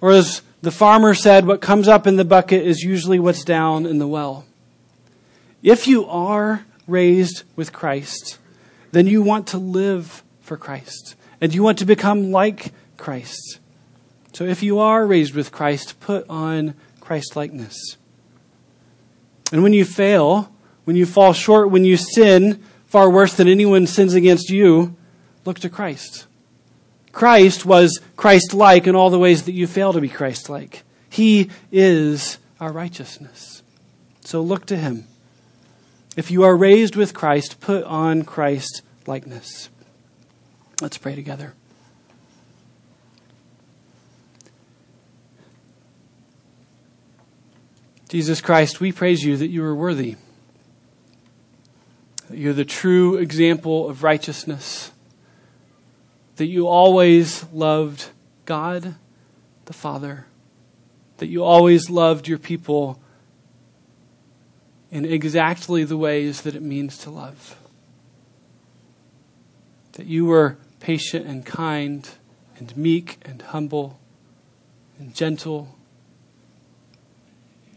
Or 0.00 0.10
as 0.10 0.42
the 0.60 0.70
farmer 0.70 1.14
said, 1.14 1.46
what 1.46 1.60
comes 1.60 1.88
up 1.88 2.06
in 2.06 2.16
the 2.16 2.24
bucket 2.24 2.66
is 2.66 2.82
usually 2.82 3.18
what's 3.18 3.44
down 3.44 3.86
in 3.86 3.98
the 3.98 4.08
well. 4.08 4.44
If 5.62 5.86
you 5.86 6.04
are 6.06 6.64
raised 6.86 7.44
with 7.54 7.72
Christ, 7.72 8.38
then 8.90 9.06
you 9.06 9.22
want 9.22 9.46
to 9.48 9.58
live 9.58 10.22
for 10.40 10.56
Christ 10.56 11.14
and 11.40 11.54
you 11.54 11.62
want 11.62 11.78
to 11.78 11.84
become 11.84 12.32
like 12.32 12.72
Christ. 12.96 13.60
So 14.32 14.44
if 14.44 14.62
you 14.62 14.78
are 14.80 15.06
raised 15.06 15.34
with 15.34 15.52
Christ, 15.52 16.00
put 16.00 16.28
on 16.28 16.74
Christ 17.00 17.36
likeness. 17.36 17.96
And 19.52 19.62
when 19.62 19.72
you 19.72 19.84
fail, 19.84 20.52
when 20.84 20.96
you 20.96 21.06
fall 21.06 21.32
short, 21.32 21.70
when 21.70 21.84
you 21.84 21.96
sin 21.96 22.62
far 22.88 23.08
worse 23.10 23.34
than 23.34 23.48
anyone 23.48 23.86
sins 23.86 24.14
against 24.14 24.50
you, 24.50 24.96
look 25.44 25.60
to 25.60 25.70
Christ. 25.70 26.26
Christ 27.12 27.64
was 27.64 28.00
Christ 28.16 28.54
like 28.54 28.86
in 28.86 28.94
all 28.94 29.10
the 29.10 29.18
ways 29.18 29.44
that 29.44 29.52
you 29.52 29.66
fail 29.66 29.92
to 29.92 30.00
be 30.00 30.08
Christ 30.08 30.48
like. 30.48 30.82
He 31.08 31.50
is 31.70 32.38
our 32.60 32.72
righteousness. 32.72 33.62
So 34.20 34.40
look 34.40 34.66
to 34.66 34.76
him. 34.76 35.06
If 36.16 36.30
you 36.30 36.42
are 36.42 36.56
raised 36.56 36.96
with 36.96 37.14
Christ, 37.14 37.60
put 37.60 37.84
on 37.84 38.24
Christ 38.24 38.82
likeness. 39.06 39.68
Let's 40.80 40.98
pray 40.98 41.14
together. 41.14 41.54
Jesus 48.08 48.40
Christ, 48.40 48.80
we 48.80 48.90
praise 48.90 49.22
you 49.22 49.36
that 49.36 49.48
you 49.48 49.62
are 49.62 49.74
worthy. 49.74 50.16
That 52.28 52.38
you're 52.38 52.52
the 52.52 52.64
true 52.64 53.16
example 53.16 53.88
of 53.88 54.02
righteousness 54.02 54.92
that 56.38 56.46
you 56.46 56.68
always 56.68 57.44
loved 57.52 58.10
God 58.44 58.94
the 59.64 59.72
Father, 59.72 60.24
that 61.18 61.26
you 61.26 61.42
always 61.42 61.90
loved 61.90 62.28
your 62.28 62.38
people 62.38 63.00
in 64.90 65.04
exactly 65.04 65.82
the 65.82 65.96
ways 65.96 66.42
that 66.42 66.54
it 66.54 66.62
means 66.62 66.96
to 66.98 67.10
love. 67.10 67.56
That 69.92 70.06
you 70.06 70.26
were 70.26 70.56
patient 70.78 71.26
and 71.26 71.44
kind 71.44 72.08
and 72.56 72.74
meek 72.76 73.18
and 73.24 73.42
humble 73.42 73.98
and 74.98 75.12
gentle. 75.12 75.76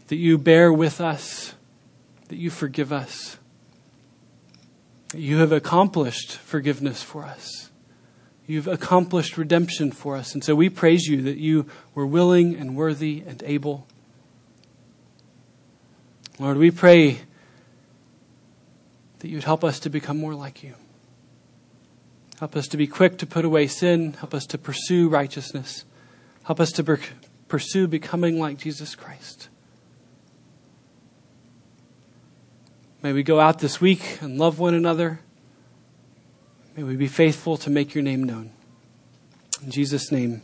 That 0.06 0.16
you 0.16 0.38
bear 0.38 0.72
with 0.72 1.00
us, 1.00 1.54
that 2.28 2.36
you 2.36 2.48
forgive 2.48 2.92
us, 2.92 3.38
you 5.14 5.38
have 5.38 5.52
accomplished 5.52 6.32
forgiveness 6.36 7.02
for 7.02 7.24
us. 7.24 7.70
You've 8.46 8.68
accomplished 8.68 9.38
redemption 9.38 9.92
for 9.92 10.16
us. 10.16 10.34
And 10.34 10.42
so 10.42 10.54
we 10.54 10.68
praise 10.68 11.06
you 11.06 11.22
that 11.22 11.38
you 11.38 11.66
were 11.94 12.06
willing 12.06 12.54
and 12.54 12.76
worthy 12.76 13.22
and 13.26 13.42
able. 13.44 13.86
Lord, 16.38 16.56
we 16.56 16.70
pray 16.70 17.20
that 19.20 19.28
you'd 19.28 19.44
help 19.44 19.62
us 19.62 19.78
to 19.80 19.90
become 19.90 20.18
more 20.18 20.34
like 20.34 20.62
you. 20.62 20.74
Help 22.40 22.56
us 22.56 22.66
to 22.68 22.76
be 22.76 22.88
quick 22.88 23.18
to 23.18 23.26
put 23.26 23.44
away 23.44 23.68
sin. 23.68 24.14
Help 24.14 24.34
us 24.34 24.46
to 24.46 24.58
pursue 24.58 25.08
righteousness. 25.08 25.84
Help 26.44 26.58
us 26.58 26.72
to 26.72 26.98
pursue 27.46 27.86
becoming 27.86 28.40
like 28.40 28.58
Jesus 28.58 28.96
Christ. 28.96 29.48
May 33.02 33.12
we 33.12 33.24
go 33.24 33.40
out 33.40 33.58
this 33.58 33.80
week 33.80 34.18
and 34.20 34.38
love 34.38 34.60
one 34.60 34.74
another. 34.74 35.18
May 36.76 36.84
we 36.84 36.94
be 36.94 37.08
faithful 37.08 37.56
to 37.56 37.68
make 37.68 37.96
your 37.96 38.04
name 38.04 38.22
known. 38.22 38.52
In 39.60 39.72
Jesus' 39.72 40.12
name, 40.12 40.42